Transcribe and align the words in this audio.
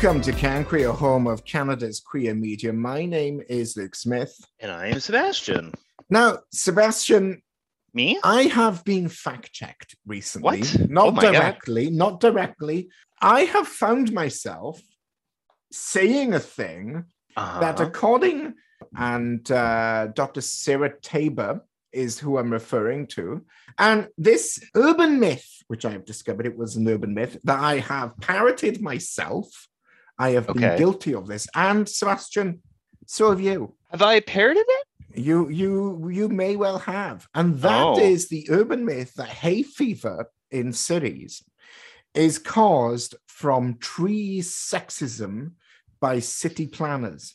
welcome 0.00 0.20
to 0.20 0.32
Can 0.32 0.64
Queer, 0.64 0.92
home 0.92 1.26
of 1.26 1.44
Canada's 1.44 1.98
queer 1.98 2.32
media. 2.32 2.72
My 2.72 3.04
name 3.04 3.42
is 3.48 3.76
Luke 3.76 3.96
Smith. 3.96 4.32
And 4.60 4.70
I 4.70 4.88
am 4.88 5.00
Sebastian. 5.00 5.72
Now, 6.08 6.38
Sebastian, 6.52 7.42
Me? 7.94 8.16
I 8.22 8.42
have 8.42 8.84
been 8.84 9.08
fact 9.08 9.52
checked 9.52 9.96
recently. 10.06 10.60
What? 10.60 10.88
Not 10.88 11.06
Oh 11.08 11.10
my 11.10 11.22
God. 11.22 11.32
directly, 11.32 11.90
not 11.90 12.20
directly. 12.20 12.90
I 13.20 13.40
have 13.40 13.66
found 13.66 14.12
myself 14.12 14.80
saying 15.72 16.32
a 16.32 16.38
thing 16.40 17.04
that, 17.36 17.80
Uh-huh. 17.80 17.84
according 17.88 18.54
and 18.96 19.50
uh, 19.50 20.08
Dr. 20.14 20.42
Sarah 20.42 20.94
Tabor 21.00 21.64
is 21.92 22.20
who 22.20 22.38
I'm 22.38 22.52
referring 22.52 23.08
to. 23.08 23.44
And 23.78 24.06
this 24.16 24.62
urban 24.76 25.18
myth, 25.18 25.48
which 25.66 25.84
I 25.84 25.90
have 25.90 26.04
discovered 26.04 26.46
it 26.46 26.56
was 26.56 26.76
an 26.76 26.86
urban 26.86 27.14
myth 27.14 27.38
that 27.44 27.58
I 27.58 27.78
have 27.80 28.16
parroted 28.20 28.80
myself. 28.80 29.67
I 30.18 30.30
have 30.30 30.46
been 30.46 30.76
guilty 30.76 31.14
of 31.14 31.26
this. 31.26 31.46
And 31.54 31.88
Sebastian, 31.88 32.60
so 33.06 33.30
have 33.30 33.40
you. 33.40 33.74
Have 33.90 34.02
I 34.02 34.20
parroted 34.20 34.64
it? 34.66 34.86
You 35.14 35.48
you 35.48 36.08
you 36.10 36.28
may 36.28 36.56
well 36.56 36.78
have. 36.78 37.26
And 37.34 37.58
that 37.60 37.86
oh. 37.86 37.98
is 37.98 38.24
Oh. 38.24 38.28
the 38.30 38.48
urban 38.50 38.84
myth 38.84 39.14
that 39.14 39.28
hay 39.28 39.62
fever 39.62 40.30
in 40.50 40.72
cities 40.72 41.42
is 42.14 42.38
caused 42.38 43.14
from 43.26 43.78
tree 43.78 44.40
sexism 44.40 45.52
by 46.00 46.18
city 46.20 46.66
planners. 46.66 47.34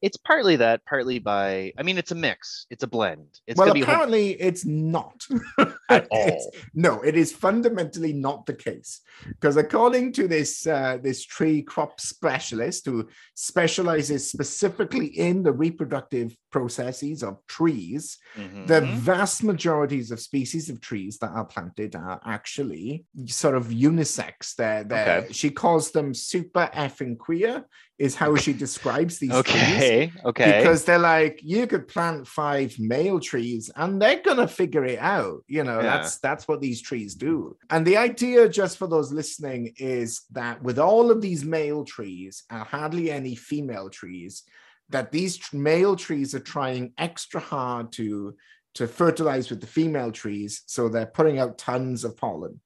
It's 0.00 0.16
partly 0.16 0.56
that, 0.56 0.84
partly 0.86 1.18
by. 1.18 1.72
I 1.76 1.82
mean, 1.82 1.98
it's 1.98 2.12
a 2.12 2.14
mix. 2.14 2.66
It's 2.70 2.84
a 2.84 2.86
blend. 2.86 3.40
It's 3.46 3.58
well, 3.58 3.76
apparently 3.76 4.30
it's 4.40 4.64
not 4.64 5.26
at 5.88 6.06
all. 6.10 6.52
No, 6.74 7.00
it 7.02 7.16
is 7.16 7.32
fundamentally 7.32 8.12
not 8.12 8.46
the 8.46 8.54
case 8.54 9.00
because 9.26 9.56
according 9.56 10.12
to 10.12 10.28
this 10.28 10.66
uh, 10.66 10.98
this 11.02 11.24
tree 11.24 11.62
crop 11.62 12.00
specialist 12.00 12.86
who 12.86 13.08
specializes 13.34 14.30
specifically 14.30 15.06
in 15.06 15.42
the 15.42 15.52
reproductive 15.52 16.36
processes 16.50 17.22
of 17.22 17.38
trees, 17.46 18.18
the 18.36 18.80
Mhm. 18.80 18.94
vast 18.94 19.42
majorities 19.42 20.10
of 20.10 20.20
species 20.20 20.70
of 20.70 20.80
trees 20.80 21.18
that 21.18 21.30
are 21.30 21.44
planted 21.44 21.94
are 21.96 22.20
actually 22.24 23.04
sort 23.26 23.56
of 23.56 23.66
unisex. 23.68 24.54
They're, 24.54 24.84
they're, 24.84 25.18
Okay. 25.18 25.32
She 25.32 25.50
calls 25.50 25.90
them 25.90 26.12
super 26.14 26.70
effing 26.74 27.18
queer, 27.18 27.64
is 27.98 28.14
how 28.14 28.36
she 28.36 28.52
describes 28.52 29.18
these 29.18 29.30
trees 29.30 29.44
Okay. 29.74 30.12
Okay. 30.24 30.58
because 30.58 30.84
they're 30.84 30.98
like 30.98 31.40
you 31.42 31.66
could 31.66 31.88
plant 31.88 32.26
five 32.26 32.74
male 32.78 33.18
trees 33.18 33.70
and 33.74 34.00
they're 34.00 34.22
gonna 34.22 34.46
figure 34.46 34.84
it 34.84 34.98
out 35.00 35.42
you 35.48 35.64
know 35.64 35.76
Yeah. 35.80 35.96
that's 35.98 36.18
that's 36.18 36.46
what 36.46 36.60
these 36.60 36.80
trees 36.80 37.14
do 37.14 37.56
and 37.70 37.84
the 37.86 37.96
idea 37.96 38.48
just 38.48 38.78
for 38.78 38.86
those 38.86 39.12
listening 39.12 39.74
is 39.78 40.22
that 40.30 40.62
with 40.62 40.78
all 40.78 41.10
of 41.10 41.20
these 41.20 41.44
male 41.44 41.84
trees 41.84 42.44
and 42.50 42.62
hardly 42.62 43.10
any 43.10 43.34
female 43.34 43.90
trees 43.90 44.44
that 44.90 45.10
these 45.12 45.38
male 45.52 45.96
trees 45.96 46.34
are 46.34 46.40
trying 46.40 46.92
extra 46.98 47.40
hard 47.40 47.92
to 47.92 48.34
to 48.74 48.86
fertilize 48.86 49.50
with 49.50 49.60
the 49.60 49.66
female 49.66 50.12
trees 50.12 50.62
so 50.66 50.88
they're 50.88 51.06
putting 51.06 51.38
out 51.40 51.58
tons 51.58 52.04
of 52.04 52.16
pollen 52.16 52.60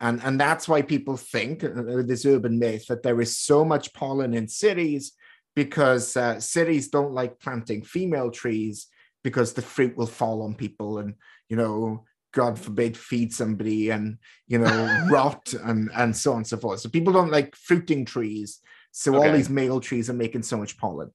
and 0.00 0.20
and 0.22 0.38
that's 0.38 0.68
why 0.68 0.82
people 0.82 1.16
think 1.16 1.64
uh, 1.64 2.02
this 2.04 2.26
urban 2.26 2.58
myth 2.58 2.86
that 2.86 3.02
there 3.02 3.20
is 3.20 3.38
so 3.38 3.64
much 3.64 3.92
pollen 3.92 4.34
in 4.34 4.48
cities 4.48 5.12
because 5.54 6.16
uh, 6.16 6.38
cities 6.38 6.88
don't 6.88 7.14
like 7.14 7.40
planting 7.40 7.82
female 7.82 8.30
trees 8.30 8.88
because 9.24 9.54
the 9.54 9.62
fruit 9.62 9.96
will 9.96 10.06
fall 10.06 10.42
on 10.42 10.54
people 10.54 10.98
and 10.98 11.14
you 11.48 11.56
know 11.56 12.04
god 12.32 12.58
forbid 12.58 12.96
feed 12.96 13.32
somebody 13.32 13.90
and 13.90 14.18
you 14.46 14.58
know 14.58 15.06
rot 15.10 15.54
and 15.64 15.90
and 15.94 16.14
so 16.14 16.32
on 16.32 16.38
and 16.38 16.46
so 16.46 16.56
forth. 16.58 16.80
So 16.80 16.88
people 16.88 17.12
don't 17.12 17.32
like 17.32 17.56
fruiting 17.56 18.04
trees. 18.04 18.60
So 18.92 19.14
all 19.16 19.30
these 19.32 19.50
male 19.50 19.80
trees 19.80 20.08
are 20.08 20.14
making 20.14 20.42
so 20.42 20.56
much 20.56 20.78
pollen 20.78 21.10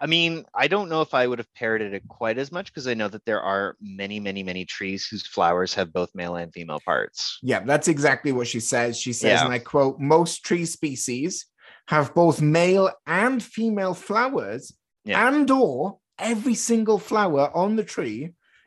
I 0.00 0.06
mean, 0.06 0.44
I 0.54 0.68
don't 0.68 0.88
know 0.88 1.00
if 1.02 1.14
I 1.14 1.26
would 1.26 1.38
have 1.38 1.52
parroted 1.54 1.94
it 1.94 2.06
quite 2.08 2.38
as 2.38 2.50
much 2.52 2.66
because 2.72 2.86
I 2.86 2.94
know 2.94 3.08
that 3.08 3.24
there 3.24 3.40
are 3.42 3.76
many, 3.80 4.20
many, 4.20 4.42
many 4.42 4.64
trees 4.64 5.06
whose 5.06 5.26
flowers 5.26 5.74
have 5.74 5.92
both 5.92 6.10
male 6.14 6.36
and 6.36 6.52
female 6.52 6.80
parts. 6.84 7.38
yeah 7.42 7.60
that's 7.60 7.88
exactly 7.88 8.32
what 8.32 8.46
she 8.46 8.60
says 8.60 8.98
she 8.98 9.12
says 9.12 9.38
Yeah. 9.40 9.44
and 9.44 9.52
i 9.54 9.58
quote 9.58 9.98
most 9.98 10.44
tree 10.44 10.64
species 10.66 11.46
have 11.88 12.14
both 12.14 12.40
male 12.40 12.90
and 13.06 13.42
female 13.42 13.94
flowers 13.94 14.72
Yeah. 15.04 15.26
and 15.28 15.50
or 15.50 15.98
every 16.18 16.54
single 16.54 16.98
flower 16.98 17.50
on 17.54 17.76
the 17.76 17.84
tree 17.84 18.20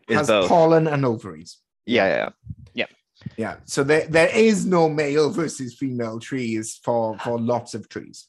Is 0.08 0.18
has 0.18 0.28
both. 0.28 0.50
pollen 0.50 0.88
and 0.88 1.06
ovaries 1.06 1.52
Yeah, 1.86 2.08
yeah, 2.18 2.30
yeah. 2.74 2.92
Yeah, 3.38 3.56
so 3.66 3.84
there, 3.84 4.06
there 4.18 4.32
is 4.50 4.66
no 4.66 4.90
male 4.90 5.30
versus 5.30 5.76
female 5.82 6.20
trees 6.20 6.66
for 6.86 7.18
for 7.24 7.40
lots 7.40 7.74
of 7.78 7.88
trees. 7.88 8.28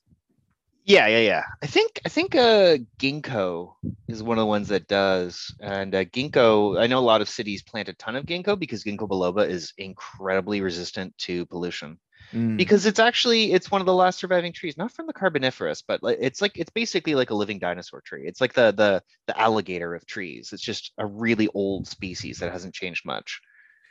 Yeah, 0.86 1.06
yeah, 1.06 1.20
yeah. 1.20 1.42
I 1.62 1.66
think 1.66 1.98
I 2.04 2.10
think 2.10 2.34
uh 2.34 2.76
ginkgo 2.98 3.74
is 4.06 4.22
one 4.22 4.36
of 4.36 4.42
the 4.42 4.46
ones 4.46 4.68
that 4.68 4.86
does. 4.86 5.54
And 5.60 5.94
uh, 5.94 6.04
ginkgo, 6.04 6.78
I 6.78 6.86
know 6.86 6.98
a 6.98 7.00
lot 7.00 7.22
of 7.22 7.28
cities 7.28 7.62
plant 7.62 7.88
a 7.88 7.94
ton 7.94 8.16
of 8.16 8.26
ginkgo 8.26 8.58
because 8.58 8.84
ginkgo 8.84 9.08
biloba 9.08 9.48
is 9.48 9.72
incredibly 9.78 10.60
resistant 10.60 11.16
to 11.18 11.46
pollution. 11.46 11.98
Mm. 12.34 12.58
Because 12.58 12.84
it's 12.84 12.98
actually 12.98 13.52
it's 13.52 13.70
one 13.70 13.80
of 13.80 13.86
the 13.86 13.94
last 13.94 14.18
surviving 14.18 14.52
trees, 14.52 14.76
not 14.76 14.92
from 14.92 15.06
the 15.06 15.14
Carboniferous, 15.14 15.82
but 15.82 16.00
it's 16.02 16.42
like 16.42 16.58
it's 16.58 16.70
basically 16.70 17.14
like 17.14 17.30
a 17.30 17.34
living 17.34 17.58
dinosaur 17.58 18.02
tree. 18.02 18.26
It's 18.26 18.42
like 18.42 18.52
the 18.52 18.72
the 18.72 19.02
the 19.26 19.40
alligator 19.40 19.94
of 19.94 20.04
trees. 20.04 20.52
It's 20.52 20.62
just 20.62 20.92
a 20.98 21.06
really 21.06 21.48
old 21.54 21.86
species 21.88 22.38
that 22.38 22.52
hasn't 22.52 22.74
changed 22.74 23.06
much. 23.06 23.40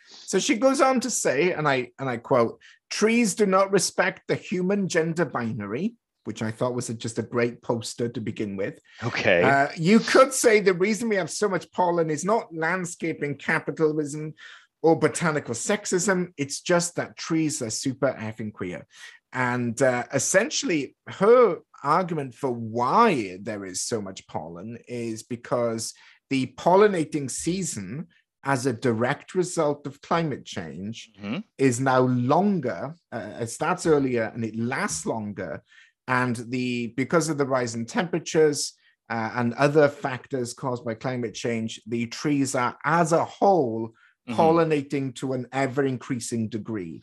So 0.08 0.38
she 0.38 0.58
goes 0.58 0.82
on 0.82 1.00
to 1.02 1.10
say, 1.10 1.54
and 1.54 1.68
I 1.68 1.92
and 1.98 2.08
I 2.08 2.18
quote: 2.18 2.60
"Trees 2.92 3.34
do 3.34 3.48
not 3.48 3.72
respect 3.72 4.28
the 4.28 4.36
human 4.36 4.88
gender 4.88 5.26
binary." 5.26 5.96
Which 6.26 6.42
I 6.42 6.52
thought 6.52 6.74
was 6.76 6.90
a, 6.90 6.94
just 6.94 7.20
a 7.20 7.24
great 7.24 7.62
poster 7.62 8.08
to 8.08 8.22
begin 8.22 8.56
with. 8.56 8.80
Okay. 9.04 9.44
Uh, 9.44 9.68
you 9.76 10.00
could 10.00 10.34
say 10.34 10.60
the 10.60 10.74
reason 10.74 11.10
we 11.10 11.18
have 11.18 11.30
so 11.30 11.50
much 11.50 11.72
pollen 11.72 12.10
is 12.10 12.24
not 12.24 12.54
landscaping 12.56 13.36
capitalism 13.36 14.34
or 14.82 14.98
botanical 14.98 15.54
sexism. 15.54 16.34
It's 16.38 16.62
just 16.62 16.96
that 16.96 17.18
trees 17.18 17.62
are 17.62 17.70
super 17.70 18.14
effing 18.14 18.54
queer. 18.54 18.88
And 19.34 19.82
uh, 19.82 20.04
essentially, 20.14 20.96
her 21.08 21.58
argument 21.84 22.36
for 22.36 22.52
why 22.52 23.38
there 23.42 23.66
is 23.66 23.82
so 23.82 24.02
much 24.02 24.26
pollen 24.28 24.78
is 24.88 25.24
because 25.24 25.94
the 26.30 26.48
pollinating 26.58 27.30
season, 27.30 28.08
as 28.46 28.66
a 28.66 28.74
direct 28.74 29.36
result 29.36 29.88
of 29.88 30.02
climate 30.02 30.46
change, 30.46 31.12
Mhm. 31.22 31.44
is 31.58 31.80
now 31.80 32.02
longer. 32.02 32.94
Uh, 33.12 33.38
it 33.42 33.48
starts 33.48 33.86
earlier 33.86 34.32
and 34.34 34.44
it 34.46 34.56
lasts 34.58 35.06
longer. 35.06 35.64
And 36.08 36.36
the 36.36 36.94
because 36.98 37.30
of 37.30 37.38
the 37.38 37.46
rise 37.46 37.76
in 37.76 37.86
temperatures 37.86 38.74
uh, 39.10 39.32
and 39.36 39.54
other 39.54 39.88
factors 39.90 40.54
caused 40.54 40.84
by 40.86 40.96
climate 40.96 41.34
change, 41.34 41.82
the 41.88 42.08
trees 42.08 42.56
are, 42.56 42.78
as 42.84 43.12
a 43.12 43.26
whole, 43.26 43.92
Mhm. 44.28 44.36
pollinating 44.36 45.14
to 45.16 45.34
an 45.34 45.48
ever 45.52 45.84
increasing 45.86 46.48
degree. 46.48 47.02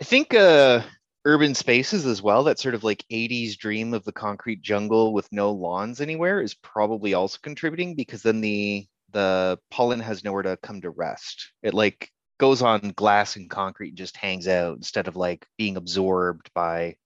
I 0.00 0.04
think 0.04 0.34
uh, 0.34 0.82
urban 1.24 1.54
spaces 1.54 2.04
as 2.04 2.20
well, 2.20 2.44
that 2.44 2.58
sort 2.58 2.74
of 2.74 2.84
like 2.84 3.04
80s 3.10 3.56
dream 3.56 3.94
of 3.94 4.04
the 4.04 4.12
concrete 4.12 4.60
jungle 4.60 5.14
with 5.14 5.30
no 5.32 5.52
lawns 5.52 6.00
anywhere 6.00 6.42
is 6.42 6.54
probably 6.54 7.14
also 7.14 7.38
contributing 7.42 7.94
because 7.94 8.22
then 8.22 8.40
the 8.40 8.86
the 9.12 9.58
pollen 9.70 10.00
has 10.00 10.24
nowhere 10.24 10.42
to 10.42 10.58
come 10.58 10.80
to 10.80 10.90
rest. 10.90 11.52
It 11.62 11.72
like 11.72 12.10
goes 12.38 12.60
on 12.62 12.92
glass 12.96 13.36
and 13.36 13.48
concrete 13.48 13.90
and 13.90 13.98
just 13.98 14.16
hangs 14.16 14.48
out 14.48 14.76
instead 14.76 15.06
of 15.08 15.16
like 15.16 15.46
being 15.56 15.76
absorbed 15.76 16.50
by 16.52 16.96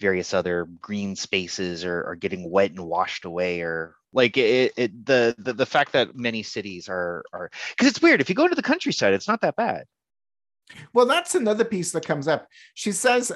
various 0.00 0.32
other 0.34 0.66
green 0.80 1.14
spaces 1.16 1.84
are, 1.84 2.02
or 2.08 2.14
getting 2.16 2.50
wet 2.50 2.70
and 2.72 2.80
washed 2.80 3.24
away 3.24 3.60
or 3.60 3.94
like 4.12 4.36
it, 4.36 4.72
it 4.76 5.06
the, 5.06 5.34
the 5.38 5.52
the 5.52 5.66
fact 5.66 5.92
that 5.92 6.16
many 6.16 6.42
cities 6.42 6.88
are 6.88 7.22
are 7.32 7.50
because 7.70 7.86
it's 7.88 8.02
weird 8.02 8.20
if 8.20 8.28
you 8.28 8.34
go 8.34 8.44
into 8.44 8.56
the 8.56 8.62
countryside 8.72 9.12
it's 9.14 9.28
not 9.28 9.40
that 9.42 9.56
bad 9.56 9.84
Well, 10.94 11.06
that's 11.06 11.34
another 11.34 11.64
piece 11.64 11.90
that 11.92 12.06
comes 12.06 12.28
up. 12.28 12.46
She 12.74 12.92
says 12.92 13.32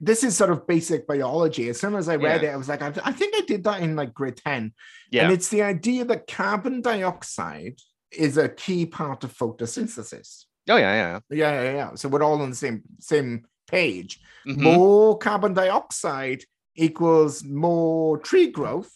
this 0.00 0.24
is 0.24 0.36
sort 0.36 0.50
of 0.50 0.66
basic 0.66 1.06
biology. 1.06 1.68
As 1.68 1.78
soon 1.80 1.94
as 1.94 2.08
I 2.08 2.16
read 2.16 2.42
Yeah. 2.42 2.48
it, 2.50 2.52
I 2.54 2.56
was 2.56 2.68
like, 2.72 2.80
I, 2.80 2.90
I 3.04 3.12
think 3.12 3.34
I 3.36 3.42
did 3.52 3.62
that 3.64 3.82
in 3.82 3.94
like 4.00 4.14
grade 4.14 4.36
10. 4.38 4.72
yeah 5.10 5.24
And 5.24 5.32
it's 5.36 5.48
the 5.48 5.62
idea 5.74 6.04
that 6.06 6.26
carbon 6.26 6.80
dioxide 6.80 7.76
is 8.10 8.38
a 8.38 8.48
key 8.48 8.86
part 8.86 9.20
of 9.24 9.36
photosynthesis. 9.36 10.28
oh 10.72 10.76
yeah 10.84 10.94
yeah 11.02 11.20
Yeah, 11.42 11.62
yeah, 11.62 11.72
yeah. 11.80 11.90
So 11.94 12.08
we're 12.08 12.22
all 12.26 12.40
on 12.40 12.50
the 12.50 12.56
same 12.66 12.82
same 13.00 13.44
page. 13.68 14.20
Mhm. 14.46 14.60
More 14.62 15.18
carbon 15.18 15.54
dioxide 15.54 16.42
equals 16.76 17.44
more 17.44 18.18
tree 18.18 18.48
growth 18.50 18.92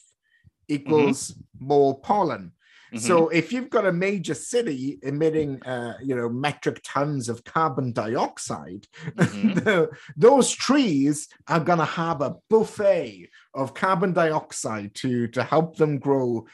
equals 0.68 1.34
more 1.60 2.00
pollen. 2.00 2.52
So 2.94 3.28
if 3.30 3.54
you've 3.54 3.70
got 3.70 3.86
a 3.86 3.92
major 3.92 4.34
city 4.34 4.98
emitting, 5.02 5.62
uh, 5.62 5.94
you 6.04 6.14
know, 6.14 6.28
metric 6.28 6.82
tons 6.84 7.30
of 7.30 7.42
carbon 7.42 7.92
dioxide, 7.92 8.86
Mhm. 9.16 9.54
the- 9.64 9.88
those 10.16 10.50
trees 10.52 11.26
are 11.48 11.60
going 11.60 11.78
to 11.78 11.86
have 11.86 12.20
a 12.20 12.34
buffet 12.50 13.30
of 13.54 13.72
carbon 13.72 14.12
dioxide 14.12 14.94
to 14.96 15.26
to 15.28 15.42
help 15.42 15.76
them 15.76 15.98
grow 15.98 16.46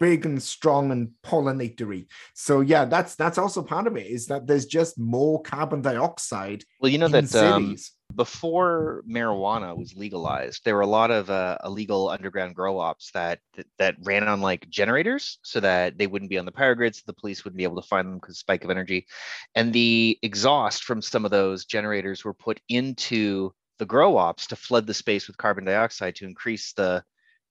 big 0.00 0.26
and 0.26 0.42
strong 0.42 0.90
and 0.90 1.10
pollinatory. 1.22 2.06
So 2.34 2.62
yeah, 2.62 2.86
that's 2.86 3.14
that's 3.14 3.38
also 3.38 3.62
part 3.62 3.86
of 3.86 3.96
it 3.96 4.06
is 4.06 4.26
that 4.26 4.46
there's 4.46 4.66
just 4.66 4.98
more 4.98 5.40
carbon 5.42 5.82
dioxide 5.82 6.64
well 6.80 6.90
you 6.90 6.98
know 6.98 7.08
that 7.08 7.32
um, 7.36 7.64
cities. 7.64 7.92
before 8.16 9.04
marijuana 9.08 9.76
was 9.76 9.94
legalized, 9.94 10.64
there 10.64 10.74
were 10.74 10.80
a 10.80 10.86
lot 10.86 11.10
of 11.10 11.30
uh, 11.30 11.58
illegal 11.64 12.08
underground 12.08 12.54
grow 12.54 12.78
ops 12.78 13.10
that, 13.12 13.38
that, 13.54 13.66
that 13.78 13.94
ran 14.02 14.26
on 14.26 14.40
like 14.40 14.68
generators, 14.70 15.38
so 15.42 15.60
that 15.60 15.98
they 15.98 16.08
wouldn't 16.08 16.30
be 16.30 16.38
on 16.38 16.46
the 16.46 16.52
power 16.52 16.74
grid, 16.74 16.96
so 16.96 17.02
the 17.06 17.12
police 17.12 17.44
wouldn't 17.44 17.58
be 17.58 17.64
able 17.64 17.80
to 17.80 17.86
find 17.86 18.08
them 18.08 18.16
because 18.16 18.38
spike 18.38 18.64
of 18.64 18.70
energy, 18.70 19.06
and 19.54 19.72
the 19.72 20.18
exhaust 20.22 20.82
from 20.82 21.02
some 21.02 21.24
of 21.24 21.30
those 21.30 21.66
generators 21.66 22.24
were 22.24 22.34
put 22.34 22.58
into 22.68 23.52
the 23.78 23.86
grow 23.86 24.16
ops 24.16 24.46
to 24.46 24.56
flood 24.56 24.86
the 24.86 24.94
space 24.94 25.26
with 25.26 25.38
carbon 25.38 25.64
dioxide 25.64 26.14
to 26.14 26.26
increase 26.26 26.72
the 26.74 27.02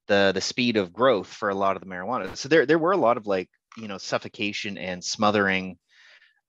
the 0.10 0.32
the 0.34 0.42
speed 0.42 0.76
of 0.76 0.92
growth 0.92 1.28
for 1.28 1.50
a 1.50 1.56
lot 1.56 1.78
of 1.78 1.82
the 1.82 1.88
marijuana. 1.88 2.36
So 2.36 2.50
there 2.50 2.66
there 2.66 2.80
were 2.80 2.92
a 2.92 2.98
lot 2.98 3.16
of 3.16 3.26
like 3.28 3.50
you 3.78 3.88
know 3.88 3.98
suffocation 3.98 4.78
and 4.78 5.02
smothering 5.02 5.78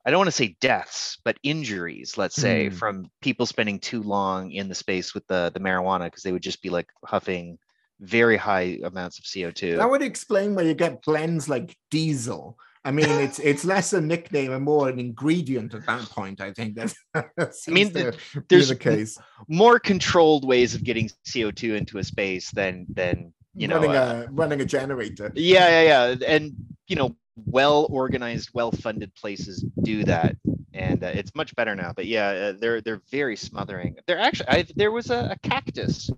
I 0.05 0.11
don't 0.11 0.19
want 0.19 0.29
to 0.29 0.33
say 0.33 0.57
deaths, 0.61 1.19
but 1.25 1.37
injuries, 1.43 2.17
let's 2.17 2.35
say, 2.35 2.71
mm. 2.71 2.75
from 2.75 3.11
people 3.21 3.45
spending 3.45 3.79
too 3.79 4.03
long 4.03 4.51
in 4.51 4.69
the 4.69 4.75
space 4.75 5.13
with 5.13 5.27
the, 5.27 5.51
the 5.53 5.61
marijuana 5.61 6.07
because 6.07 6.23
they 6.23 6.33
would 6.33 6.43
just 6.43 6.63
be 6.63 6.71
like 6.71 6.89
huffing 7.05 7.59
very 8.01 8.39
high 8.39 8.79
amounts 8.83 9.19
of 9.19 9.27
CO2. 9.27 9.77
That 9.77 9.91
would 9.91 10.01
explain 10.01 10.55
why 10.55 10.63
you 10.63 10.73
get 10.73 11.03
blends 11.03 11.51
like 11.51 11.77
diesel. 11.91 12.57
I 12.83 12.93
mean, 12.93 13.11
it's 13.11 13.39
it's 13.51 13.65
less 13.65 13.93
a 13.93 14.01
nickname 14.01 14.53
and 14.53 14.65
more 14.65 14.89
an 14.89 14.99
ingredient 14.99 15.75
at 15.75 15.85
that 15.85 16.09
point. 16.09 16.41
I 16.41 16.53
think 16.53 16.75
that. 16.77 16.95
I 17.15 17.71
mean, 17.71 17.93
the, 17.93 18.17
there's 18.49 18.71
the 18.71 18.77
case. 18.77 19.19
more 19.49 19.79
controlled 19.79 20.47
ways 20.47 20.75
of 20.75 20.83
getting 20.83 21.11
CO2 21.29 21.77
into 21.77 21.99
a 21.99 22.05
space 22.05 22.51
than 22.53 22.87
than 22.89 23.35
you 23.55 23.69
know 23.69 23.77
running 23.77 23.97
uh, 23.97 24.27
a 24.29 24.33
running 24.33 24.61
a 24.61 24.65
generator. 24.65 25.33
Yeah, 25.35 25.83
yeah, 25.83 26.15
yeah, 26.21 26.27
and 26.27 26.53
you 26.87 26.97
know 26.97 27.17
well 27.47 27.87
organized, 27.91 28.51
well 28.53 28.73
funded 28.73 29.15
places 29.15 29.65
do 29.83 30.05
that, 30.05 30.37
and 30.73 31.03
uh, 31.03 31.09
it's 31.09 31.35
much 31.35 31.55
better 31.57 31.75
now. 31.75 31.93
But 31.95 32.07
yeah, 32.07 32.29
uh, 32.29 32.53
they're 32.59 32.81
they're 32.81 33.03
very 33.11 33.37
smothering. 33.37 33.97
They're 34.07 34.19
actually 34.19 34.49
I, 34.49 34.67
there 34.77 34.93
was 34.93 35.11
a, 35.11 35.31
a 35.33 35.49
cactus 35.49 36.11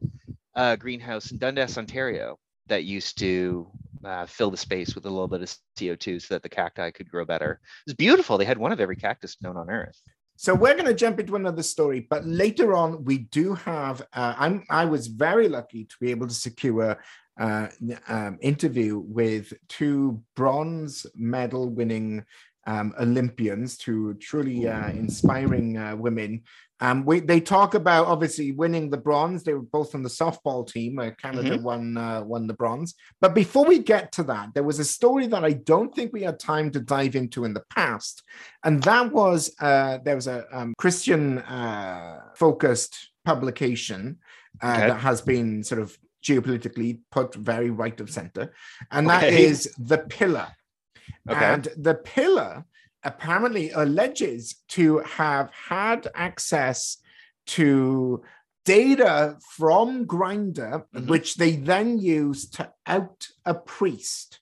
uh, 0.54 0.76
greenhouse 0.76 1.30
in 1.30 1.38
Dundas, 1.38 1.78
Ontario, 1.78 2.38
that 2.66 2.84
used 2.84 3.18
to 3.18 3.70
uh, 4.04 4.26
fill 4.26 4.50
the 4.50 4.56
space 4.56 4.94
with 4.94 5.06
a 5.06 5.10
little 5.10 5.28
bit 5.28 5.42
of 5.42 5.56
CO2 5.78 6.20
so 6.22 6.34
that 6.34 6.42
the 6.42 6.48
cacti 6.48 6.90
could 6.90 7.10
grow 7.10 7.24
better. 7.24 7.60
It 7.86 7.90
was 7.90 7.94
beautiful. 7.94 8.38
They 8.38 8.44
had 8.44 8.58
one 8.58 8.72
of 8.72 8.80
every 8.80 8.96
cactus 8.96 9.36
known 9.40 9.56
on 9.56 9.70
Earth. 9.70 10.00
So 10.36 10.54
we're 10.54 10.74
going 10.74 10.86
to 10.86 10.94
jump 10.94 11.20
into 11.20 11.36
another 11.36 11.62
story, 11.62 12.00
but 12.00 12.26
later 12.26 12.74
on 12.74 13.04
we 13.04 13.18
do 13.18 13.54
have. 13.54 14.02
Uh, 14.12 14.34
I'm 14.36 14.64
I 14.68 14.86
was 14.86 15.06
very 15.06 15.48
lucky 15.48 15.84
to 15.84 15.94
be 16.00 16.10
able 16.10 16.26
to 16.26 16.34
secure 16.34 16.98
uh, 17.38 17.68
um, 18.08 18.38
interview 18.40 18.98
with 18.98 19.52
two 19.68 20.22
bronze 20.36 21.06
medal 21.14 21.68
winning 21.68 22.24
um, 22.66 22.94
Olympians, 23.00 23.76
two 23.76 24.14
truly 24.14 24.68
uh, 24.68 24.90
inspiring 24.90 25.76
uh, 25.76 25.96
women. 25.96 26.42
Um, 26.80 27.04
we, 27.04 27.20
they 27.20 27.40
talk 27.40 27.74
about 27.74 28.06
obviously 28.06 28.50
winning 28.50 28.90
the 28.90 28.96
bronze. 28.96 29.44
They 29.44 29.54
were 29.54 29.62
both 29.62 29.94
on 29.94 30.02
the 30.02 30.08
softball 30.08 30.66
team. 30.66 30.98
Uh, 30.98 31.10
Canada 31.12 31.50
mm-hmm. 31.50 31.62
won 31.62 31.96
uh, 31.96 32.22
won 32.24 32.48
the 32.48 32.54
bronze. 32.54 32.94
But 33.20 33.34
before 33.34 33.64
we 33.64 33.78
get 33.78 34.10
to 34.12 34.24
that, 34.24 34.48
there 34.54 34.64
was 34.64 34.80
a 34.80 34.84
story 34.84 35.28
that 35.28 35.44
I 35.44 35.52
don't 35.52 35.94
think 35.94 36.12
we 36.12 36.22
had 36.22 36.40
time 36.40 36.72
to 36.72 36.80
dive 36.80 37.14
into 37.14 37.44
in 37.44 37.54
the 37.54 37.62
past, 37.70 38.24
and 38.64 38.82
that 38.82 39.12
was 39.12 39.54
uh, 39.60 39.98
there 40.04 40.16
was 40.16 40.26
a 40.26 40.44
um, 40.50 40.74
Christian 40.76 41.38
uh, 41.38 42.20
focused 42.34 43.10
publication 43.24 44.18
uh, 44.60 44.72
okay. 44.72 44.88
that 44.88 44.98
has 44.98 45.20
been 45.20 45.62
sort 45.62 45.80
of 45.80 45.96
geopolitically 46.22 47.00
put 47.10 47.34
very 47.34 47.70
right 47.70 48.00
of 48.00 48.10
center, 48.10 48.52
and 48.90 49.08
that 49.08 49.24
okay. 49.24 49.44
is 49.44 49.72
the 49.78 49.98
pillar. 49.98 50.48
Okay. 51.28 51.44
And 51.44 51.68
the 51.76 51.94
pillar 51.94 52.64
apparently 53.04 53.70
alleges 53.70 54.56
to 54.68 54.98
have 55.00 55.50
had 55.50 56.08
access 56.14 56.98
to 57.46 58.22
data 58.64 59.36
from 59.56 60.06
Grindr, 60.06 60.84
mm-hmm. 60.94 61.06
which 61.06 61.34
they 61.34 61.56
then 61.56 61.98
used 61.98 62.54
to 62.54 62.72
out 62.86 63.26
a 63.44 63.54
priest. 63.54 64.40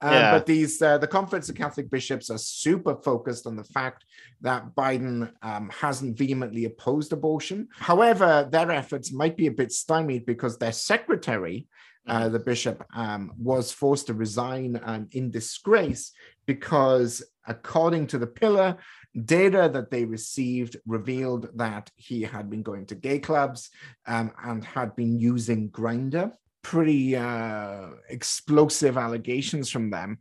Um, 0.00 0.12
yeah. 0.12 0.32
But 0.32 0.46
these, 0.46 0.80
uh, 0.80 0.98
the 0.98 1.06
Conference 1.06 1.48
of 1.48 1.56
Catholic 1.56 1.90
Bishops 1.90 2.30
are 2.30 2.38
super 2.38 2.94
focused 2.96 3.46
on 3.46 3.56
the 3.56 3.64
fact 3.64 4.04
that 4.40 4.74
Biden 4.74 5.32
um, 5.42 5.70
hasn't 5.70 6.16
vehemently 6.16 6.66
opposed 6.66 7.12
abortion. 7.12 7.68
However, 7.72 8.48
their 8.50 8.70
efforts 8.70 9.12
might 9.12 9.36
be 9.36 9.48
a 9.48 9.52
bit 9.52 9.72
stymied 9.72 10.24
because 10.24 10.56
their 10.56 10.72
secretary, 10.72 11.66
uh, 12.06 12.22
mm-hmm. 12.22 12.32
the 12.32 12.38
bishop, 12.38 12.84
um, 12.94 13.32
was 13.36 13.72
forced 13.72 14.06
to 14.06 14.14
resign 14.14 14.80
um, 14.84 15.08
in 15.12 15.30
disgrace 15.30 16.12
because, 16.46 17.22
according 17.46 18.06
to 18.08 18.18
the 18.18 18.26
pillar, 18.26 18.76
data 19.24 19.68
that 19.72 19.90
they 19.90 20.04
received 20.04 20.76
revealed 20.86 21.48
that 21.56 21.90
he 21.96 22.22
had 22.22 22.48
been 22.48 22.62
going 22.62 22.86
to 22.86 22.94
gay 22.94 23.18
clubs 23.18 23.70
um, 24.06 24.30
and 24.44 24.64
had 24.64 24.94
been 24.94 25.18
using 25.18 25.70
Grindr 25.70 26.32
pretty 26.62 27.16
uh, 27.16 27.88
explosive 28.08 28.96
allegations 28.96 29.70
from 29.70 29.90
them. 29.90 30.18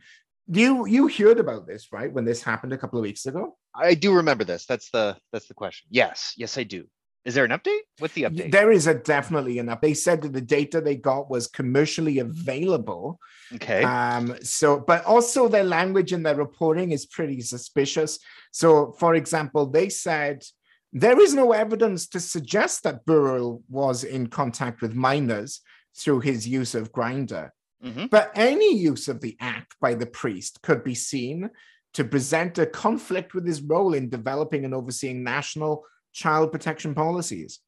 You 0.49 0.85
you 0.85 1.07
heard 1.09 1.39
about 1.39 1.67
this 1.67 1.91
right 1.91 2.11
when 2.11 2.25
this 2.25 2.41
happened 2.41 2.73
a 2.73 2.77
couple 2.77 2.99
of 2.99 3.03
weeks 3.03 3.25
ago? 3.25 3.57
I 3.75 3.93
do 3.93 4.13
remember 4.13 4.43
this. 4.43 4.65
That's 4.65 4.89
the 4.91 5.17
that's 5.31 5.47
the 5.47 5.53
question. 5.53 5.87
Yes, 5.91 6.33
yes, 6.37 6.57
I 6.57 6.63
do. 6.63 6.85
Is 7.27 7.35
there 7.35 7.43
an 7.43 7.51
update? 7.51 7.81
What's 7.99 8.13
the 8.13 8.23
update? 8.23 8.53
There 8.53 8.71
is 8.71 8.87
a 8.87 8.93
definitely 8.93 9.59
an 9.59 9.67
update. 9.67 9.81
They 9.81 9.93
said 9.93 10.21
that 10.21 10.31
the 10.31 10.39
data 10.39 10.79
they 10.79 10.95
got 10.95 11.29
was 11.29 11.47
commercially 11.47 12.19
available. 12.19 13.19
Okay. 13.53 13.83
Um, 13.83 14.37
so, 14.41 14.79
but 14.79 15.03
also 15.03 15.49
their 15.49 15.65
language 15.65 16.13
and 16.13 16.25
their 16.25 16.35
reporting 16.35 16.93
is 16.93 17.05
pretty 17.05 17.41
suspicious. 17.41 18.19
So, 18.51 18.93
for 18.97 19.15
example, 19.15 19.65
they 19.65 19.89
said 19.89 20.45
there 20.93 21.19
is 21.19 21.33
no 21.33 21.51
evidence 21.51 22.07
to 22.09 22.21
suggest 22.21 22.83
that 22.83 23.05
Burrill 23.05 23.61
was 23.67 24.05
in 24.05 24.27
contact 24.27 24.81
with 24.81 24.95
minors 24.95 25.59
through 25.97 26.21
his 26.21 26.47
use 26.47 26.75
of 26.75 26.91
Grindr. 26.91 27.49
Mm-hmm. 27.83 28.05
But 28.07 28.31
any 28.35 28.75
use 28.75 29.07
of 29.07 29.21
the 29.21 29.37
act 29.39 29.75
by 29.79 29.93
the 29.93 30.05
priest 30.05 30.61
could 30.61 30.83
be 30.83 30.95
seen 30.95 31.49
to 31.93 32.03
present 32.03 32.57
a 32.57 32.65
conflict 32.65 33.33
with 33.33 33.45
his 33.45 33.61
role 33.61 33.93
in 33.93 34.09
developing 34.09 34.65
and 34.65 34.73
overseeing 34.73 35.23
national 35.23 35.83
child 36.13 36.51
protection 36.51 36.93
policies. 36.93 37.59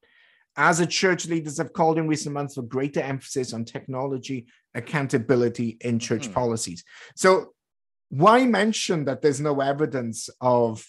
As 0.56 0.80
a 0.80 0.86
church 0.86 1.28
leaders 1.28 1.58
have 1.58 1.74
called 1.74 1.98
in 1.98 2.08
recent 2.08 2.34
months 2.34 2.56
for 2.56 2.64
greater 2.64 3.02
emphasis 3.02 3.54
on 3.54 3.66
technology 3.66 4.48
accountability 4.76 5.78
in 5.82 6.00
church 6.00 6.24
mm-hmm. 6.24 6.34
policies. 6.34 6.84
So, 7.16 7.54
why 8.10 8.46
mention 8.46 9.06
that 9.06 9.22
there's 9.22 9.40
no 9.40 9.62
evidence 9.62 10.30
of, 10.42 10.84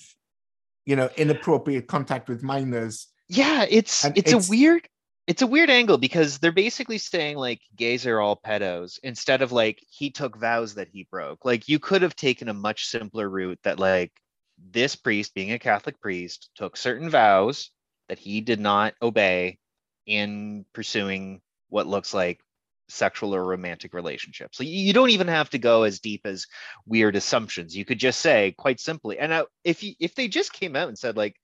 you 0.86 0.96
know, 0.96 1.10
inappropriate 1.16 1.86
contact 1.86 2.28
with 2.28 2.42
minors? 2.42 3.08
Yeah, 3.28 3.66
it's 3.68 4.04
it's, 4.06 4.32
it's 4.32 4.48
a 4.48 4.50
weird 4.50 4.88
it's 5.26 5.42
a 5.42 5.46
weird 5.46 5.70
angle 5.70 5.98
because 5.98 6.38
they're 6.38 6.52
basically 6.52 6.98
saying 6.98 7.36
like 7.36 7.60
gays 7.76 8.06
are 8.06 8.20
all 8.20 8.40
pedos 8.44 8.98
instead 9.02 9.42
of 9.42 9.52
like 9.52 9.78
he 9.88 10.10
took 10.10 10.36
vows 10.36 10.74
that 10.74 10.88
he 10.88 11.06
broke. 11.10 11.44
Like 11.44 11.68
you 11.68 11.78
could 11.78 12.02
have 12.02 12.16
taken 12.16 12.48
a 12.48 12.54
much 12.54 12.86
simpler 12.86 13.28
route 13.28 13.58
that 13.62 13.78
like 13.78 14.12
this 14.58 14.96
priest, 14.96 15.34
being 15.34 15.52
a 15.52 15.58
Catholic 15.58 16.00
priest, 16.00 16.50
took 16.56 16.76
certain 16.76 17.10
vows 17.10 17.70
that 18.08 18.18
he 18.18 18.40
did 18.40 18.60
not 18.60 18.94
obey 19.00 19.58
in 20.06 20.64
pursuing 20.72 21.40
what 21.68 21.86
looks 21.86 22.12
like 22.12 22.40
sexual 22.88 23.34
or 23.34 23.44
romantic 23.44 23.94
relationships. 23.94 24.58
So 24.58 24.64
you 24.64 24.92
don't 24.92 25.10
even 25.10 25.28
have 25.28 25.50
to 25.50 25.58
go 25.58 25.84
as 25.84 26.00
deep 26.00 26.22
as 26.24 26.46
weird 26.86 27.14
assumptions. 27.14 27.76
You 27.76 27.84
could 27.84 27.98
just 27.98 28.20
say 28.20 28.52
quite 28.58 28.80
simply, 28.80 29.18
and 29.18 29.44
if 29.64 29.82
you, 29.82 29.94
if 30.00 30.14
they 30.14 30.28
just 30.28 30.52
came 30.52 30.74
out 30.74 30.88
and 30.88 30.98
said 30.98 31.16
like 31.16 31.36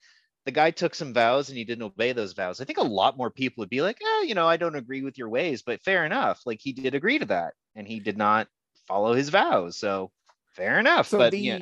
the 0.47 0.53
guy 0.53 0.71
took 0.71 0.95
some 0.95 1.13
vows 1.13 1.49
and 1.49 1.59
he 1.59 1.65
didn't 1.65 1.83
obey 1.83 2.13
those 2.13 2.33
vows. 2.33 2.61
I 2.61 2.65
think 2.65 2.79
a 2.79 2.83
lot 2.83 3.19
more 3.19 3.31
people 3.31 3.63
would 3.63 3.69
be 3.69 3.83
like, 3.83 3.99
eh, 4.01 4.23
you 4.23 4.35
know, 4.35 4.49
I 4.49 4.57
don't 4.57 4.77
agree 4.77 5.03
with 5.03 5.19
your 5.19 5.29
ways, 5.29 5.63
but 5.63 5.83
fair 5.83 6.07
enough. 6.07 6.41
Like 6.47 6.61
he 6.63 6.73
did 6.73 6.95
agree 6.95 7.19
to 7.19 7.27
that 7.27 7.55
and 7.75 7.87
he 7.87 7.99
did 7.99 8.17
not 8.17 8.47
follow 8.87 9.13
his 9.13 9.29
vows. 9.29 9.77
So 9.77 10.13
fair 10.55 10.79
enough. 10.79 11.09
So 11.09 11.19
but 11.19 11.33
the, 11.33 11.41
yeah. 11.41 11.59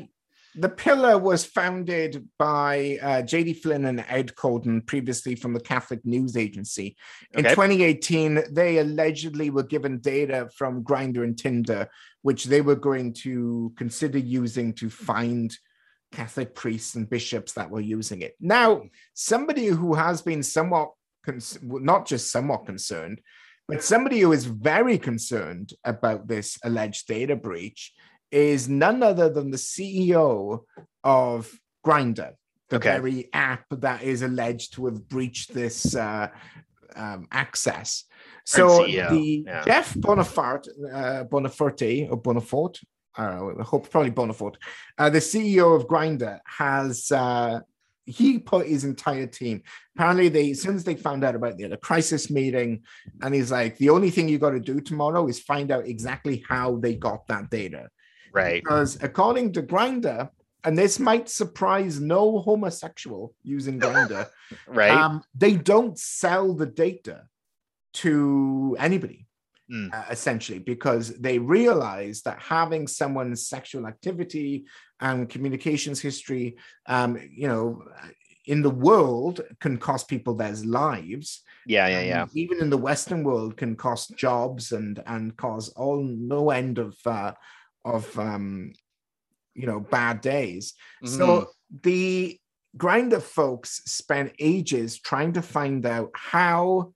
the 0.54 0.68
pillar 0.68 1.16
was 1.16 1.46
founded 1.46 2.28
by 2.38 2.98
uh, 3.00 3.22
J.D. 3.22 3.54
Flynn 3.54 3.86
and 3.86 4.04
Ed 4.06 4.36
Condon, 4.36 4.82
previously 4.82 5.34
from 5.34 5.54
the 5.54 5.60
Catholic 5.60 6.04
News 6.04 6.36
Agency. 6.36 6.94
In 7.32 7.46
okay. 7.46 7.54
2018, 7.54 8.52
they 8.52 8.78
allegedly 8.78 9.48
were 9.48 9.62
given 9.62 9.98
data 9.98 10.50
from 10.54 10.84
Grindr 10.84 11.24
and 11.24 11.38
Tinder, 11.38 11.88
which 12.20 12.44
they 12.44 12.60
were 12.60 12.76
going 12.76 13.14
to 13.14 13.72
consider 13.78 14.18
using 14.18 14.74
to 14.74 14.90
find 14.90 15.56
Catholic 16.14 16.54
priests 16.54 16.94
and 16.94 17.08
bishops 17.08 17.52
that 17.52 17.70
were 17.70 17.80
using 17.80 18.22
it. 18.22 18.34
Now, 18.40 18.82
somebody 19.14 19.66
who 19.66 19.94
has 19.94 20.22
been 20.22 20.42
somewhat, 20.42 20.92
cons- 21.24 21.58
not 21.62 22.06
just 22.06 22.30
somewhat 22.30 22.66
concerned, 22.66 23.20
but 23.66 23.82
somebody 23.82 24.20
who 24.20 24.32
is 24.32 24.44
very 24.44 24.98
concerned 24.98 25.72
about 25.84 26.28
this 26.28 26.58
alleged 26.64 27.08
data 27.08 27.34
breach 27.34 27.92
is 28.30 28.68
none 28.68 29.02
other 29.02 29.28
than 29.28 29.50
the 29.50 29.56
CEO 29.56 30.60
of 31.02 31.52
Grindr, 31.84 32.32
the 32.68 32.76
okay. 32.76 32.90
very 32.90 33.28
app 33.32 33.64
that 33.70 34.02
is 34.02 34.22
alleged 34.22 34.74
to 34.74 34.86
have 34.86 35.08
breached 35.08 35.52
this 35.52 35.94
uh, 35.94 36.28
um, 36.94 37.26
access. 37.32 38.04
So 38.44 38.84
the 38.84 39.44
yeah. 39.46 39.64
Jeff 39.64 39.94
Bonaparte, 39.94 40.68
uh, 40.92 41.24
Bonafarte 41.24 42.10
or 42.10 42.20
Bonafort, 42.20 42.78
I 43.16 43.26
don't 43.26 43.36
know, 43.38 43.60
I 43.60 43.64
hope 43.64 43.90
probably 43.90 44.10
Bonafort, 44.10 44.56
uh, 44.98 45.10
the 45.10 45.18
CEO 45.18 45.76
of 45.76 45.86
Grindr 45.86 46.40
has 46.46 47.12
uh, 47.12 47.60
he 48.06 48.38
put 48.38 48.66
his 48.66 48.84
entire 48.84 49.26
team. 49.26 49.62
Apparently, 49.96 50.28
they 50.28 50.50
as 50.50 50.60
soon 50.60 50.76
as 50.76 50.84
they 50.84 50.94
found 50.94 51.24
out 51.24 51.34
about 51.34 51.56
the, 51.56 51.68
the 51.68 51.76
crisis 51.76 52.30
meeting, 52.30 52.82
and 53.22 53.34
he's 53.34 53.50
like, 53.50 53.76
the 53.78 53.90
only 53.90 54.10
thing 54.10 54.28
you 54.28 54.38
got 54.38 54.50
to 54.50 54.60
do 54.60 54.80
tomorrow 54.80 55.26
is 55.26 55.40
find 55.40 55.70
out 55.70 55.86
exactly 55.86 56.44
how 56.48 56.76
they 56.76 56.94
got 56.94 57.26
that 57.28 57.50
data. 57.50 57.88
Right. 58.32 58.62
Because 58.62 58.98
according 59.02 59.52
to 59.54 59.62
Grindr, 59.62 60.28
and 60.64 60.76
this 60.76 60.98
might 60.98 61.28
surprise 61.28 62.00
no 62.00 62.38
homosexual 62.40 63.34
using 63.42 63.78
Grindr, 63.78 64.28
Right. 64.66 64.90
um, 64.90 65.22
they 65.34 65.56
don't 65.56 65.98
sell 65.98 66.54
the 66.54 66.66
data 66.66 67.24
to 67.94 68.76
anybody. 68.78 69.26
Mm. 69.70 69.94
uh, 69.94 70.04
essentially, 70.10 70.58
because 70.58 71.16
they 71.18 71.38
realize 71.38 72.20
that 72.22 72.38
having 72.38 72.86
someone's 72.86 73.48
sexual 73.48 73.86
activity 73.86 74.66
and 75.00 75.28
communications 75.28 76.00
history, 76.00 76.56
um, 76.86 77.18
you 77.32 77.48
know, 77.48 77.82
in 78.46 78.60
the 78.60 78.70
world 78.70 79.40
can 79.60 79.78
cost 79.78 80.06
people 80.08 80.34
their 80.34 80.52
lives. 80.52 81.42
yeah. 81.66 81.88
Yeah. 81.88 82.02
Yeah. 82.02 82.26
Even 82.34 82.60
in 82.60 82.68
the 82.68 82.76
Western 82.76 83.24
world, 83.24 83.56
can 83.56 83.74
cost 83.74 84.16
jobs 84.16 84.72
and 84.72 85.02
and 85.06 85.34
cause 85.36 85.70
all 85.70 86.02
no 86.02 86.50
end 86.50 86.78
of 86.78 86.94
uh, 87.06 87.32
of 87.84 88.18
um, 88.18 88.72
you 89.54 89.66
know 89.66 89.80
bad 89.80 90.20
days. 90.20 90.74
Mhm. 91.02 91.08
So 91.08 91.50
the 91.82 92.38
Grindr 92.76 93.22
folks 93.22 93.82
spent 93.86 94.32
ages 94.38 94.98
trying 94.98 95.32
to 95.34 95.42
find 95.42 95.86
out 95.86 96.10
how 96.14 96.92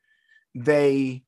they 0.55 1.23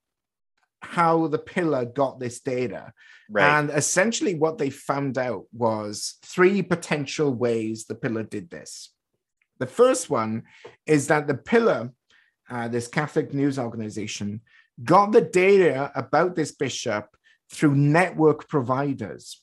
how 0.83 1.27
the 1.29 1.39
pillar 1.39 1.85
got 1.85 2.19
this 2.19 2.41
data. 2.41 2.93
right. 3.31 3.59
And 3.59 3.71
essentially 3.71 4.35
what 4.35 4.59
they 4.59 4.71
found 4.71 5.19
out 5.19 5.45
was 5.53 6.17
three 6.25 6.63
potential 6.63 7.33
ways 7.33 7.85
the 7.85 7.95
pillar 7.95 8.23
did 8.23 8.51
this. 8.51 8.93
The 9.59 9.67
first 9.67 10.09
one 10.11 10.45
is 10.87 11.07
that 11.09 11.27
the 11.27 11.35
pillar, 11.35 11.91
uh, 12.49 12.69
this 12.69 12.89
Catholic 12.89 13.35
news 13.35 13.59
organization, 13.59 14.41
got 14.83 15.13
the 15.13 15.21
data 15.21 15.93
about 15.95 16.35
this 16.35 16.53
bishop 16.53 17.15
through 17.53 17.75
network 17.77 18.49
providers. 18.49 19.43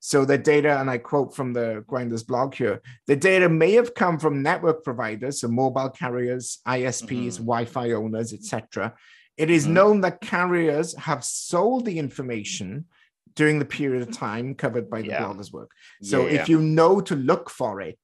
So 0.00 0.24
the 0.24 0.38
data, 0.38 0.80
and 0.80 0.88
I 0.88 0.98
quote 0.98 1.34
from 1.34 1.52
the 1.52 1.84
Grindr's 1.86 2.22
blog 2.22 2.54
here, 2.54 2.80
the 3.06 3.16
data 3.16 3.48
may 3.48 3.72
have 3.72 3.94
come 3.94 4.18
from 4.18 4.42
network 4.42 4.84
providers, 4.84 5.40
so 5.40 5.48
mobile 5.48 5.90
carriers, 5.90 6.60
ISPs, 6.66 7.34
Mhm. 7.34 7.38
Wi-Fi 7.38 7.92
owners, 7.92 8.32
etc. 8.32 8.94
It 9.38 9.50
is 9.50 9.66
Mhm. 9.66 9.70
known 9.70 10.00
that 10.02 10.20
carriers 10.20 10.94
have 10.96 11.24
sold 11.24 11.84
the 11.84 11.98
information 11.98 12.86
during 13.34 13.60
the 13.60 13.64
period 13.64 14.02
of 14.02 14.10
time 14.10 14.54
covered 14.54 14.90
by 14.90 15.00
the 15.00 15.08
Yeah. 15.08 15.22
blogger's 15.22 15.52
work. 15.52 15.70
So 16.02 16.26
Yeah, 16.26 16.42
if 16.42 16.48
you 16.48 16.60
know 16.60 17.00
to 17.00 17.14
look 17.14 17.48
for 17.48 17.80
it, 17.80 18.00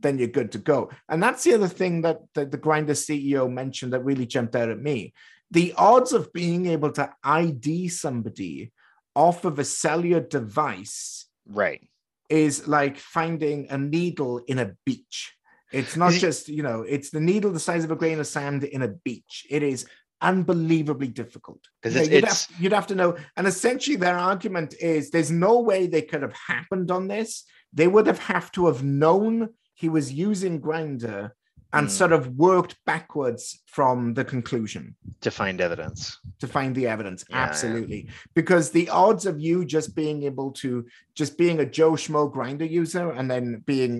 then 0.00 0.18
you're 0.18 0.28
good 0.28 0.50
to 0.52 0.58
go. 0.58 0.90
And 1.08 1.22
that's 1.22 1.44
the 1.44 1.52
other 1.54 1.68
thing 1.68 2.02
that, 2.02 2.20
that 2.34 2.50
the 2.50 2.58
Grindr 2.58 2.96
CEO 2.96 3.48
mentioned 3.48 3.92
that 3.92 4.02
really 4.02 4.26
jumped 4.26 4.56
out 4.56 4.70
at 4.70 4.80
me. 4.80 5.12
The 5.50 5.74
odds 5.76 6.12
of 6.12 6.32
being 6.32 6.66
able 6.66 6.90
to 6.92 7.12
ID 7.22 7.88
somebody 7.88 8.72
off 9.14 9.44
of 9.44 9.58
a 9.58 9.64
cellular 9.64 10.20
device 10.20 11.26
right. 11.46 11.86
is 12.30 12.66
like 12.66 12.96
finding 12.96 13.68
a 13.68 13.76
needle 13.76 14.38
in 14.38 14.58
a 14.58 14.74
beach. 14.86 15.34
It's 15.70 15.96
not 15.96 16.12
just, 16.12 16.48
you 16.48 16.62
know, 16.62 16.82
it's 16.82 17.10
the 17.10 17.20
needle 17.20 17.50
the 17.50 17.60
size 17.60 17.84
of 17.84 17.90
a 17.90 17.96
grain 17.96 18.20
of 18.20 18.26
sand 18.26 18.64
in 18.64 18.82
a 18.82 18.88
beach. 18.88 19.46
It 19.50 19.62
is 19.62 19.86
unbelievably 20.22 21.08
difficult. 21.08 21.60
'Cause 21.82 21.94
You 21.94 22.00
know, 22.00 22.04
it's- 22.04 22.12
you'd, 22.14 22.18
it's- 22.24 22.46
have, 22.46 22.60
you'd 22.62 22.72
have 22.72 22.86
to 22.88 22.94
know. 22.94 23.16
And 23.36 23.46
essentially, 23.46 23.96
their 23.96 24.16
argument 24.16 24.74
is 24.80 25.10
there's 25.10 25.30
no 25.30 25.60
way 25.60 25.86
they 25.86 26.02
could 26.02 26.22
have 26.22 26.34
happened 26.52 26.90
on 26.90 27.08
this. 27.08 27.44
They 27.72 27.88
would 27.88 28.06
have 28.06 28.18
have 28.20 28.50
to 28.52 28.66
have 28.66 28.82
known 28.82 29.50
he 29.74 29.88
was 29.88 30.12
using 30.12 30.60
Grindr 30.60 31.30
and 31.74 31.88
Mm. 31.88 31.90
sort 31.90 32.12
of 32.12 32.28
worked 32.36 32.76
backwards 32.84 33.62
from 33.66 34.12
the 34.14 34.24
conclusion 34.24 34.94
To 35.22 35.30
find 35.30 35.58
evidence. 35.60 36.18
to 36.40 36.46
find 36.46 36.74
the 36.76 36.86
evidence 36.86 37.24
Yeah, 37.28 37.36
yeah. 37.36 37.42
absolutely 37.48 38.10
because 38.34 38.70
the 38.70 38.90
odds 38.90 39.24
of 39.24 39.40
you 39.40 39.64
just 39.64 39.94
being 39.94 40.22
able 40.24 40.52
to 40.62 40.86
just 41.14 41.38
being 41.38 41.60
a 41.60 41.64
joe 41.78 41.92
schmo 41.92 42.30
Grindr 42.30 42.68
user 42.70 43.10
and 43.10 43.30
then 43.30 43.62
being 43.66 43.94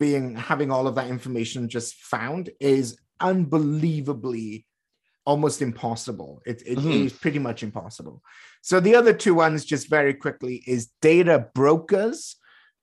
being 0.00 0.34
having 0.34 0.70
all 0.70 0.86
of 0.88 0.94
that 0.94 1.08
information 1.10 1.68
just 1.68 1.94
found 1.96 2.48
is 2.58 2.96
unbelievably 3.20 4.66
almost 5.24 5.62
impossible 5.62 6.42
it, 6.46 6.62
it 6.66 6.78
Mhm. 6.78 7.06
is 7.06 7.12
pretty 7.12 7.38
much 7.38 7.62
impossible 7.62 8.22
so 8.62 8.80
the 8.80 8.94
other 8.94 9.12
two 9.12 9.34
ones 9.34 9.64
just 9.64 9.88
very 9.88 10.14
quickly 10.14 10.62
is 10.66 10.90
data 11.00 11.48
brokers 11.54 12.36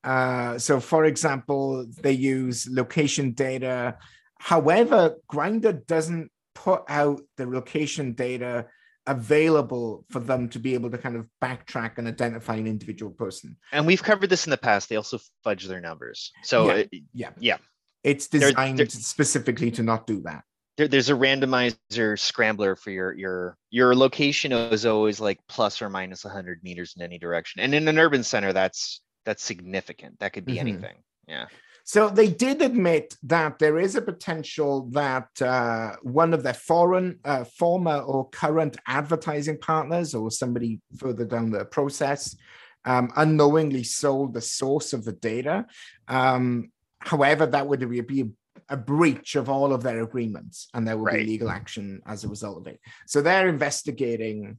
uh, 0.04 0.58
so 0.58 0.80
for 0.80 1.04
example 1.06 1.86
they 2.02 2.14
use 2.14 2.68
location 2.72 3.32
data 3.34 3.98
however 4.40 5.16
Grindr 5.32 5.86
doesn't 5.86 6.32
put 6.56 6.84
out 6.88 7.22
the 7.38 7.46
location 7.46 8.14
data 8.14 8.66
available 9.08 10.06
for 10.10 10.20
them 10.20 10.48
to 10.50 10.60
be 10.60 10.74
able 10.76 10.90
to 10.92 10.98
kind 10.98 11.16
of 11.16 11.26
backtrack 11.42 11.98
and 11.98 12.08
identify 12.08 12.56
an 12.56 12.68
individual 12.68 13.12
person. 13.12 13.58
And 13.72 13.88
we've 13.88 14.04
covered 14.04 14.30
this 14.30 14.46
in 14.46 14.52
the 14.52 14.58
past. 14.58 14.88
They 14.88 14.98
also 14.98 15.20
fudge 15.44 15.66
their 15.66 15.82
numbers. 15.82 16.32
So 16.44 16.68
Yeah. 16.68 16.74
uh, 16.84 16.84
Yeah. 17.14 17.32
Yeah. 17.40 17.58
It's 18.04 18.28
They're- 18.28 18.50
designed 18.52 18.78
they're- 18.80 18.90
specifically 18.90 19.72
to 19.72 19.84
not 19.84 20.06
do 20.06 20.22
that. 20.22 20.44
There, 20.80 20.88
there's 20.88 21.10
a 21.10 21.14
randomizer 21.14 22.18
scrambler 22.18 22.74
for 22.78 22.90
your 22.90 23.12
your 23.14 23.58
your 23.70 23.94
location 23.94 24.54
is 24.54 24.86
always 24.86 25.20
like 25.20 25.38
plus 25.50 25.82
or 25.82 25.90
minus 25.90 26.24
100 26.24 26.64
meters 26.64 26.94
in 26.96 27.04
any 27.04 27.20
direction. 27.20 27.62
And 27.62 27.76
in 27.76 27.86
an 27.90 28.00
urban 28.00 28.24
center, 28.24 28.54
that's 28.54 29.02
that's 29.26 29.44
significant. 29.44 30.20
That 30.20 30.32
could 30.32 30.46
be 30.46 30.56
Mhm. 30.56 30.60
anything. 30.60 30.96
Yeah. 31.28 31.48
So 31.84 32.10
they 32.10 32.30
did 32.30 32.62
admit 32.62 33.18
that 33.24 33.60
there 33.60 33.78
is 33.78 33.96
a 33.96 34.02
potential 34.02 34.90
that 34.92 35.28
uh, 35.42 35.98
one 36.02 36.34
of 36.34 36.44
their 36.44 36.54
foreign, 36.54 37.20
uh, 37.26 37.44
former 37.44 37.98
or 37.98 38.30
current 38.30 38.78
advertising 38.88 39.58
partners, 39.58 40.16
or 40.16 40.32
somebody 40.32 40.80
further 40.98 41.26
down 41.26 41.50
the 41.50 41.66
process, 41.66 42.38
um, 42.86 43.12
unknowingly 43.18 43.84
sold 43.84 44.34
the 44.34 44.42
source 44.42 44.94
of 44.94 45.04
the 45.04 45.14
data. 45.14 45.66
Um, 46.08 46.72
however, 47.00 47.48
that 47.48 47.68
would 47.68 47.90
be, 47.90 48.02
be 48.02 48.30
a 48.70 48.78
breach 48.78 49.36
of 49.36 49.50
all 49.50 49.74
of 49.74 49.84
their 49.84 50.02
agreements, 50.04 50.68
and 50.74 50.88
there 50.88 50.98
will 50.98 51.06
Right. 51.06 51.26
be 51.26 51.32
legal 51.32 51.50
action 51.50 52.02
as 52.06 52.24
a 52.24 52.28
result 52.28 52.58
of 52.58 52.68
it. 52.68 52.80
So 53.08 53.22
they're 53.22 53.48
investigating 53.48 54.58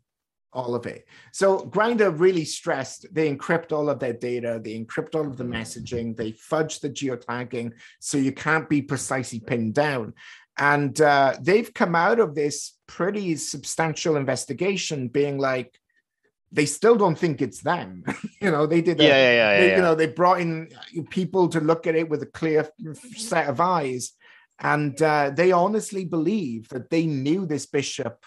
all 0.53 0.75
of 0.75 0.85
it. 0.87 1.07
So 1.33 1.61
Grindr 1.61 2.19
really 2.19 2.45
stressed 2.45 3.07
they 3.15 3.33
encrypt 3.33 3.71
all 3.71 3.89
of 3.89 4.01
their 4.01 4.13
data, 4.13 4.61
they 4.63 4.77
encrypt 4.79 5.15
all 5.15 5.27
of 5.27 5.37
the 5.37 5.45
messaging, 5.45 6.17
they 6.17 6.33
fudge 6.33 6.81
the 6.81 6.91
geotagging, 6.91 7.73
so 8.01 8.19
you 8.19 8.33
can't 8.33 8.69
be 8.69 8.83
precisely 8.83 9.39
pinned 9.39 9.75
down. 9.75 10.13
And 10.59 11.01
uh, 11.01 11.37
they've 11.41 11.73
come 11.73 11.95
out 11.95 12.19
of 12.19 12.35
this 12.35 12.77
pretty 12.89 13.37
substantial 13.37 14.17
investigation, 14.17 15.09
being 15.09 15.39
like, 15.39 15.79
they 16.53 16.67
still 16.67 16.97
don't 16.97 17.19
think 17.19 17.41
it's 17.41 17.61
them. 17.63 18.03
you 18.41 18.51
know, 18.51 18.67
they 18.67 18.81
did. 18.83 18.99
Yeah, 18.99 19.07
a- 19.07 19.11
yeah, 19.11 19.33
yeah, 19.55 19.61
they, 19.61 19.69
yeah, 19.69 19.77
you 19.77 19.83
know, 19.83 19.95
they 19.95 20.07
brought 20.09 20.41
in 20.41 20.69
people 21.11 21.49
to 21.49 21.61
look 21.61 21.87
at 21.87 21.95
it 21.95 22.09
with 22.09 22.23
a 22.23 22.27
clear 22.27 22.69
set 23.17 23.49
of 23.49 23.61
eyes, 23.61 24.13
and 24.59 25.01
uh, 25.03 25.31
they 25.31 25.53
honestly 25.53 26.05
believe 26.05 26.69
that 26.71 26.91
they 26.91 27.07
knew 27.07 27.47
this 27.47 27.67
bishop 27.67 28.25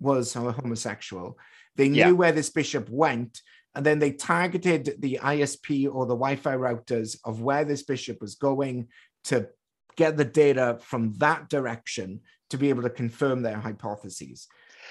was 0.00 0.36
a 0.36 0.52
homosexual. 0.52 1.38
They 1.76 1.88
knew 1.88 1.98
Yeah. 1.98 2.10
where 2.12 2.32
this 2.32 2.50
bishop 2.50 2.88
went, 2.88 3.40
and 3.74 3.84
then 3.84 3.98
they 3.98 4.12
targeted 4.12 4.94
the 5.00 5.18
ISP 5.22 5.92
or 5.92 6.06
the 6.06 6.14
Wi-Fi 6.14 6.54
routers 6.56 7.16
of 7.24 7.40
where 7.40 7.64
this 7.64 7.82
bishop 7.82 8.20
was 8.20 8.36
going 8.36 8.88
to 9.24 9.48
get 9.96 10.16
the 10.16 10.24
data 10.24 10.78
from 10.80 11.14
that 11.18 11.48
direction 11.48 12.20
to 12.50 12.58
be 12.58 12.68
able 12.68 12.82
to 12.82 12.90
confirm 12.90 13.42
their 13.42 13.56
hypotheses. 13.56 14.46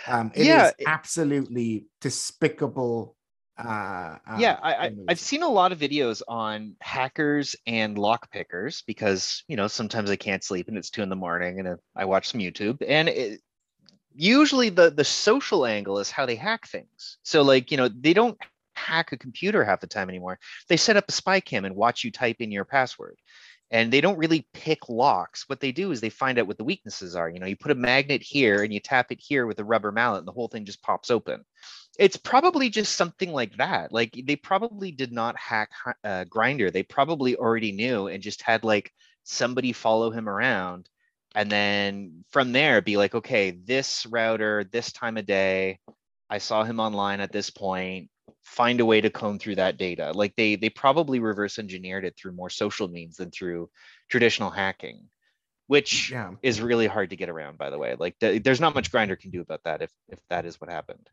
Um, 0.08 0.32
it 0.36 0.42
is 0.42 0.48
Yeah, 0.48 0.72
it- 0.80 0.88
absolutely 0.88 1.86
despicable. 2.02 3.16
Uh, 3.58 4.18
uh, 4.28 4.38
yeah, 4.40 4.60
I, 4.64 4.74
I, 4.74 4.96
I've 5.10 5.20
seen 5.20 5.44
a 5.44 5.48
lot 5.48 5.72
of 5.72 5.80
videos 5.80 6.24
on 6.28 6.76
hackers 6.82 7.56
and 7.68 7.96
lockpickers 7.96 8.84
because 8.88 9.44
you 9.48 9.56
know 9.56 9.68
sometimes 9.68 10.10
I 10.10 10.16
can't 10.16 10.44
sleep 10.44 10.68
and 10.68 10.78
it's 10.78 10.90
two 10.90 11.04
in 11.04 11.10
the 11.10 11.16
morning 11.16 11.60
and 11.60 11.78
I 11.96 12.06
watch 12.06 12.30
some 12.30 12.42
YouTube 12.42 12.84
and 12.88 13.10
it, 13.10 13.42
usually 14.16 14.70
the 14.70 14.90
the 14.90 15.04
social 15.04 15.66
angle 15.66 16.00
is 16.00 16.10
how 16.10 16.26
they 16.26 16.36
hack 16.36 16.68
things. 16.68 17.18
So 17.24 17.44
like 17.44 17.70
you 17.70 17.78
know 17.78 17.90
they 17.90 18.14
don't 18.14 18.38
hack 18.76 19.12
a 19.12 19.18
computer 19.18 19.64
half 19.64 19.82
the 19.82 19.88
time 19.88 20.10
anymore. 20.10 20.40
They 20.68 20.78
set 20.78 20.98
up 20.98 21.06
a 21.08 21.12
spy 21.12 21.40
cam 21.40 21.66
and 21.66 21.76
watch 21.76 22.04
you 22.04 22.12
type 22.12 22.38
in 22.40 22.52
your 22.52 22.66
password. 22.66 23.18
And 23.72 23.92
they 23.92 24.02
don't 24.02 24.20
really 24.20 24.48
pick 24.54 24.88
locks. 24.88 25.50
What 25.50 25.60
they 25.60 25.72
do 25.72 25.92
is 25.92 26.00
they 26.00 26.10
find 26.10 26.38
out 26.38 26.46
what 26.46 26.58
the 26.58 26.64
weaknesses 26.64 27.16
are. 27.16 27.30
You 27.30 27.40
know, 27.40 27.48
you 27.48 27.56
put 27.56 27.72
a 27.72 27.76
magnet 27.76 28.22
here 28.22 28.62
and 28.62 28.72
you 28.72 28.80
tap 28.80 29.12
it 29.12 29.20
here 29.20 29.48
with 29.48 29.60
a 29.60 29.64
rubber 29.64 29.92
mallet, 29.92 30.20
and 30.20 30.28
the 30.28 30.32
whole 30.32 30.48
thing 30.48 30.66
just 30.66 30.84
pops 30.84 31.10
open 31.10 31.44
it's 32.00 32.18
probably 32.18 32.70
just 32.70 32.96
something 32.96 33.32
like 33.32 33.58
that. 33.58 33.92
Like 33.92 34.20
they 34.26 34.36
probably 34.36 34.92
did 34.92 35.12
not 35.12 35.38
hack 35.38 35.72
uh, 36.04 36.26
Grindr. 36.26 36.72
They 36.72 36.84
probably 36.84 37.36
already 37.36 37.72
knew 37.72 38.08
and 38.08 38.24
just 38.24 38.42
had 38.42 38.64
like 38.64 38.92
somebody 39.24 39.74
follow 39.74 40.10
him 40.12 40.28
around, 40.28 40.90
and 41.36 41.52
then 41.52 42.26
from 42.32 42.52
there 42.52 42.82
be 42.82 42.98
like, 42.98 43.16
okay, 43.16 43.52
this 43.52 44.06
router, 44.06 44.64
this 44.64 44.92
time 44.92 45.18
of 45.18 45.26
day, 45.26 45.80
I 46.30 46.40
saw 46.40 46.64
him 46.64 46.80
online 46.80 47.20
at 47.20 47.32
this 47.32 47.50
point. 47.50 48.10
Find 48.44 48.80
a 48.80 48.86
way 48.86 49.02
to 49.02 49.10
comb 49.10 49.40
through 49.40 49.56
that 49.56 49.78
data. 49.78 50.12
Like 50.14 50.36
they 50.36 50.56
they 50.56 50.70
probably 50.70 51.20
reverse 51.20 51.60
engineered 51.60 52.06
it 52.06 52.16
through 52.18 52.34
more 52.34 52.50
social 52.50 52.88
means 52.88 53.18
than 53.18 53.32
through 53.32 53.70
traditional 54.10 54.50
hacking, 54.50 55.08
which 55.68 56.12
yeah. 56.12 56.32
is 56.42 56.62
really 56.62 56.88
hard 56.88 57.10
to 57.12 57.16
get 57.16 57.30
around. 57.30 57.58
By 57.58 57.70
the 57.70 57.78
way, 57.78 57.96
like 57.98 58.20
th- 58.20 58.44
there's 58.44 58.62
not 58.62 58.76
much 58.76 58.92
Grindr 58.92 59.20
can 59.20 59.32
do 59.32 59.42
about 59.42 59.64
that 59.64 59.82
if 59.82 59.92
if 60.10 60.20
that 60.30 60.46
is 60.46 60.60
what 60.60 60.70
happened. 60.70 61.10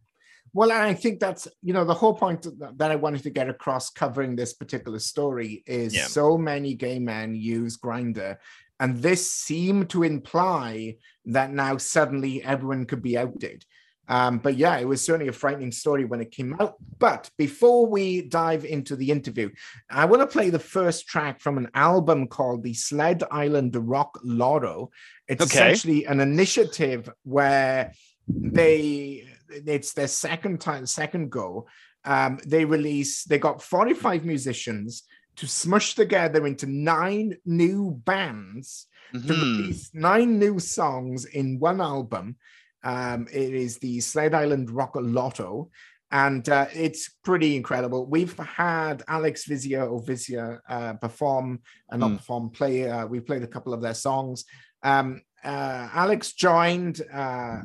Well, 0.53 0.73
I 0.73 0.95
think 0.95 1.21
that's 1.21 1.47
you 1.63 1.73
know 1.73 1.85
the 1.85 1.95
whole 1.95 2.15
point 2.15 2.47
that 2.79 2.91
I 2.91 2.97
wanted 2.97 3.23
to 3.23 3.31
get 3.31 3.49
across 3.49 3.91
covering 3.91 4.35
this 4.35 4.53
particular 4.53 4.99
story 4.99 5.63
is 5.67 5.95
yeah. 5.95 6.07
so 6.07 6.37
many 6.37 6.75
gay 6.75 6.99
men 6.99 7.35
use 7.35 7.77
Grindr, 7.77 8.39
and 8.81 8.97
this 8.97 9.31
seemed 9.31 9.91
to 9.91 10.03
imply 10.03 10.97
that 11.27 11.53
now 11.53 11.77
suddenly 11.77 12.43
everyone 12.43 12.87
could 12.87 13.03
be 13.03 13.17
outed. 13.17 13.65
Um, 14.11 14.39
but 14.39 14.57
yeah, 14.57 14.77
it 14.77 14.89
was 14.89 15.05
certainly 15.05 15.29
a 15.29 15.33
frightening 15.33 15.71
story 15.71 16.05
when 16.05 16.21
it 16.21 16.33
came 16.33 16.57
out. 16.61 16.75
But 16.99 17.31
before 17.39 17.87
we 17.87 18.23
dive 18.23 18.65
into 18.65 18.97
the 18.97 19.09
interview, 19.09 19.51
I 19.89 20.05
want 20.07 20.21
to 20.21 20.27
play 20.27 20.51
the 20.51 20.59
first 20.59 21.07
track 21.07 21.41
from 21.41 21.59
an 21.59 21.71
album 21.75 22.27
called 22.27 22.65
the 22.65 22.75
Sled 22.75 23.23
Island 23.31 23.77
Rock 23.77 24.19
Lotto. 24.25 24.91
It's 25.29 25.41
okay. 25.41 25.53
essentially 25.53 26.07
an 26.07 26.19
initiative 26.19 27.09
where 27.23 27.93
they 28.27 29.29
it's 29.49 29.93
their 29.93 30.09
second 30.09 30.61
time, 30.61 30.87
second 30.87 31.31
go. 31.31 31.69
Um, 32.05 32.41
they 32.45 32.65
release, 32.65 33.23
they 33.25 33.39
got 33.39 33.63
45 33.63 34.25
musicians 34.25 35.05
to 35.37 35.47
smush 35.47 35.95
together 35.95 36.47
into 36.49 36.67
nine 36.67 37.37
new 37.45 37.93
bands 38.05 38.89
mm-hmm. 39.15 39.29
to 39.29 39.35
release 39.35 39.91
nine 39.95 40.41
new 40.41 40.59
songs 40.59 41.27
in 41.27 41.61
one 41.61 41.81
album. 41.81 42.37
Um, 42.83 43.27
it 43.33 43.55
is 43.55 43.79
the 43.79 44.01
Sled 44.01 44.35
Island 44.35 44.71
Rock 44.71 44.93
Lotto, 44.95 45.71
and 46.11 46.49
uh, 46.49 46.67
it's 46.75 47.09
pretty 47.23 47.57
incredible. 47.57 48.07
We've 48.07 48.37
had 48.39 49.03
Alex 49.07 49.47
Vizia 49.47 49.91
or 49.91 50.03
Vizia 50.03 50.59
uh, 50.69 50.95
perform 50.95 51.61
and 51.91 52.01
not 52.01 52.11
mm. 52.13 52.17
perform, 52.17 52.51
play. 52.51 52.89
Uh, 52.89 53.07
we 53.07 53.21
played 53.21 53.43
a 53.43 53.47
couple 53.49 53.73
of 53.73 53.81
their 53.81 53.95
songs. 53.95 54.45
Um, 54.83 55.23
uh, 55.45 55.89
Alex 55.93 56.33
joined 56.33 57.01
uh, 57.13 57.59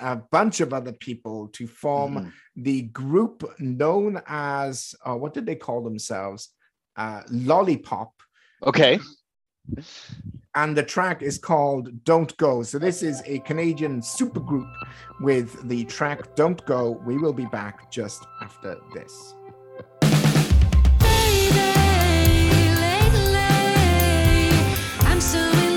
a 0.00 0.16
bunch 0.30 0.60
of 0.60 0.72
other 0.72 0.92
people 0.92 1.48
to 1.48 1.66
form 1.66 2.14
mm. 2.14 2.32
the 2.56 2.82
group 2.82 3.42
known 3.58 4.20
as, 4.26 4.94
uh, 5.04 5.14
what 5.14 5.34
did 5.34 5.46
they 5.46 5.56
call 5.56 5.82
themselves? 5.82 6.50
Lollipop. 7.30 8.12
Okay 8.64 9.00
and 10.54 10.76
the 10.76 10.82
track 10.82 11.22
is 11.22 11.38
called 11.38 12.04
Don't 12.04 12.36
Go. 12.36 12.62
So 12.62 12.78
this 12.78 13.02
is 13.02 13.22
a 13.26 13.38
Canadian 13.40 14.00
supergroup 14.00 14.70
with 15.20 15.68
the 15.68 15.84
track 15.84 16.34
Don't 16.34 16.64
Go. 16.66 17.00
We 17.04 17.18
will 17.18 17.32
be 17.32 17.46
back 17.46 17.90
just 17.90 18.26
after 18.40 18.78
this. 18.94 19.34
Hello 25.24 25.71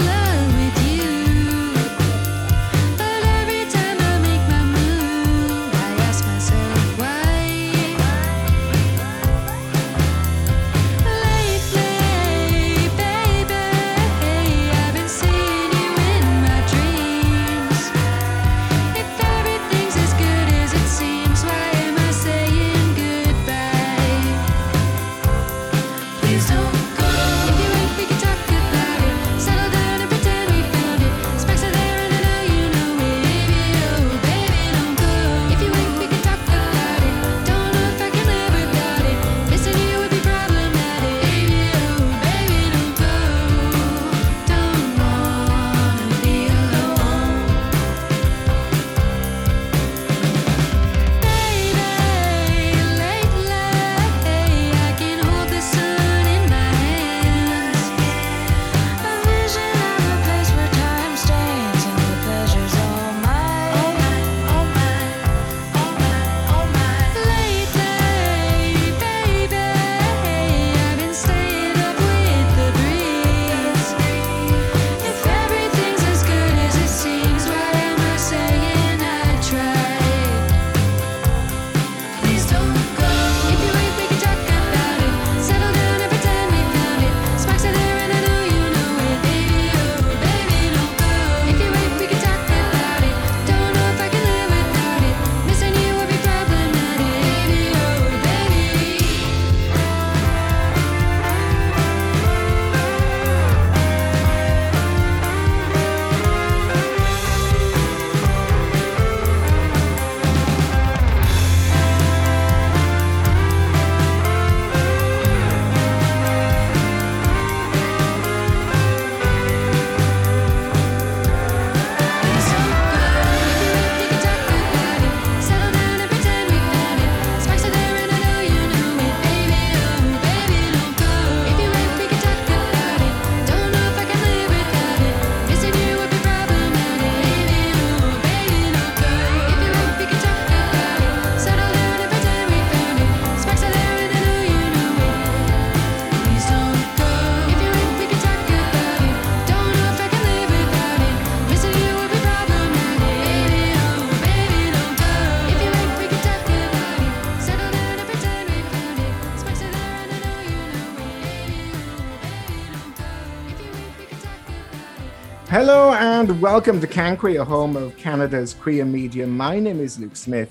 and 166.29 166.42
welcome 166.42 166.81
to 166.81 166.88
CanQueer, 166.88 167.46
home 167.46 167.75
of 167.75 167.96
Canada's 167.98 168.55
queer 168.55 168.83
media. 168.83 169.27
My 169.27 169.59
name 169.59 169.79
is 169.79 170.00
Luke 170.00 170.16
Smith. 170.16 170.50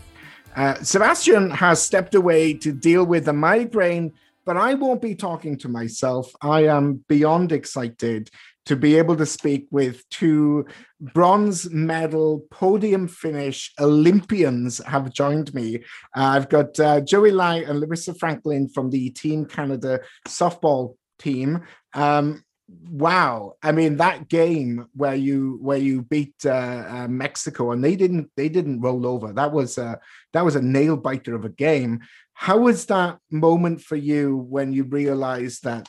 Uh, 0.54 0.74
Sebastian 0.74 1.50
has 1.50 1.82
stepped 1.82 2.14
away 2.14 2.54
to 2.54 2.70
deal 2.70 3.04
with 3.04 3.26
a 3.26 3.32
migraine, 3.32 4.12
but 4.44 4.56
I 4.56 4.74
won't 4.74 5.02
be 5.02 5.16
talking 5.16 5.58
to 5.58 5.68
myself. 5.68 6.30
I 6.40 6.66
am 6.66 7.04
beyond 7.08 7.50
excited 7.50 8.30
to 8.66 8.76
be 8.76 8.96
able 8.96 9.16
to 9.16 9.26
speak 9.26 9.66
with 9.72 10.08
two 10.10 10.64
bronze 11.00 11.68
medal 11.72 12.44
podium 12.52 13.08
finish 13.08 13.72
Olympians 13.80 14.78
have 14.84 15.12
joined 15.12 15.52
me. 15.54 15.78
Uh, 16.16 16.34
I've 16.37 16.48
got 16.48 16.78
uh, 16.78 17.00
Joey 17.00 17.32
Lye 17.32 17.64
and 17.66 17.80
Larissa 17.80 18.14
Franklin 18.14 18.68
from 18.68 18.90
the 18.90 19.10
Team 19.10 19.44
Canada 19.44 20.02
softball 20.28 20.94
team. 21.18 21.62
Um, 21.94 22.43
wow. 22.90 23.54
I 23.62 23.72
mean 23.72 23.96
that 23.96 24.28
game 24.28 24.87
where 24.94 25.14
you 25.14 25.58
where 25.60 25.78
you 25.78 26.02
beat 26.02 26.34
uh, 26.44 26.84
uh, 26.88 27.08
mexico 27.08 27.72
and 27.72 27.82
they 27.82 27.96
didn't 27.96 28.30
they 28.37 28.48
didn't 28.48 28.80
roll 28.80 29.06
over. 29.06 29.32
That 29.32 29.52
was 29.52 29.78
a 29.78 29.98
that 30.32 30.44
was 30.44 30.56
a 30.56 30.62
nail 30.62 30.96
biter 30.96 31.34
of 31.34 31.44
a 31.44 31.50
game. 31.50 32.00
How 32.34 32.58
was 32.58 32.87
that 32.87 33.18
moment 33.30 33.80
for 33.80 33.96
you 33.96 34.37
when 34.37 34.72
you 34.72 34.84
realized 34.84 35.64
that 35.64 35.88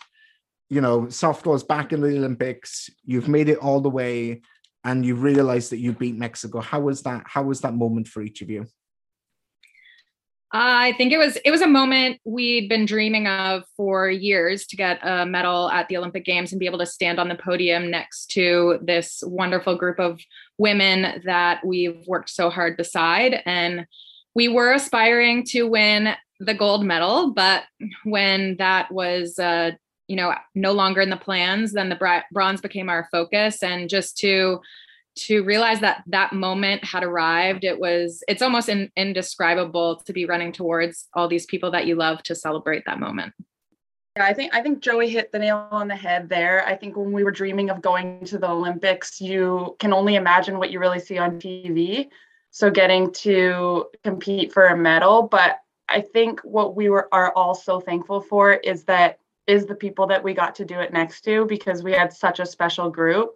you 0.69 0.81
know 0.81 1.01
softball's 1.03 1.63
back 1.63 1.93
in 1.93 2.01
the 2.01 2.07
olympics 2.07 2.89
you've 3.03 3.27
made 3.27 3.49
it 3.49 3.59
all 3.59 3.81
the 3.81 3.89
way 3.89 4.41
and 4.83 5.05
you 5.05 5.13
realized 5.15 5.71
that 5.71 5.79
you 5.79 5.93
beat 5.93 6.15
mexico? 6.15 6.59
How 6.59 6.79
was 6.79 7.01
that 7.03 7.23
how 7.25 7.43
was 7.43 7.61
that 7.61 7.73
moment 7.73 8.07
for 8.07 8.21
each 8.21 8.41
of 8.41 8.49
you 8.49 8.65
I 10.51 10.93
think 10.93 11.11
it 11.11 11.17
was 11.17 11.37
it 11.43 11.51
was 11.51 11.61
a 11.61 11.67
moment 11.67 12.19
we'd 12.23 12.69
been 12.69 12.85
dreaming 12.85 13.27
of 13.27 13.63
for 13.75 14.09
years 14.09 14.65
to 14.67 14.75
get 14.75 14.99
a 15.01 15.25
medal 15.25 15.69
at 15.69 15.87
the 15.89 15.97
Olympic 15.97 16.23
Games 16.23 16.51
and 16.51 16.59
be 16.59 16.65
able 16.65 16.79
to 16.79 16.85
stand 16.85 17.19
on 17.19 17.29
the 17.29 17.35
podium 17.35 17.89
next 17.89 18.27
to 18.31 18.79
this 18.81 19.23
wonderful 19.25 19.75
group 19.75 19.99
of 19.99 20.21
women 20.57 21.21
that 21.25 21.65
we've 21.65 22.05
worked 22.07 22.29
so 22.29 22.49
hard 22.49 22.77
beside. 22.77 23.41
And 23.45 23.87
we 24.35 24.47
were 24.47 24.73
aspiring 24.73 25.45
to 25.45 25.63
win 25.63 26.15
the 26.39 26.53
gold 26.53 26.85
medal 26.85 27.31
but 27.31 27.63
when 28.03 28.57
that 28.57 28.91
was 28.91 29.39
uh, 29.39 29.71
you 30.07 30.15
know 30.15 30.33
no 30.53 30.73
longer 30.73 31.01
in 31.01 31.09
the 31.09 31.17
plans 31.17 31.71
then 31.71 31.89
the 31.89 32.21
bronze 32.31 32.61
became 32.61 32.89
our 32.89 33.07
focus. 33.11 33.63
And 33.63 33.89
just 33.89 34.17
to 34.19 34.59
to 35.15 35.43
realize 35.43 35.79
that 35.79 36.03
that 36.07 36.33
moment 36.33 36.83
had 36.83 37.03
arrived 37.03 37.63
it 37.63 37.79
was 37.79 38.23
it's 38.27 38.41
almost 38.41 38.69
in, 38.69 38.91
indescribable 38.95 39.97
to 40.05 40.13
be 40.13 40.25
running 40.25 40.51
towards 40.51 41.07
all 41.13 41.27
these 41.27 41.45
people 41.45 41.71
that 41.71 41.87
you 41.87 41.95
love 41.95 42.21
to 42.23 42.35
celebrate 42.35 42.83
that 42.85 42.99
moment. 42.99 43.33
Yeah 44.17 44.25
i 44.25 44.33
think 44.33 44.53
i 44.53 44.61
think 44.61 44.79
joey 44.81 45.09
hit 45.09 45.31
the 45.31 45.39
nail 45.39 45.67
on 45.71 45.87
the 45.87 45.95
head 45.95 46.29
there. 46.29 46.65
I 46.65 46.75
think 46.75 46.95
when 46.95 47.11
we 47.11 47.23
were 47.23 47.31
dreaming 47.31 47.69
of 47.69 47.81
going 47.81 48.25
to 48.25 48.37
the 48.37 48.49
olympics 48.49 49.19
you 49.21 49.75
can 49.79 49.93
only 49.93 50.15
imagine 50.15 50.57
what 50.57 50.71
you 50.71 50.79
really 50.79 50.99
see 50.99 51.17
on 51.17 51.39
tv 51.39 52.09
so 52.51 52.69
getting 52.69 53.11
to 53.11 53.85
compete 54.03 54.53
for 54.53 54.67
a 54.67 54.77
medal 54.77 55.23
but 55.23 55.59
i 55.89 56.01
think 56.01 56.39
what 56.41 56.75
we 56.75 56.89
were 56.89 57.07
are 57.13 57.33
all 57.35 57.55
so 57.55 57.79
thankful 57.79 58.21
for 58.21 58.53
is 58.53 58.83
that 58.83 59.19
is 59.47 59.65
the 59.65 59.75
people 59.75 60.07
that 60.07 60.23
we 60.23 60.33
got 60.33 60.55
to 60.55 60.65
do 60.65 60.79
it 60.79 60.91
next 60.91 61.21
to 61.21 61.45
because 61.45 61.83
we 61.83 61.91
had 61.91 62.11
such 62.11 62.39
a 62.39 62.45
special 62.45 62.89
group 62.89 63.35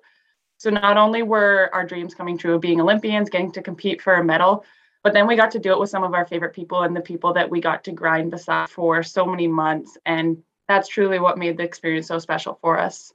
so 0.60 0.70
not 0.70 0.98
only 0.98 1.24
were 1.24 1.70
our 1.74 1.86
dreams 1.86 2.14
coming 2.14 2.38
true 2.38 2.56
of 2.56 2.62
being 2.62 2.82
Olympians, 2.82 3.30
getting 3.30 3.52
to 3.54 3.62
compete 3.62 4.02
for 4.02 4.16
a 4.16 4.24
medal, 4.24 4.66
but 5.04 5.14
then 5.14 5.26
we 5.26 5.38
got 5.38 5.52
to 5.52 5.60
do 5.60 5.72
it 5.72 5.80
with 5.80 5.90
some 5.90 6.04
of 6.04 6.14
our 6.14 6.28
favorite 6.28 6.54
people 6.54 6.84
and 6.84 6.94
the 6.94 7.02
people 7.02 7.34
that 7.34 7.50
we 7.50 7.62
got 7.62 7.86
to 7.86 7.94
grind 7.94 8.30
beside 8.30 8.70
for 8.70 9.02
so 9.02 9.26
many 9.26 9.48
months. 9.48 9.98
And 10.06 10.44
that's 10.68 10.90
truly 10.90 11.18
what 11.18 11.38
made 11.38 11.56
the 11.56 11.64
experience 11.64 12.08
so 12.08 12.20
special 12.20 12.60
for 12.62 12.78
us. 12.78 13.14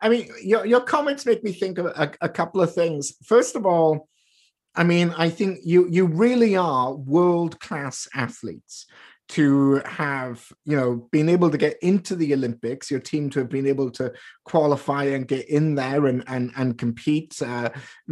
I 0.00 0.08
mean, 0.08 0.30
your, 0.42 0.64
your 0.64 0.80
comments 0.80 1.26
make 1.26 1.44
me 1.44 1.52
think 1.52 1.76
of 1.76 1.86
a, 1.86 2.10
a 2.22 2.28
couple 2.30 2.62
of 2.62 2.74
things. 2.74 3.12
First 3.22 3.54
of 3.54 3.66
all, 3.66 4.08
I 4.74 4.82
mean, 4.82 5.14
I 5.16 5.28
think 5.28 5.60
you 5.64 5.88
you 5.88 6.06
really 6.06 6.56
are 6.56 6.94
world 6.94 7.58
class 7.60 8.08
athletes 8.14 8.86
to 9.28 9.82
have 9.84 10.46
you 10.64 10.76
know 10.76 11.08
been 11.10 11.28
able 11.28 11.50
to 11.50 11.58
get 11.58 11.76
into 11.82 12.14
the 12.14 12.32
olympics 12.32 12.90
your 12.90 13.00
team 13.00 13.28
to 13.28 13.40
have 13.40 13.48
been 13.48 13.66
able 13.66 13.90
to 13.90 14.12
qualify 14.44 15.04
and 15.04 15.26
get 15.28 15.48
in 15.48 15.74
there 15.74 16.06
and 16.06 16.22
and, 16.28 16.52
and 16.56 16.78
compete 16.78 17.40
uh, 17.42 17.68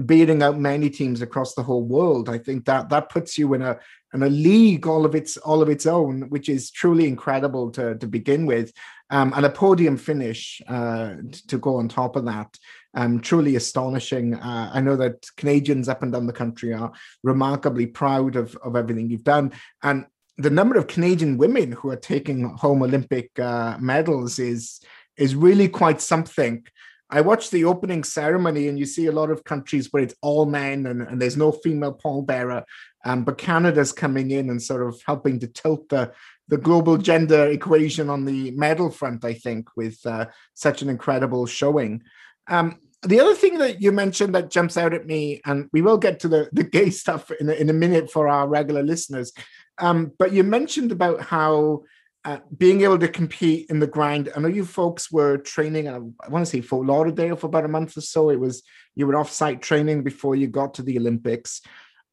beating 0.06 0.42
out 0.42 0.58
many 0.58 0.90
teams 0.90 1.22
across 1.22 1.54
the 1.54 1.62
whole 1.62 1.84
world 1.84 2.28
i 2.28 2.38
think 2.38 2.64
that 2.64 2.88
that 2.88 3.08
puts 3.08 3.38
you 3.38 3.54
in 3.54 3.62
a 3.62 3.78
in 4.12 4.22
a 4.22 4.28
league 4.28 4.86
all 4.86 5.04
of 5.04 5.14
its 5.14 5.36
all 5.38 5.62
of 5.62 5.68
its 5.68 5.86
own 5.86 6.22
which 6.30 6.48
is 6.48 6.70
truly 6.70 7.06
incredible 7.06 7.70
to 7.70 7.96
to 7.98 8.06
begin 8.06 8.46
with 8.46 8.72
um, 9.10 9.32
and 9.36 9.46
a 9.46 9.50
podium 9.50 9.96
finish 9.96 10.62
uh, 10.66 11.14
to 11.46 11.58
go 11.58 11.76
on 11.76 11.88
top 11.88 12.16
of 12.16 12.24
that 12.24 12.56
um, 12.94 13.20
truly 13.20 13.56
astonishing. 13.56 14.34
Uh, 14.34 14.70
I 14.72 14.80
know 14.80 14.96
that 14.96 15.26
Canadians 15.36 15.88
up 15.88 16.02
and 16.02 16.12
down 16.12 16.26
the 16.26 16.32
country 16.32 16.72
are 16.72 16.92
remarkably 17.22 17.86
proud 17.86 18.36
of, 18.36 18.56
of 18.62 18.76
everything 18.76 19.10
you've 19.10 19.24
done. 19.24 19.52
And 19.82 20.06
the 20.36 20.50
number 20.50 20.76
of 20.76 20.86
Canadian 20.86 21.38
women 21.38 21.72
who 21.72 21.90
are 21.90 21.96
taking 21.96 22.56
home 22.56 22.82
Olympic 22.82 23.38
uh, 23.38 23.76
medals 23.80 24.38
is 24.38 24.80
is 25.16 25.34
really 25.34 25.68
quite 25.68 26.00
something. 26.00 26.64
I 27.10 27.20
watched 27.20 27.52
the 27.52 27.64
opening 27.64 28.02
ceremony, 28.02 28.66
and 28.66 28.78
you 28.78 28.86
see 28.86 29.06
a 29.06 29.12
lot 29.12 29.30
of 29.30 29.44
countries 29.44 29.88
where 29.92 30.02
it's 30.02 30.16
all 30.22 30.46
men 30.46 30.86
and, 30.86 31.02
and 31.02 31.22
there's 31.22 31.36
no 31.36 31.52
female 31.52 31.96
pallbearer. 32.04 32.64
Um, 33.04 33.22
but 33.22 33.38
Canada's 33.38 33.92
coming 33.92 34.32
in 34.32 34.50
and 34.50 34.60
sort 34.60 34.82
of 34.82 35.00
helping 35.06 35.38
to 35.40 35.46
tilt 35.46 35.88
the 35.88 36.12
the 36.48 36.58
global 36.58 36.98
gender 36.98 37.46
equation 37.46 38.10
on 38.10 38.24
the 38.24 38.50
medal 38.50 38.90
front. 38.90 39.24
I 39.24 39.34
think 39.34 39.68
with 39.76 40.04
uh, 40.04 40.26
such 40.54 40.82
an 40.82 40.88
incredible 40.88 41.46
showing. 41.46 42.02
Um, 42.48 42.80
the 43.02 43.20
other 43.20 43.34
thing 43.34 43.58
that 43.58 43.82
you 43.82 43.92
mentioned 43.92 44.34
that 44.34 44.50
jumps 44.50 44.76
out 44.76 44.94
at 44.94 45.06
me, 45.06 45.40
and 45.44 45.68
we 45.72 45.82
will 45.82 45.98
get 45.98 46.20
to 46.20 46.28
the, 46.28 46.48
the 46.52 46.64
gay 46.64 46.90
stuff 46.90 47.30
in 47.38 47.48
a, 47.48 47.52
in 47.52 47.68
a 47.68 47.74
minute 47.74 48.10
for 48.10 48.28
our 48.28 48.48
regular 48.48 48.82
listeners, 48.82 49.32
um, 49.78 50.12
but 50.18 50.32
you 50.32 50.42
mentioned 50.44 50.92
about 50.92 51.20
how 51.20 51.84
uh, 52.24 52.38
being 52.56 52.82
able 52.82 52.98
to 52.98 53.08
compete 53.08 53.68
in 53.68 53.80
the 53.80 53.86
grind. 53.86 54.30
I 54.34 54.40
know 54.40 54.48
you 54.48 54.64
folks 54.64 55.12
were 55.12 55.36
training. 55.36 55.88
I, 55.88 55.96
I 55.96 56.28
want 56.28 56.44
to 56.44 56.46
say 56.46 56.62
Fort 56.62 56.86
Lauderdale 56.86 57.36
for 57.36 57.48
about 57.48 57.66
a 57.66 57.68
month 57.68 57.96
or 57.96 58.00
so. 58.00 58.30
It 58.30 58.40
was 58.40 58.62
you 58.94 59.06
were 59.06 59.16
off-site 59.16 59.60
training 59.60 60.02
before 60.04 60.34
you 60.34 60.46
got 60.46 60.74
to 60.74 60.82
the 60.82 60.96
Olympics. 60.98 61.60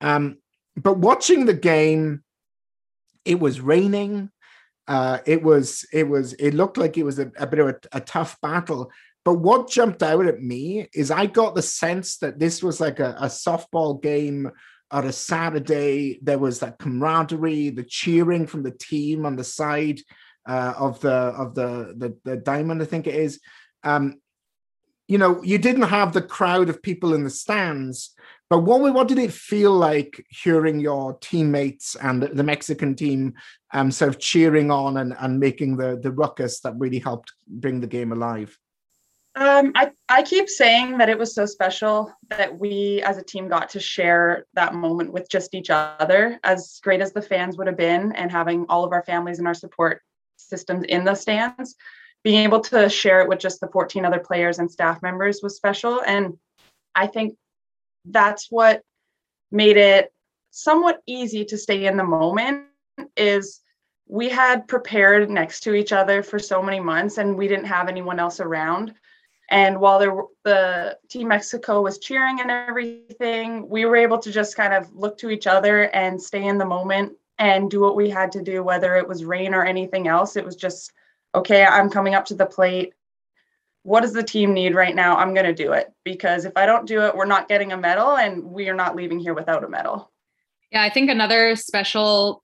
Um, 0.02 0.38
but 0.76 0.98
watching 0.98 1.46
the 1.46 1.54
game, 1.54 2.24
it 3.24 3.40
was 3.40 3.62
raining. 3.62 4.32
Uh, 4.88 5.20
it 5.26 5.42
was 5.44 5.86
it 5.94 6.10
was 6.10 6.34
it 6.34 6.54
looked 6.54 6.78
like 6.78 6.98
it 6.98 7.04
was 7.04 7.20
a, 7.20 7.32
a 7.38 7.48
bit 7.48 7.60
of 7.60 7.68
a, 7.70 7.76
a 7.94 8.02
tough 8.02 8.38
battle. 8.42 8.92
But 9.24 9.36
what 9.36 9.70
jumped 9.70 10.02
out 10.02 10.26
at 10.26 10.42
me 10.42 10.90
is 10.94 11.12
I 11.12 11.28
got 11.28 11.56
the 11.56 11.62
sense 11.62 12.18
that 12.18 12.40
this 12.40 12.64
was 12.64 12.82
like 12.82 13.00
a, 13.00 13.16
a 13.20 13.28
softball 13.28 14.02
game 14.02 14.52
on 14.92 15.06
a 15.06 15.12
Saturday, 15.12 16.20
there 16.22 16.40
was 16.40 16.60
that 16.60 16.80
camaraderie, 16.80 17.70
the 17.70 17.84
cheering 17.84 18.46
from 18.46 18.64
the 18.64 18.72
team 18.72 19.26
on 19.26 19.36
the 19.36 19.44
side 19.44 20.02
uh, 20.48 20.74
of 20.78 21.00
the 21.02 21.12
of 21.12 21.56
the, 21.56 21.94
the, 21.98 22.18
the 22.24 22.38
diamond, 22.38 22.82
I 22.82 22.86
think 22.86 23.08
it 23.08 23.16
is. 23.16 23.40
Um, 23.84 24.20
you 25.08 25.18
know, 25.18 25.44
you 25.44 25.58
didn't 25.58 25.84
have 25.84 26.14
the 26.14 26.22
crowd 26.22 26.70
of 26.70 26.82
people 26.82 27.14
in 27.14 27.24
the 27.24 27.30
stands, 27.30 28.14
but 28.50 28.60
what 28.60 28.82
what 28.94 29.08
did 29.08 29.20
it 29.20 29.34
feel 29.34 29.74
like 29.74 30.26
hearing 30.30 30.80
your 30.80 31.18
teammates 31.20 31.96
and 31.96 32.24
the 32.24 32.44
Mexican 32.44 32.96
team 32.96 33.34
um, 33.74 33.92
sort 33.92 34.10
of 34.10 34.20
cheering 34.20 34.72
on 34.72 34.98
and, 34.98 35.16
and 35.20 35.40
making 35.40 35.78
the 35.78 36.00
the 36.02 36.12
ruckus 36.12 36.60
that 36.62 36.76
really 36.78 37.00
helped 37.00 37.34
bring 37.48 37.82
the 37.82 37.88
game 37.88 38.12
alive? 38.12 38.58
Um, 39.36 39.72
I, 39.76 39.92
I 40.10 40.24
keep 40.24 40.50
saying 40.50 40.98
that 40.98 41.08
it 41.08 41.18
was 41.18 41.34
so 41.34 41.46
special 41.46 42.12
that 42.30 42.58
we 42.58 43.02
as 43.04 43.18
a 43.18 43.24
team 43.24 43.48
got 43.48 43.70
to 43.70 43.80
share 43.80 44.46
that 44.56 44.74
moment 44.74 45.14
with 45.14 45.30
just 45.30 45.56
each 45.56 45.70
other, 45.70 46.38
as 46.44 46.80
great 46.84 47.00
as 47.02 47.14
the 47.14 47.22
fans 47.22 47.58
would 47.58 47.68
have 47.68 47.78
been, 47.78 48.12
and 48.12 48.30
having 48.30 48.66
all 48.68 48.84
of 48.84 48.92
our 48.92 49.04
families 49.04 49.40
and 49.40 49.48
our 49.48 49.54
support 49.54 50.02
systems 50.36 50.84
in 50.90 51.06
the 51.06 51.16
stands. 51.16 51.76
Being 52.24 52.44
able 52.44 52.60
to 52.62 52.90
share 52.90 53.22
it 53.22 53.30
with 53.30 53.40
just 53.40 53.62
the 53.62 53.70
14 53.70 54.06
other 54.06 54.20
players 54.20 54.60
and 54.60 54.70
staff 54.70 55.02
members 55.02 55.40
was 55.42 55.56
special. 55.56 56.02
And 56.06 56.38
I 56.94 57.08
think 57.08 57.36
that's 58.06 58.48
what 58.50 58.82
made 59.50 59.78
it 59.78 60.12
somewhat 60.52 61.02
easy 61.08 61.46
to 61.46 61.58
stay 61.58 61.86
in 61.86 61.98
the 61.98 62.04
moment 62.04 62.66
is 63.16 63.62
we 64.08 64.28
had 64.28 64.68
prepared 64.68 65.30
next 65.30 65.62
to 65.62 65.74
each 65.74 65.94
other 65.94 66.22
for 66.22 66.38
so 66.38 66.62
many 66.62 66.80
months 66.80 67.18
and 67.18 67.38
we 67.38 67.48
didn't 67.48 67.66
have 67.66 67.88
anyone 67.88 68.20
else 68.20 68.40
around 68.42 68.94
and 69.52 69.82
while 69.82 70.00
there, 70.00 70.16
the 70.46 70.98
Team 71.10 71.28
Mexico 71.28 71.82
was 71.82 72.00
cheering 72.00 72.40
and 72.40 72.50
everything, 72.50 73.68
we 73.68 73.84
were 73.84 73.98
able 73.98 74.18
to 74.20 74.32
just 74.32 74.56
kind 74.56 74.74
of 74.74 74.90
look 74.96 75.18
to 75.18 75.30
each 75.30 75.46
other 75.46 75.84
and 75.90 76.22
stay 76.22 76.46
in 76.46 76.58
the 76.58 76.66
moment 76.66 77.18
and 77.38 77.70
do 77.70 77.82
what 77.82 77.98
we 77.98 78.10
had 78.10 78.32
to 78.32 78.42
do, 78.42 78.64
whether 78.64 78.96
it 78.96 79.06
was 79.06 79.26
rain 79.26 79.54
or 79.54 79.66
anything 79.66 80.08
else. 80.08 80.38
It 80.38 80.46
was 80.46 80.56
just, 80.56 80.94
okay, 81.36 81.66
I'm 81.66 81.90
coming 81.90 82.16
up 82.16 82.24
to 82.26 82.34
the 82.34 82.46
plate. 82.46 82.94
What 83.84 84.02
does 84.02 84.14
the 84.14 84.24
team 84.24 84.54
need 84.54 84.74
right 84.74 84.96
now? 84.96 85.18
I'm 85.18 85.34
going 85.34 85.46
to 85.46 85.54
do 85.54 85.74
it 85.74 85.92
because 86.06 86.46
if 86.46 86.54
I 86.56 86.66
don't 86.66 86.88
do 86.88 87.02
it, 87.02 87.16
we're 87.16 87.26
not 87.26 87.50
getting 87.50 87.74
a 87.74 87.78
medal 87.78 88.16
and 88.16 88.44
we 88.44 88.70
are 88.70 88.76
not 88.76 88.96
leaving 88.96 89.20
here 89.20 89.34
without 89.34 89.66
a 89.66 89.70
medal. 89.70 90.10
Yeah, 90.72 90.82
I 90.82 90.90
think 90.90 91.10
another 91.10 91.58
special 91.58 92.42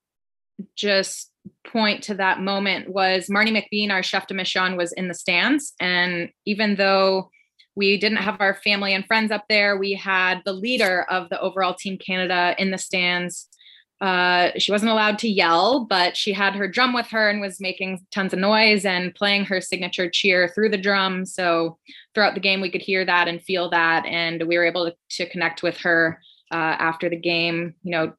just 0.75 1.31
point 1.65 2.03
to 2.03 2.15
that 2.15 2.41
moment 2.41 2.89
was 2.89 3.27
Marnie 3.27 3.55
McBean, 3.55 3.91
our 3.91 4.03
chef 4.03 4.27
de 4.27 4.33
mission, 4.33 4.77
was 4.77 4.93
in 4.93 5.07
the 5.07 5.13
stands. 5.13 5.73
And 5.79 6.29
even 6.45 6.75
though 6.75 7.29
we 7.75 7.97
didn't 7.97 8.17
have 8.17 8.41
our 8.41 8.55
family 8.55 8.93
and 8.93 9.05
friends 9.05 9.31
up 9.31 9.45
there, 9.49 9.77
we 9.77 9.93
had 9.93 10.41
the 10.45 10.53
leader 10.53 11.05
of 11.09 11.29
the 11.29 11.39
overall 11.39 11.75
Team 11.75 11.97
Canada 11.97 12.55
in 12.57 12.71
the 12.71 12.77
stands. 12.77 13.47
Uh, 13.99 14.51
she 14.57 14.71
wasn't 14.71 14.91
allowed 14.91 15.17
to 15.19 15.29
yell, 15.29 15.85
but 15.85 16.15
she 16.15 16.31
had 16.31 16.55
her 16.55 16.67
drum 16.67 16.93
with 16.93 17.07
her 17.07 17.29
and 17.29 17.41
was 17.41 17.59
making 17.59 18.05
tons 18.11 18.33
of 18.33 18.39
noise 18.39 18.85
and 18.85 19.15
playing 19.15 19.45
her 19.45 19.59
signature 19.59 20.09
cheer 20.09 20.47
through 20.49 20.69
the 20.69 20.77
drum. 20.77 21.25
So 21.25 21.77
throughout 22.13 22.35
the 22.35 22.39
game, 22.39 22.61
we 22.61 22.69
could 22.69 22.81
hear 22.81 23.05
that 23.05 23.27
and 23.27 23.41
feel 23.41 23.69
that. 23.71 24.05
And 24.05 24.43
we 24.47 24.57
were 24.57 24.65
able 24.65 24.85
to, 24.85 24.95
to 25.23 25.29
connect 25.29 25.63
with 25.63 25.77
her 25.77 26.19
uh, 26.51 26.55
after 26.55 27.09
the 27.09 27.19
game, 27.19 27.73
you 27.83 27.91
know, 27.91 28.13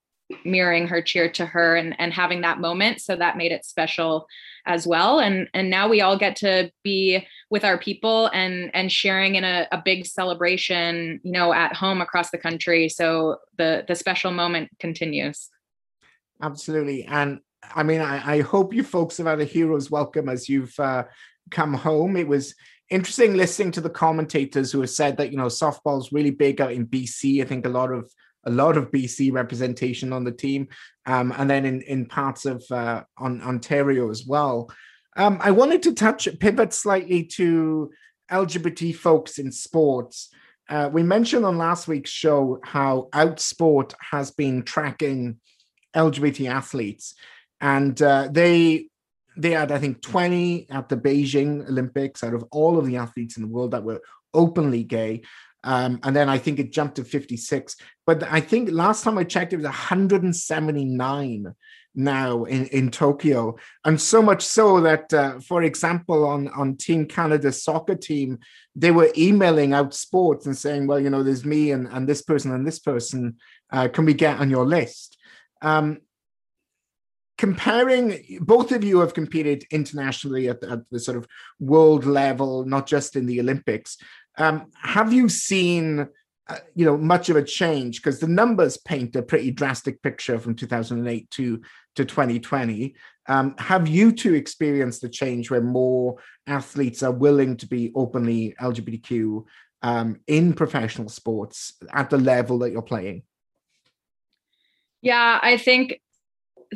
mirroring 0.44 0.86
her 0.88 1.00
cheer 1.00 1.30
to 1.30 1.46
her 1.46 1.76
and, 1.76 1.94
and 1.98 2.12
having 2.12 2.42
that 2.42 2.60
moment. 2.60 3.00
So 3.00 3.16
that 3.16 3.36
made 3.36 3.52
it 3.52 3.64
special 3.64 4.26
as 4.66 4.86
well. 4.86 5.18
And 5.20 5.48
and 5.54 5.70
now 5.70 5.88
we 5.88 6.00
all 6.00 6.18
get 6.18 6.36
to 6.36 6.70
be 6.84 7.26
with 7.50 7.64
our 7.64 7.78
people 7.78 8.26
and 8.32 8.70
and 8.74 8.92
sharing 8.92 9.36
in 9.36 9.44
a, 9.44 9.66
a 9.72 9.82
big 9.82 10.06
celebration, 10.06 11.20
you 11.22 11.32
know, 11.32 11.52
at 11.52 11.74
home 11.74 12.00
across 12.00 12.30
the 12.30 12.38
country. 12.38 12.88
So 12.88 13.38
the 13.56 13.84
the 13.88 13.94
special 13.94 14.30
moment 14.30 14.70
continues. 14.78 15.48
Absolutely. 16.42 17.04
And 17.04 17.40
I 17.74 17.82
mean, 17.82 18.00
I, 18.00 18.36
I 18.36 18.40
hope 18.42 18.72
you 18.72 18.82
folks 18.82 19.16
have 19.16 19.26
had 19.26 19.40
a 19.40 19.44
hero's 19.44 19.90
welcome 19.90 20.28
as 20.28 20.48
you've 20.48 20.78
uh, 20.78 21.04
come 21.50 21.74
home. 21.74 22.16
It 22.16 22.28
was 22.28 22.54
interesting 22.90 23.34
listening 23.34 23.72
to 23.72 23.80
the 23.80 23.90
commentators 23.90 24.70
who 24.70 24.80
have 24.80 24.90
said 24.90 25.16
that, 25.16 25.30
you 25.30 25.36
know, 25.36 25.46
softball's 25.46 26.12
really 26.12 26.30
big 26.30 26.60
out 26.60 26.72
in 26.72 26.86
BC. 26.86 27.42
I 27.42 27.44
think 27.44 27.66
a 27.66 27.70
lot 27.70 27.92
of 27.92 28.10
a 28.48 28.50
lot 28.50 28.76
of 28.76 28.90
BC 28.90 29.32
representation 29.32 30.12
on 30.12 30.24
the 30.24 30.32
team, 30.32 30.68
um, 31.06 31.32
and 31.36 31.48
then 31.48 31.64
in 31.64 31.82
in 31.82 32.06
parts 32.06 32.46
of 32.46 32.64
uh, 32.70 33.02
on 33.18 33.42
Ontario 33.42 34.10
as 34.10 34.26
well. 34.26 34.70
Um, 35.16 35.38
I 35.40 35.50
wanted 35.50 35.82
to 35.82 35.94
touch 35.94 36.28
pivot 36.38 36.72
slightly 36.72 37.24
to 37.36 37.90
LGBT 38.30 38.94
folks 38.94 39.38
in 39.38 39.52
sports. 39.52 40.30
Uh, 40.68 40.88
we 40.92 41.02
mentioned 41.02 41.44
on 41.44 41.58
last 41.58 41.88
week's 41.88 42.10
show 42.10 42.60
how 42.62 43.08
Outsport 43.12 43.94
has 44.10 44.30
been 44.30 44.62
tracking 44.62 45.40
LGBT 45.94 46.50
athletes, 46.50 47.14
and 47.60 48.00
uh, 48.00 48.28
they 48.30 48.88
they 49.36 49.52
had 49.52 49.72
I 49.72 49.78
think 49.78 50.02
20 50.02 50.66
at 50.70 50.88
the 50.88 50.96
Beijing 50.96 51.68
Olympics 51.68 52.24
out 52.24 52.34
of 52.34 52.44
all 52.50 52.78
of 52.78 52.86
the 52.86 52.96
athletes 52.96 53.36
in 53.36 53.42
the 53.42 53.48
world 53.48 53.70
that 53.70 53.84
were 53.84 54.00
openly 54.34 54.84
gay. 54.84 55.22
Um, 55.64 56.00
and 56.02 56.14
then 56.14 56.28
I 56.28 56.38
think 56.38 56.58
it 56.58 56.72
jumped 56.72 56.96
to 56.96 57.04
56. 57.04 57.76
But 58.06 58.22
I 58.22 58.40
think 58.40 58.70
last 58.70 59.04
time 59.04 59.18
I 59.18 59.24
checked, 59.24 59.52
it 59.52 59.56
was 59.56 59.64
179 59.64 61.54
now 61.94 62.44
in, 62.44 62.66
in 62.66 62.90
Tokyo. 62.90 63.56
And 63.84 64.00
so 64.00 64.22
much 64.22 64.44
so 64.44 64.80
that, 64.80 65.12
uh, 65.12 65.40
for 65.40 65.62
example, 65.62 66.24
on, 66.26 66.48
on 66.48 66.76
Team 66.76 67.06
Canada's 67.06 67.62
soccer 67.62 67.96
team, 67.96 68.38
they 68.76 68.92
were 68.92 69.10
emailing 69.16 69.70
Outsports 69.70 70.46
and 70.46 70.56
saying, 70.56 70.86
well, 70.86 71.00
you 71.00 71.10
know, 71.10 71.22
there's 71.22 71.44
me 71.44 71.72
and, 71.72 71.88
and 71.88 72.08
this 72.08 72.22
person 72.22 72.52
and 72.52 72.66
this 72.66 72.78
person. 72.78 73.36
Uh, 73.70 73.88
can 73.88 74.04
we 74.04 74.14
get 74.14 74.38
on 74.38 74.48
your 74.48 74.64
list? 74.64 75.18
Um, 75.60 75.98
comparing 77.36 78.40
both 78.40 78.72
of 78.72 78.84
you 78.84 78.98
have 78.98 79.14
competed 79.14 79.64
internationally 79.70 80.48
at, 80.48 80.62
at, 80.64 80.80
the 80.90 80.98
sort 80.98 81.16
of 81.16 81.26
world 81.60 82.04
level 82.04 82.64
not 82.64 82.86
just 82.86 83.14
in 83.14 83.26
the 83.26 83.38
olympics 83.38 83.96
um, 84.38 84.70
have 84.82 85.12
you 85.12 85.28
seen 85.28 86.08
uh, 86.48 86.56
you 86.74 86.84
know 86.84 86.96
much 86.96 87.28
of 87.28 87.36
a 87.36 87.42
change? 87.42 88.02
Because 88.02 88.20
the 88.20 88.28
numbers 88.28 88.76
paint 88.78 89.14
a 89.16 89.22
pretty 89.22 89.50
drastic 89.50 90.02
picture 90.02 90.38
from 90.38 90.54
2008 90.54 91.30
to 91.32 91.60
to 91.96 92.04
2020 92.04 92.94
um, 93.28 93.54
have 93.58 93.88
you 93.88 94.12
two 94.12 94.34
experienced 94.34 95.02
the 95.02 95.08
change 95.08 95.50
where 95.50 95.60
more 95.60 96.16
athletes 96.46 97.02
are 97.02 97.12
willing 97.12 97.56
to 97.56 97.66
be 97.66 97.92
openly 97.94 98.54
lgbtq 98.60 99.44
um, 99.82 100.20
in 100.28 100.54
professional 100.54 101.08
sports 101.08 101.74
at 101.92 102.08
the 102.08 102.18
level 102.18 102.60
that 102.60 102.70
you're 102.70 102.82
playing? 102.82 103.22
Yeah 105.02 105.40
i 105.42 105.56
think 105.56 106.00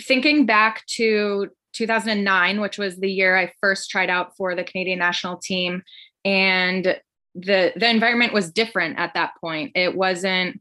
thinking 0.01 0.46
back 0.46 0.85
to 0.87 1.48
2009, 1.72 2.61
which 2.61 2.79
was 2.79 2.96
the 2.96 3.11
year 3.11 3.37
I 3.37 3.53
first 3.61 3.90
tried 3.90 4.11
out 4.11 4.37
for 4.37 4.55
the 4.55 4.64
Canadian 4.64 4.98
national 4.98 5.38
team, 5.38 5.83
and 6.25 7.01
the 7.34 7.72
the 7.76 7.88
environment 7.88 8.32
was 8.32 8.50
different 8.50 8.98
at 8.98 9.14
that 9.14 9.32
point. 9.40 9.72
It 9.74 9.96
wasn't 9.96 10.60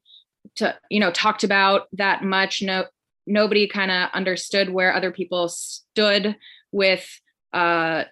to 0.56 0.78
you 0.90 1.00
know 1.00 1.12
talked 1.12 1.44
about 1.44 1.88
that 1.94 2.24
much. 2.24 2.62
No, 2.62 2.86
nobody 3.28 3.68
kind 3.68 3.92
of 3.92 4.10
understood 4.14 4.70
where 4.70 4.94
other 4.94 5.12
people 5.12 5.50
stood 5.50 6.36
with 6.72 7.08
uh, 7.54 8.06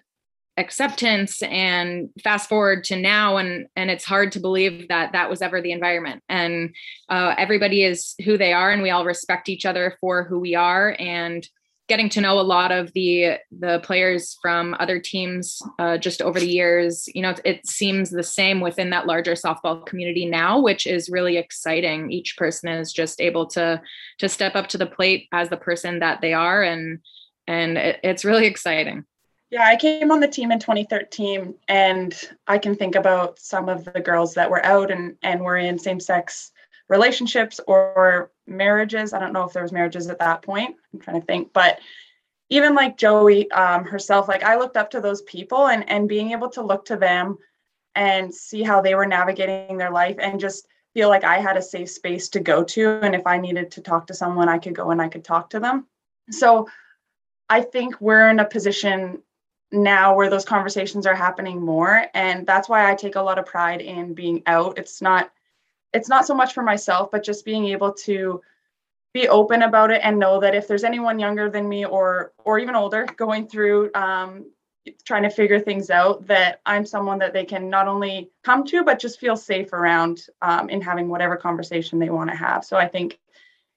acceptance 0.56 1.42
and 1.42 2.10
fast 2.22 2.48
forward 2.48 2.84
to 2.84 2.96
now 2.96 3.38
and 3.38 3.66
and 3.76 3.90
it's 3.90 4.04
hard 4.04 4.30
to 4.32 4.40
believe 4.40 4.88
that 4.88 5.12
that 5.12 5.30
was 5.30 5.40
ever 5.40 5.62
the 5.62 5.72
environment 5.72 6.22
and 6.28 6.74
uh, 7.08 7.34
everybody 7.38 7.82
is 7.82 8.14
who 8.24 8.36
they 8.36 8.52
are 8.52 8.70
and 8.70 8.82
we 8.82 8.90
all 8.90 9.04
respect 9.04 9.48
each 9.48 9.64
other 9.64 9.96
for 10.00 10.24
who 10.24 10.38
we 10.38 10.54
are 10.54 10.94
and 10.98 11.48
getting 11.90 12.08
to 12.08 12.20
know 12.20 12.38
a 12.38 12.42
lot 12.56 12.70
of 12.70 12.92
the 12.92 13.36
the 13.50 13.80
players 13.82 14.38
from 14.40 14.76
other 14.78 15.00
teams 15.00 15.60
uh, 15.80 15.98
just 15.98 16.22
over 16.22 16.38
the 16.38 16.48
years. 16.48 17.08
You 17.16 17.22
know 17.22 17.34
it, 17.44 17.66
seems 17.66 18.10
the 18.10 18.22
same 18.22 18.60
within 18.60 18.90
that 18.90 19.08
larger 19.08 19.32
softball 19.32 19.84
community 19.84 20.24
now 20.24 20.60
which 20.60 20.86
is 20.86 21.10
really 21.10 21.36
exciting. 21.36 22.12
Each 22.12 22.36
person 22.36 22.68
is 22.68 22.92
just 22.92 23.20
able 23.20 23.46
to 23.48 23.82
to 24.18 24.28
step 24.28 24.54
up 24.54 24.68
to 24.68 24.78
the 24.78 24.86
plate 24.86 25.26
as 25.32 25.48
the 25.48 25.56
person 25.56 25.98
that 25.98 26.20
they 26.20 26.32
are 26.32 26.62
and 26.62 27.00
and 27.48 27.76
it, 27.76 27.98
it's 28.04 28.24
really 28.24 28.46
exciting. 28.46 29.04
Yeah, 29.50 29.64
I 29.66 29.74
came 29.74 30.12
on 30.12 30.20
the 30.20 30.28
team 30.28 30.52
in 30.52 30.60
2013, 30.60 31.54
and 31.66 32.14
I 32.46 32.58
can 32.58 32.76
think 32.76 32.94
about 32.94 33.40
some 33.40 33.68
of 33.68 33.84
the 33.84 34.00
girls 34.00 34.34
that 34.34 34.48
were 34.48 34.64
out 34.64 34.92
and 34.92 35.16
and 35.24 35.40
were 35.40 35.56
in 35.56 35.76
same-sex 35.76 36.52
relationships 36.90 37.60
or 37.66 38.30
marriages. 38.46 39.14
I 39.14 39.20
don't 39.20 39.32
know 39.32 39.44
if 39.44 39.54
there 39.54 39.62
was 39.62 39.72
marriages 39.72 40.08
at 40.08 40.18
that 40.18 40.42
point. 40.42 40.76
I'm 40.92 41.00
trying 41.00 41.20
to 41.20 41.26
think, 41.26 41.52
but 41.54 41.78
even 42.50 42.74
like 42.74 42.98
Joey 42.98 43.50
um, 43.52 43.84
herself, 43.84 44.28
like 44.28 44.42
I 44.42 44.56
looked 44.56 44.76
up 44.76 44.90
to 44.90 45.00
those 45.00 45.22
people, 45.22 45.68
and 45.68 45.88
and 45.88 46.08
being 46.08 46.32
able 46.32 46.50
to 46.50 46.62
look 46.62 46.84
to 46.86 46.96
them 46.96 47.38
and 47.94 48.34
see 48.34 48.62
how 48.62 48.80
they 48.82 48.94
were 48.94 49.06
navigating 49.06 49.78
their 49.78 49.90
life, 49.90 50.16
and 50.18 50.40
just 50.40 50.66
feel 50.92 51.08
like 51.08 51.24
I 51.24 51.38
had 51.38 51.56
a 51.56 51.62
safe 51.62 51.88
space 51.88 52.28
to 52.30 52.40
go 52.40 52.64
to, 52.64 53.00
and 53.02 53.14
if 53.14 53.26
I 53.26 53.38
needed 53.38 53.70
to 53.72 53.80
talk 53.80 54.08
to 54.08 54.14
someone, 54.14 54.48
I 54.48 54.58
could 54.58 54.74
go 54.74 54.90
and 54.90 55.00
I 55.00 55.08
could 55.08 55.24
talk 55.24 55.48
to 55.50 55.60
them. 55.60 55.86
So 56.30 56.68
I 57.48 57.62
think 57.62 58.00
we're 58.00 58.28
in 58.28 58.40
a 58.40 58.44
position 58.44 59.22
now 59.72 60.16
where 60.16 60.28
those 60.28 60.44
conversations 60.44 61.06
are 61.06 61.14
happening 61.14 61.62
more 61.62 62.06
and 62.14 62.44
that's 62.44 62.68
why 62.68 62.90
i 62.90 62.94
take 62.94 63.14
a 63.14 63.22
lot 63.22 63.38
of 63.38 63.46
pride 63.46 63.80
in 63.80 64.14
being 64.14 64.42
out 64.46 64.76
it's 64.78 65.00
not 65.00 65.30
it's 65.92 66.08
not 66.08 66.26
so 66.26 66.34
much 66.34 66.52
for 66.52 66.62
myself 66.62 67.10
but 67.10 67.24
just 67.24 67.44
being 67.44 67.66
able 67.66 67.92
to 67.92 68.40
be 69.12 69.28
open 69.28 69.62
about 69.62 69.90
it 69.90 70.00
and 70.04 70.18
know 70.18 70.40
that 70.40 70.54
if 70.54 70.68
there's 70.68 70.84
anyone 70.84 71.18
younger 71.18 71.50
than 71.50 71.68
me 71.68 71.84
or 71.84 72.32
or 72.44 72.58
even 72.58 72.76
older 72.76 73.06
going 73.16 73.46
through 73.46 73.90
um, 73.94 74.46
trying 75.04 75.22
to 75.22 75.30
figure 75.30 75.60
things 75.60 75.90
out 75.90 76.26
that 76.26 76.60
i'm 76.66 76.86
someone 76.86 77.18
that 77.18 77.32
they 77.32 77.44
can 77.44 77.68
not 77.68 77.88
only 77.88 78.30
come 78.44 78.64
to 78.64 78.84
but 78.84 78.98
just 78.98 79.20
feel 79.20 79.36
safe 79.36 79.72
around 79.72 80.26
um, 80.42 80.68
in 80.68 80.80
having 80.80 81.08
whatever 81.08 81.36
conversation 81.36 81.98
they 81.98 82.10
want 82.10 82.30
to 82.30 82.36
have. 82.36 82.64
So 82.64 82.76
i 82.76 82.86
think 82.86 83.18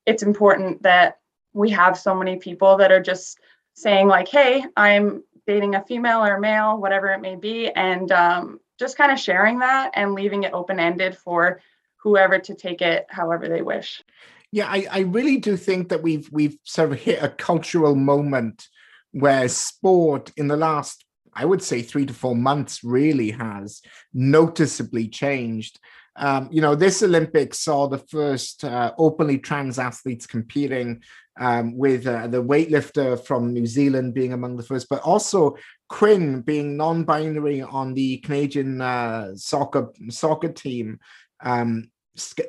it's 0.06 0.23
important 0.23 0.84
that 0.84 1.19
we 1.54 1.69
have 1.69 1.97
so 1.97 2.15
many 2.15 2.38
people 2.38 2.78
that 2.78 2.91
are 2.91 3.02
just 3.02 3.39
saying 3.73 4.08
like 4.08 4.28
hey 4.28 4.63
i'm 4.78 5.23
dating 5.45 5.76
a 5.76 5.84
female 5.84 6.23
or 6.23 6.36
a 6.36 6.41
male, 6.41 6.78
whatever 6.78 7.08
it 7.08 7.21
may 7.21 7.36
be, 7.36 7.69
and 7.69 8.12
um, 8.12 8.60
just 8.80 8.97
kind 8.97 9.12
of 9.12 9.19
sharing 9.19 9.60
that 9.60 9.91
and 9.93 10.13
leaving 10.13 10.43
it 10.43 10.54
open 10.54 10.80
ended 10.80 11.17
for 11.17 11.60
whoever 12.03 12.37
to 12.37 12.53
take 12.53 12.81
it 12.81 13.05
however 13.09 13.47
they 13.47 13.61
wish. 13.61 14.03
Yeah, 14.51 14.67
I, 14.67 14.85
I 14.91 14.99
really 14.99 15.37
do 15.37 15.57
think 15.57 15.89
that 15.89 16.03
we've 16.03 16.29
we've 16.31 16.57
sort 16.63 16.91
of 16.91 16.99
hit 16.99 17.23
a 17.23 17.29
cultural 17.29 17.95
moment 17.95 18.67
where 19.11 19.47
sport 19.47 20.31
in 20.37 20.47
the 20.47 20.57
last, 20.57 21.05
I 21.33 21.45
would 21.45 21.63
say, 21.63 21.81
three 21.81 22.05
to 22.05 22.13
four 22.13 22.35
months 22.35 22.83
really 22.83 23.31
has 23.31 23.81
noticeably 24.13 25.07
changed. 25.07 25.79
Um, 26.15 26.49
you 26.51 26.61
know, 26.61 26.75
this 26.75 27.01
Olympics 27.01 27.59
saw 27.59 27.87
the 27.87 27.97
first 27.97 28.63
uh, 28.63 28.91
openly 28.99 29.39
trans 29.39 29.79
athletes 29.79 30.27
competing 30.27 31.01
um, 31.39 31.75
with 31.75 32.05
uh, 32.05 32.27
the 32.27 32.43
weightlifter 32.43 33.23
from 33.25 33.53
New 33.53 33.65
Zealand 33.65 34.13
being 34.13 34.33
among 34.33 34.57
the 34.57 34.63
first, 34.63 34.87
but 34.89 35.01
also 35.01 35.57
Quinn 35.89 36.41
being 36.41 36.77
non-binary 36.77 37.63
on 37.63 37.95
the 37.95 38.17
Canadian 38.17 38.81
uh, 38.81 39.35
soccer 39.35 39.89
soccer 40.09 40.51
team. 40.51 40.99
Um, 41.43 41.89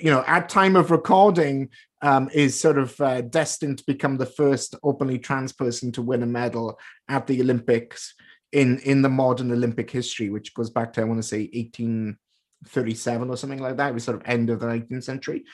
you 0.00 0.10
know, 0.10 0.24
at 0.26 0.48
time 0.48 0.76
of 0.76 0.90
recording, 0.90 1.70
um, 2.02 2.28
is 2.34 2.60
sort 2.60 2.78
of 2.78 3.00
uh, 3.00 3.22
destined 3.22 3.78
to 3.78 3.84
become 3.86 4.18
the 4.18 4.26
first 4.26 4.74
openly 4.82 5.18
trans 5.18 5.52
person 5.52 5.90
to 5.92 6.02
win 6.02 6.22
a 6.22 6.26
medal 6.26 6.78
at 7.08 7.26
the 7.26 7.40
Olympics 7.40 8.14
in 8.52 8.78
in 8.80 9.02
the 9.02 9.08
modern 9.08 9.50
Olympic 9.50 9.90
history, 9.90 10.30
which 10.30 10.54
goes 10.54 10.70
back 10.70 10.92
to 10.92 11.00
I 11.00 11.04
want 11.04 11.22
to 11.22 11.26
say 11.26 11.48
1837 11.52 13.30
or 13.30 13.36
something 13.36 13.60
like 13.60 13.78
that. 13.78 13.90
It 13.90 13.94
was 13.94 14.04
sort 14.04 14.16
of 14.16 14.22
end 14.26 14.50
of 14.50 14.60
the 14.60 14.66
19th 14.66 15.04
century. 15.04 15.44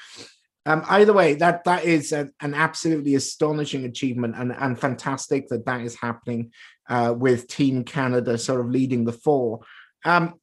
Um, 0.66 0.84
either 0.88 1.12
way, 1.12 1.34
that 1.34 1.64
that 1.64 1.84
is 1.84 2.12
a, 2.12 2.28
an 2.40 2.54
absolutely 2.54 3.14
astonishing 3.14 3.84
achievement 3.84 4.34
and, 4.36 4.52
and 4.52 4.78
fantastic 4.78 5.48
that 5.48 5.64
that 5.66 5.80
is 5.80 5.96
happening 5.96 6.52
uh, 6.88 7.14
with 7.16 7.48
Team 7.48 7.84
Canada 7.84 8.36
sort 8.36 8.60
of 8.60 8.68
leading 8.68 9.04
the 9.04 9.12
four. 9.12 9.60
Um, 10.04 10.34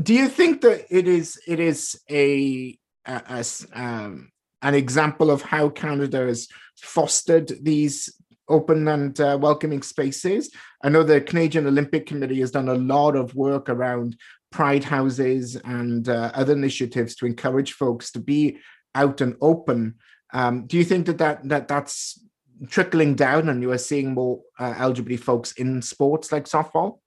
do 0.00 0.14
you 0.14 0.28
think 0.28 0.60
that 0.60 0.86
it 0.90 1.08
is 1.08 1.40
it 1.46 1.58
is 1.58 2.00
a, 2.10 2.78
a, 3.06 3.22
a 3.28 3.44
um, 3.80 4.30
an 4.62 4.74
example 4.74 5.30
of 5.30 5.42
how 5.42 5.68
Canada 5.68 6.26
has 6.26 6.48
fostered 6.80 7.52
these 7.62 8.14
open 8.48 8.88
and 8.88 9.20
uh, 9.20 9.38
welcoming 9.40 9.82
spaces? 9.82 10.50
I 10.82 10.88
know 10.88 11.02
the 11.02 11.20
Canadian 11.20 11.66
Olympic 11.66 12.06
Committee 12.06 12.40
has 12.40 12.50
done 12.50 12.68
a 12.68 12.74
lot 12.74 13.14
of 13.16 13.34
work 13.34 13.68
around 13.68 14.16
pride 14.50 14.84
houses 14.84 15.56
and 15.56 16.08
uh, 16.08 16.30
other 16.34 16.52
initiatives 16.52 17.14
to 17.16 17.26
encourage 17.26 17.72
folks 17.72 18.10
to 18.12 18.20
be 18.20 18.58
out 18.94 19.20
and 19.20 19.36
open. 19.40 19.96
Um, 20.32 20.66
do 20.66 20.76
you 20.76 20.84
think 20.84 21.06
that, 21.06 21.18
that 21.18 21.48
that 21.48 21.68
that's 21.68 22.20
trickling 22.68 23.14
down 23.14 23.48
and 23.48 23.62
you 23.62 23.72
are 23.72 23.78
seeing 23.78 24.14
more 24.14 24.40
uh, 24.58 24.74
LGBT 24.74 25.20
folks 25.20 25.52
in 25.52 25.82
sports 25.82 26.32
like 26.32 26.44
softball? 26.44 27.00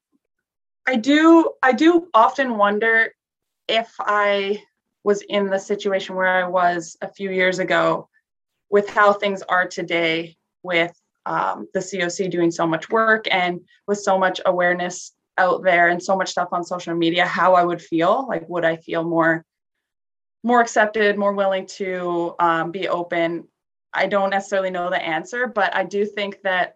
I 0.85 0.95
do. 0.95 1.51
I 1.63 1.73
do 1.73 2.07
often 2.13 2.57
wonder 2.57 3.13
if 3.67 3.93
I 3.99 4.61
was 5.07 5.21
in 5.21 5.49
the 5.49 5.57
situation 5.57 6.17
where 6.17 6.27
I 6.27 6.45
was 6.45 6.97
a 7.01 7.07
few 7.07 7.31
years 7.31 7.59
ago, 7.59 8.09
with 8.69 8.89
how 8.89 9.13
things 9.13 9.41
are 9.43 9.65
today, 9.65 10.35
with 10.63 10.93
um, 11.25 11.65
the 11.73 11.79
COC 11.79 12.29
doing 12.29 12.51
so 12.51 12.67
much 12.67 12.89
work 12.89 13.25
and 13.31 13.61
with 13.87 13.99
so 13.99 14.19
much 14.19 14.41
awareness 14.45 15.13
out 15.37 15.63
there 15.63 15.87
and 15.87 16.03
so 16.03 16.17
much 16.17 16.31
stuff 16.31 16.49
on 16.51 16.61
social 16.61 16.93
media, 16.93 17.25
how 17.25 17.53
I 17.53 17.63
would 17.63 17.81
feel. 17.81 18.27
Like, 18.27 18.49
would 18.49 18.65
I 18.65 18.75
feel 18.75 19.05
more 19.05 19.45
more 20.43 20.59
accepted, 20.59 21.17
more 21.17 21.31
willing 21.31 21.67
to 21.67 22.35
um, 22.39 22.71
be 22.71 22.89
open? 22.89 23.47
I 23.93 24.07
don't 24.07 24.29
necessarily 24.29 24.71
know 24.71 24.89
the 24.89 25.01
answer, 25.01 25.47
but 25.47 25.73
I 25.73 25.85
do 25.85 26.05
think 26.05 26.41
that 26.43 26.75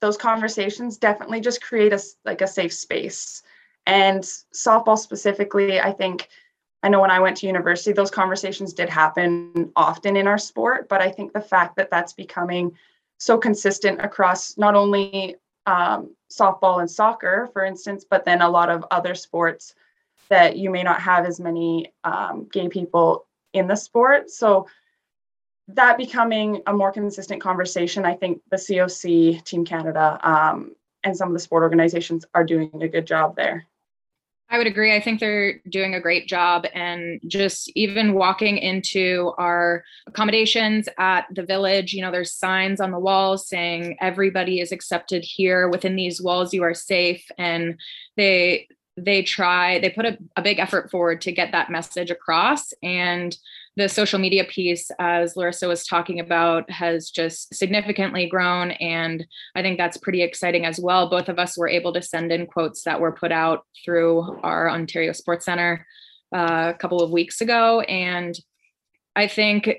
those 0.00 0.16
conversations 0.16 0.98
definitely 0.98 1.40
just 1.40 1.62
create 1.62 1.92
a 1.92 2.00
like 2.24 2.40
a 2.40 2.48
safe 2.48 2.72
space. 2.72 3.44
And 3.86 4.24
softball 4.52 4.98
specifically, 4.98 5.80
I 5.80 5.92
think 5.92 6.28
I 6.86 6.88
know 6.88 7.00
when 7.00 7.10
I 7.10 7.18
went 7.18 7.36
to 7.38 7.48
university, 7.48 7.92
those 7.92 8.12
conversations 8.12 8.72
did 8.72 8.88
happen 8.88 9.72
often 9.74 10.16
in 10.16 10.28
our 10.28 10.38
sport, 10.38 10.88
but 10.88 11.02
I 11.02 11.10
think 11.10 11.32
the 11.32 11.40
fact 11.40 11.74
that 11.74 11.90
that's 11.90 12.12
becoming 12.12 12.78
so 13.18 13.38
consistent 13.38 14.00
across 14.00 14.56
not 14.56 14.76
only 14.76 15.34
um, 15.66 16.14
softball 16.30 16.78
and 16.78 16.88
soccer, 16.88 17.50
for 17.52 17.64
instance, 17.64 18.06
but 18.08 18.24
then 18.24 18.40
a 18.40 18.48
lot 18.48 18.70
of 18.70 18.84
other 18.92 19.16
sports 19.16 19.74
that 20.28 20.58
you 20.58 20.70
may 20.70 20.84
not 20.84 21.00
have 21.00 21.26
as 21.26 21.40
many 21.40 21.92
um, 22.04 22.46
gay 22.52 22.68
people 22.68 23.26
in 23.52 23.66
the 23.66 23.74
sport. 23.74 24.30
So 24.30 24.68
that 25.66 25.98
becoming 25.98 26.62
a 26.68 26.72
more 26.72 26.92
consistent 26.92 27.42
conversation, 27.42 28.04
I 28.04 28.14
think 28.14 28.42
the 28.52 28.58
COC, 28.58 29.42
Team 29.42 29.64
Canada, 29.64 30.20
um, 30.22 30.76
and 31.02 31.16
some 31.16 31.26
of 31.26 31.34
the 31.34 31.40
sport 31.40 31.64
organizations 31.64 32.24
are 32.32 32.44
doing 32.44 32.70
a 32.80 32.86
good 32.86 33.08
job 33.08 33.34
there. 33.34 33.66
I 34.48 34.58
would 34.58 34.68
agree. 34.68 34.94
I 34.94 35.00
think 35.00 35.18
they're 35.18 35.58
doing 35.68 35.94
a 35.94 36.00
great 36.00 36.28
job. 36.28 36.66
And 36.72 37.20
just 37.26 37.68
even 37.74 38.14
walking 38.14 38.58
into 38.58 39.32
our 39.38 39.82
accommodations 40.06 40.88
at 40.98 41.26
the 41.34 41.42
village, 41.42 41.92
you 41.92 42.00
know, 42.00 42.12
there's 42.12 42.32
signs 42.32 42.80
on 42.80 42.92
the 42.92 42.98
walls 42.98 43.48
saying 43.48 43.96
everybody 44.00 44.60
is 44.60 44.70
accepted 44.70 45.24
here. 45.24 45.68
Within 45.68 45.96
these 45.96 46.22
walls, 46.22 46.54
you 46.54 46.62
are 46.62 46.74
safe. 46.74 47.24
And 47.36 47.80
they, 48.16 48.68
they 48.96 49.22
try, 49.22 49.80
they 49.80 49.90
put 49.90 50.06
a, 50.06 50.16
a 50.36 50.42
big 50.42 50.60
effort 50.60 50.92
forward 50.92 51.22
to 51.22 51.32
get 51.32 51.50
that 51.50 51.70
message 51.70 52.12
across. 52.12 52.72
And 52.84 53.36
the 53.76 53.88
social 53.88 54.18
media 54.18 54.44
piece, 54.44 54.90
as 54.98 55.36
Larissa 55.36 55.68
was 55.68 55.86
talking 55.86 56.18
about, 56.18 56.70
has 56.70 57.10
just 57.10 57.54
significantly 57.54 58.26
grown. 58.26 58.70
And 58.72 59.26
I 59.54 59.62
think 59.62 59.76
that's 59.76 59.98
pretty 59.98 60.22
exciting 60.22 60.64
as 60.64 60.80
well. 60.80 61.10
Both 61.10 61.28
of 61.28 61.38
us 61.38 61.58
were 61.58 61.68
able 61.68 61.92
to 61.92 62.00
send 62.00 62.32
in 62.32 62.46
quotes 62.46 62.82
that 62.84 63.00
were 63.00 63.12
put 63.12 63.32
out 63.32 63.66
through 63.84 64.40
our 64.42 64.70
Ontario 64.70 65.12
Sports 65.12 65.44
Center 65.44 65.86
uh, 66.34 66.72
a 66.74 66.78
couple 66.78 67.02
of 67.02 67.10
weeks 67.10 67.42
ago. 67.42 67.80
And 67.82 68.34
I 69.14 69.28
think 69.28 69.70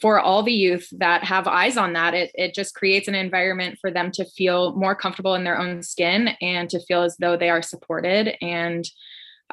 for 0.00 0.18
all 0.18 0.42
the 0.42 0.52
youth 0.52 0.88
that 0.92 1.24
have 1.24 1.46
eyes 1.46 1.76
on 1.76 1.92
that, 1.92 2.14
it, 2.14 2.30
it 2.34 2.54
just 2.54 2.74
creates 2.74 3.08
an 3.08 3.14
environment 3.14 3.78
for 3.78 3.90
them 3.90 4.10
to 4.12 4.24
feel 4.24 4.74
more 4.74 4.94
comfortable 4.94 5.34
in 5.34 5.44
their 5.44 5.58
own 5.58 5.82
skin 5.82 6.28
and 6.40 6.70
to 6.70 6.80
feel 6.86 7.02
as 7.02 7.16
though 7.18 7.36
they 7.36 7.50
are 7.50 7.62
supported. 7.62 8.36
And 8.40 8.88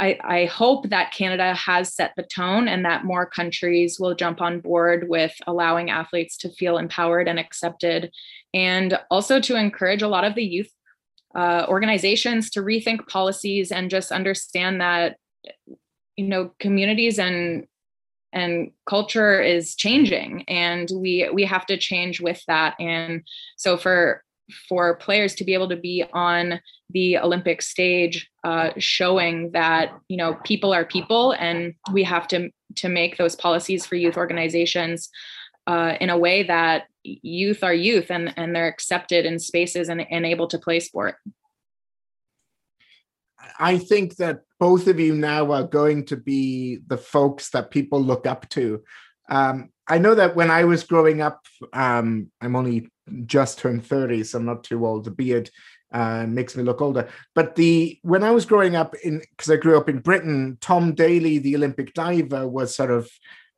I, 0.01 0.17
I 0.23 0.45
hope 0.45 0.89
that 0.89 1.13
Canada 1.13 1.53
has 1.53 1.93
set 1.93 2.13
the 2.17 2.23
tone 2.23 2.67
and 2.67 2.83
that 2.85 3.05
more 3.05 3.27
countries 3.27 3.99
will 3.99 4.15
jump 4.15 4.41
on 4.41 4.59
board 4.59 5.07
with 5.07 5.33
allowing 5.45 5.91
athletes 5.91 6.37
to 6.37 6.49
feel 6.49 6.79
empowered 6.79 7.27
and 7.27 7.37
accepted, 7.37 8.11
and 8.51 8.97
also 9.11 9.39
to 9.39 9.55
encourage 9.55 10.01
a 10.01 10.07
lot 10.07 10.23
of 10.23 10.33
the 10.33 10.43
youth 10.43 10.71
uh, 11.35 11.65
organizations 11.69 12.49
to 12.49 12.61
rethink 12.61 13.07
policies 13.07 13.71
and 13.71 13.91
just 13.91 14.11
understand 14.11 14.81
that 14.81 15.17
you 16.17 16.25
know 16.25 16.51
communities 16.59 17.19
and 17.19 17.67
and 18.33 18.71
culture 18.87 19.41
is 19.41 19.75
changing 19.75 20.43
and 20.47 20.89
we 20.95 21.29
we 21.31 21.45
have 21.45 21.65
to 21.67 21.77
change 21.77 22.19
with 22.19 22.41
that. 22.47 22.75
And 22.79 23.21
so 23.55 23.77
for 23.77 24.23
for 24.67 24.95
players 24.95 25.35
to 25.35 25.43
be 25.43 25.53
able 25.53 25.69
to 25.69 25.75
be 25.75 26.03
on 26.13 26.59
the 26.89 27.17
Olympic 27.17 27.61
stage, 27.61 28.29
uh, 28.43 28.71
showing 28.77 29.51
that 29.51 29.91
you 30.07 30.17
know 30.17 30.35
people 30.43 30.73
are 30.73 30.85
people, 30.85 31.33
and 31.33 31.73
we 31.91 32.03
have 32.03 32.27
to 32.29 32.49
to 32.77 32.89
make 32.89 33.17
those 33.17 33.35
policies 33.35 33.85
for 33.85 33.95
youth 33.95 34.17
organizations 34.17 35.09
uh, 35.67 35.95
in 35.99 36.09
a 36.09 36.17
way 36.17 36.43
that 36.43 36.85
youth 37.03 37.63
are 37.63 37.73
youth 37.73 38.11
and 38.11 38.33
and 38.37 38.55
they're 38.55 38.67
accepted 38.67 39.25
in 39.25 39.39
spaces 39.39 39.89
and, 39.89 40.01
and 40.11 40.25
able 40.25 40.47
to 40.47 40.59
play 40.59 40.79
sport. 40.79 41.15
I 43.59 43.77
think 43.77 44.17
that 44.17 44.41
both 44.59 44.87
of 44.87 44.99
you 44.99 45.15
now 45.15 45.51
are 45.51 45.63
going 45.63 46.05
to 46.05 46.17
be 46.17 46.79
the 46.87 46.97
folks 46.97 47.49
that 47.51 47.71
people 47.71 48.01
look 48.01 48.27
up 48.27 48.47
to. 48.49 48.83
Um, 49.29 49.69
I 49.87 49.97
know 49.97 50.13
that 50.15 50.35
when 50.35 50.51
I 50.51 50.65
was 50.65 50.83
growing 50.83 51.21
up, 51.21 51.41
um, 51.73 52.31
I'm 52.39 52.55
only 52.55 52.90
just 53.25 53.59
turned 53.59 53.85
30, 53.85 54.23
so 54.23 54.37
I'm 54.37 54.45
not 54.45 54.63
too 54.63 54.85
old. 54.85 55.05
The 55.05 55.11
beard 55.11 55.49
uh, 55.91 56.25
makes 56.27 56.55
me 56.55 56.63
look 56.63 56.81
older. 56.81 57.09
But 57.35 57.55
the 57.55 57.99
when 58.01 58.23
I 58.23 58.31
was 58.31 58.45
growing 58.45 58.75
up 58.75 58.95
in 59.03 59.19
because 59.19 59.51
I 59.51 59.57
grew 59.57 59.77
up 59.77 59.89
in 59.89 59.99
Britain, 59.99 60.57
Tom 60.61 60.93
Daley, 60.93 61.37
the 61.37 61.55
Olympic 61.55 61.93
diver, 61.93 62.47
was 62.47 62.75
sort 62.75 62.91
of 62.91 63.09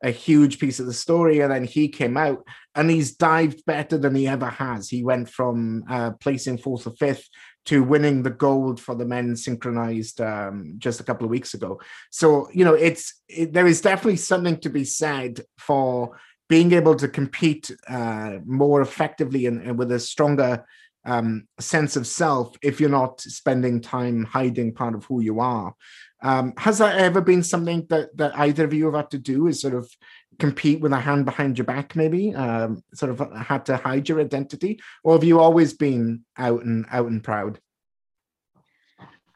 a 0.02 0.10
huge 0.10 0.58
piece 0.58 0.80
of 0.80 0.86
the 0.86 0.92
story. 0.92 1.40
And 1.40 1.50
then 1.50 1.64
he 1.64 1.88
came 1.88 2.16
out 2.16 2.44
and 2.74 2.90
he's 2.90 3.14
dived 3.14 3.64
better 3.64 3.96
than 3.96 4.14
he 4.14 4.28
ever 4.28 4.48
has. 4.48 4.88
He 4.88 5.02
went 5.02 5.30
from 5.30 5.84
uh, 5.88 6.10
placing 6.20 6.58
fourth 6.58 6.86
or 6.86 6.90
fifth 6.90 7.28
to 7.66 7.82
winning 7.82 8.22
the 8.22 8.30
gold 8.30 8.78
for 8.78 8.94
the 8.94 9.06
men 9.06 9.34
synchronized 9.34 10.20
um, 10.20 10.74
just 10.76 11.00
a 11.00 11.04
couple 11.04 11.24
of 11.24 11.30
weeks 11.30 11.54
ago. 11.54 11.80
So, 12.10 12.48
you 12.52 12.64
know, 12.64 12.74
it's 12.74 13.22
it, 13.28 13.54
there 13.54 13.66
is 13.66 13.80
definitely 13.80 14.16
something 14.16 14.58
to 14.60 14.68
be 14.68 14.84
said 14.84 15.40
for 15.56 16.18
being 16.54 16.72
able 16.72 16.94
to 16.94 17.08
compete 17.08 17.68
uh, 17.88 18.38
more 18.46 18.80
effectively 18.80 19.46
and, 19.46 19.60
and, 19.60 19.76
with 19.76 19.90
a 19.90 19.98
stronger 19.98 20.64
um, 21.04 21.48
sense 21.58 21.96
of 21.96 22.06
self 22.06 22.56
if 22.62 22.80
you're 22.80 22.88
not 23.02 23.20
spending 23.20 23.80
time 23.80 24.22
hiding 24.22 24.72
part 24.72 24.94
of 24.94 25.04
who 25.06 25.20
you 25.20 25.40
are. 25.40 25.74
Um, 26.22 26.52
has 26.56 26.78
that 26.78 26.96
ever 26.96 27.20
been 27.20 27.42
something 27.42 27.84
that, 27.90 28.16
that 28.18 28.38
either 28.38 28.64
of 28.64 28.72
you 28.72 28.84
have 28.84 28.94
had 28.94 29.10
to 29.10 29.18
do 29.18 29.48
is 29.48 29.60
sort 29.60 29.74
of 29.74 29.90
compete 30.38 30.80
with 30.80 30.92
a 30.92 31.00
hand 31.00 31.24
behind 31.24 31.58
your 31.58 31.64
back, 31.64 31.96
maybe 31.96 32.32
um, 32.36 32.84
sort 32.94 33.10
of 33.10 33.18
had 33.34 33.66
to 33.66 33.76
hide 33.76 34.08
your 34.08 34.20
identity, 34.20 34.78
or 35.02 35.14
have 35.14 35.24
you 35.24 35.40
always 35.40 35.72
been 35.74 36.24
out 36.38 36.62
and 36.62 36.86
out 36.88 37.08
and 37.08 37.24
proud? 37.24 37.58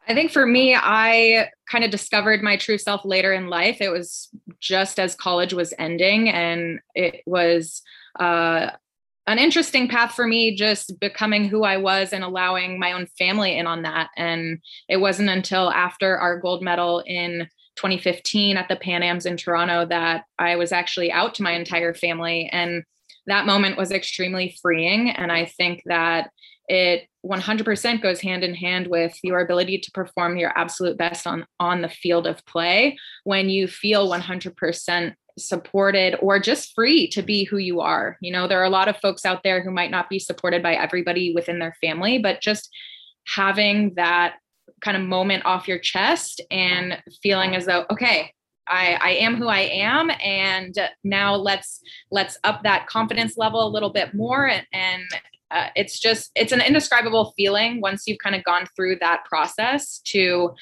I 0.09 0.15
think 0.15 0.33
for 0.33 0.47
me, 0.47 0.75
I 0.75 1.51
kind 1.71 1.85
of 1.85 1.91
discovered 1.91 2.43
my 2.43 2.57
true 2.57 2.79
self 2.79 3.05
later 3.05 3.35
in 3.35 3.49
life. 3.49 3.81
It 3.81 3.91
was 3.91 4.31
just 4.59 4.99
as 4.99 5.15
college 5.15 5.53
was 5.53 5.75
ending, 5.79 6.31
and 6.31 6.81
it 6.95 7.23
was 7.27 7.83
uh, 8.19 8.71
an 9.27 9.39
interesting 9.39 9.87
path 9.87 10.15
for 10.15 10.27
me, 10.27 10.57
just 10.57 10.99
becoming 10.99 11.47
who 11.47 11.63
I 11.63 11.77
was 11.77 12.15
and 12.15 12.25
allowing 12.25 12.81
my 12.81 12.93
own 12.93 13.07
family 13.19 13.59
in 13.59 13.67
on 13.67 13.83
that. 13.83 14.09
And 14.17 14.61
it 14.89 14.97
wasn't 14.97 15.29
until 15.29 15.71
after 15.71 16.17
our 16.17 16.41
gold 16.41 16.63
medal 16.63 17.03
in 17.07 17.47
2015 17.77 18.57
at 18.57 18.69
the 18.69 18.77
Pan 18.77 19.03
Ams 19.03 19.27
in 19.27 19.37
Toronto 19.37 19.85
that 19.87 20.25
I 20.39 20.57
was 20.57 20.73
actually 20.73 21.13
out 21.13 21.35
to 21.35 21.43
my 21.43 21.53
entire 21.53 21.93
family. 21.93 22.49
And 22.51 22.83
that 23.27 23.45
moment 23.45 23.77
was 23.77 23.93
extremely 23.93 24.57
freeing. 24.63 25.11
And 25.11 25.31
I 25.31 25.45
think 25.45 25.83
that 25.85 26.31
it 26.69 27.09
100% 27.27 28.03
goes 28.03 28.21
hand 28.21 28.45
in 28.45 28.55
hand 28.55 28.87
with 28.87 29.19
your 29.23 29.41
ability 29.41 29.79
to 29.79 29.91
perform 29.91 30.37
your 30.37 30.53
absolute 30.57 30.97
best 30.97 31.27
on 31.27 31.47
on 31.59 31.83
the 31.83 31.89
field 31.89 32.27
of 32.27 32.45
play. 32.47 32.99
When 33.25 33.49
you 33.49 33.67
feel 33.67 34.09
100% 34.09 35.15
supported 35.39 36.17
or 36.21 36.39
just 36.39 36.75
free 36.75 37.09
to 37.09 37.23
be 37.23 37.45
who 37.45 37.59
you 37.59 37.81
are 37.81 38.19
you 38.21 38.33
know 38.33 38.49
there 38.49 38.61
are 38.61 38.65
a 38.65 38.71
lot 38.71 38.89
of 38.89 38.97
folks 38.97 39.25
out 39.25 39.45
there 39.45 39.63
who 39.63 39.71
might 39.71 39.91
not 39.91 40.11
be 40.11 40.19
supported 40.19 40.65
by 40.65 40.75
everybody 40.75 41.33
within 41.33 41.61
their 41.61 41.77
family 41.81 42.19
but 42.19 42.41
just 42.41 42.69
having 43.25 43.95
that 43.95 44.35
kind 44.81 44.97
of 44.97 45.03
moment 45.05 45.45
off 45.47 45.69
your 45.69 45.79
chest 45.79 46.41
and 46.51 47.01
feeling 47.23 47.55
as 47.55 47.67
though 47.67 47.87
okay 47.89 48.33
I, 48.71 48.99
I 49.01 49.11
am 49.13 49.37
who 49.37 49.49
I 49.49 49.61
am, 49.61 50.11
and 50.23 50.77
now 51.03 51.35
let's 51.35 51.81
let's 52.11 52.39
up 52.45 52.63
that 52.65 52.87
confidence 52.87 53.39
level 53.39 53.67
a 53.67 53.71
little 53.71 53.89
bit 53.89 54.13
more, 54.13 54.47
and, 54.47 54.67
and 54.75 55.05
uh, 55.51 55.69
it's 55.77 55.99
just 55.99 56.31
it's 56.35 56.53
an 56.53 56.61
indescribable 56.61 57.33
feeling 57.37 57.81
once 57.81 58.07
you've 58.07 58.19
kind 58.19 58.37
of 58.37 58.45
gone 58.45 58.67
through 58.77 58.97
that 58.97 59.25
process 59.25 60.01
to 60.05 60.55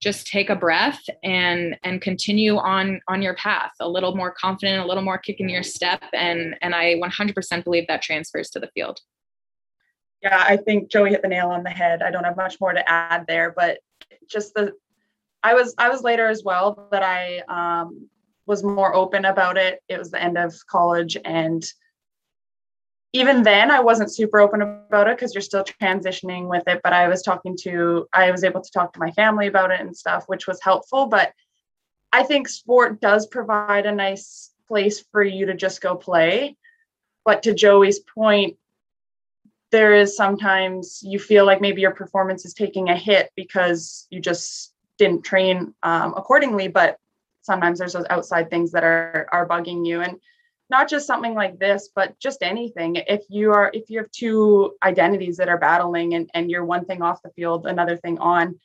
just 0.00 0.26
take 0.26 0.50
a 0.50 0.56
breath 0.56 1.02
and 1.22 1.76
and 1.82 2.02
continue 2.02 2.56
on 2.56 3.00
on 3.08 3.22
your 3.22 3.34
path 3.36 3.72
a 3.80 3.88
little 3.88 4.14
more 4.14 4.30
confident 4.30 4.84
a 4.84 4.86
little 4.86 5.02
more 5.02 5.18
kick 5.18 5.40
in 5.40 5.48
your 5.48 5.62
step. 5.62 6.02
And 6.12 6.54
and 6.60 6.74
i 6.74 6.94
100% 7.02 7.64
believe 7.64 7.86
that 7.88 8.02
transfers 8.02 8.50
to 8.50 8.60
the 8.60 8.70
field. 8.74 9.00
Yeah 10.22 10.44
i 10.46 10.56
think 10.56 10.90
joey 10.90 11.10
hit 11.10 11.22
the 11.22 11.28
nail 11.28 11.48
on 11.48 11.62
the 11.62 11.70
head. 11.70 12.02
I 12.02 12.10
don't 12.10 12.24
have 12.24 12.36
much 12.36 12.60
more 12.60 12.72
to 12.72 12.90
add 12.90 13.26
there 13.26 13.54
but 13.56 13.78
just 14.30 14.54
the 14.54 14.72
i 15.42 15.54
was 15.54 15.74
i 15.78 15.88
was 15.88 16.02
later 16.02 16.26
as 16.26 16.42
well 16.44 16.88
that 16.90 17.02
i 17.02 17.40
um 17.48 18.08
was 18.46 18.62
more 18.62 18.94
open 18.94 19.24
about 19.24 19.56
it. 19.58 19.80
It 19.88 19.98
was 19.98 20.10
the 20.10 20.22
end 20.22 20.38
of 20.38 20.54
college 20.68 21.16
and 21.24 21.64
even 23.16 23.42
then 23.42 23.70
I 23.70 23.80
wasn't 23.80 24.14
super 24.14 24.40
open 24.40 24.60
about 24.60 25.08
it 25.08 25.16
because 25.16 25.34
you're 25.34 25.40
still 25.40 25.64
transitioning 25.64 26.48
with 26.50 26.68
it. 26.68 26.82
But 26.84 26.92
I 26.92 27.08
was 27.08 27.22
talking 27.22 27.56
to, 27.62 28.06
I 28.12 28.30
was 28.30 28.44
able 28.44 28.60
to 28.60 28.70
talk 28.70 28.92
to 28.92 29.00
my 29.00 29.10
family 29.12 29.46
about 29.46 29.70
it 29.70 29.80
and 29.80 29.96
stuff, 29.96 30.24
which 30.26 30.46
was 30.46 30.60
helpful. 30.62 31.06
But 31.06 31.32
I 32.12 32.24
think 32.24 32.46
sport 32.46 33.00
does 33.00 33.26
provide 33.26 33.86
a 33.86 33.92
nice 33.92 34.50
place 34.68 35.02
for 35.12 35.22
you 35.22 35.46
to 35.46 35.54
just 35.54 35.80
go 35.80 35.96
play. 35.96 36.56
But 37.24 37.42
to 37.44 37.54
Joey's 37.54 38.00
point, 38.00 38.58
there 39.72 39.94
is 39.94 40.14
sometimes 40.14 41.00
you 41.02 41.18
feel 41.18 41.46
like 41.46 41.62
maybe 41.62 41.80
your 41.80 41.92
performance 41.92 42.44
is 42.44 42.52
taking 42.52 42.90
a 42.90 42.96
hit 42.96 43.30
because 43.34 44.06
you 44.10 44.20
just 44.20 44.74
didn't 44.98 45.24
train 45.24 45.74
um, 45.82 46.12
accordingly. 46.18 46.68
But 46.68 46.98
sometimes 47.40 47.78
there's 47.78 47.94
those 47.94 48.06
outside 48.10 48.50
things 48.50 48.72
that 48.72 48.84
are 48.84 49.26
are 49.32 49.48
bugging 49.48 49.86
you 49.86 50.02
and 50.02 50.20
not 50.68 50.88
just 50.88 51.06
something 51.06 51.34
like 51.34 51.58
this 51.58 51.90
but 51.94 52.18
just 52.18 52.42
anything. 52.42 52.96
If 52.96 53.22
you 53.28 53.52
are 53.52 53.70
if 53.72 53.88
you 53.88 53.98
have 53.98 54.10
two 54.10 54.74
identities 54.82 55.36
that 55.36 55.48
are 55.48 55.58
battling 55.58 56.14
and, 56.14 56.30
and 56.34 56.50
you're 56.50 56.64
one 56.64 56.84
thing 56.84 57.02
off 57.02 57.22
the 57.22 57.30
field 57.30 57.66
another 57.66 57.96
thing 57.96 58.18
on 58.18 58.58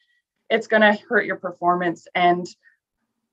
it's 0.50 0.68
going 0.68 0.82
to 0.82 1.02
hurt 1.08 1.26
your 1.26 1.38
performance. 1.38 2.08
And 2.16 2.46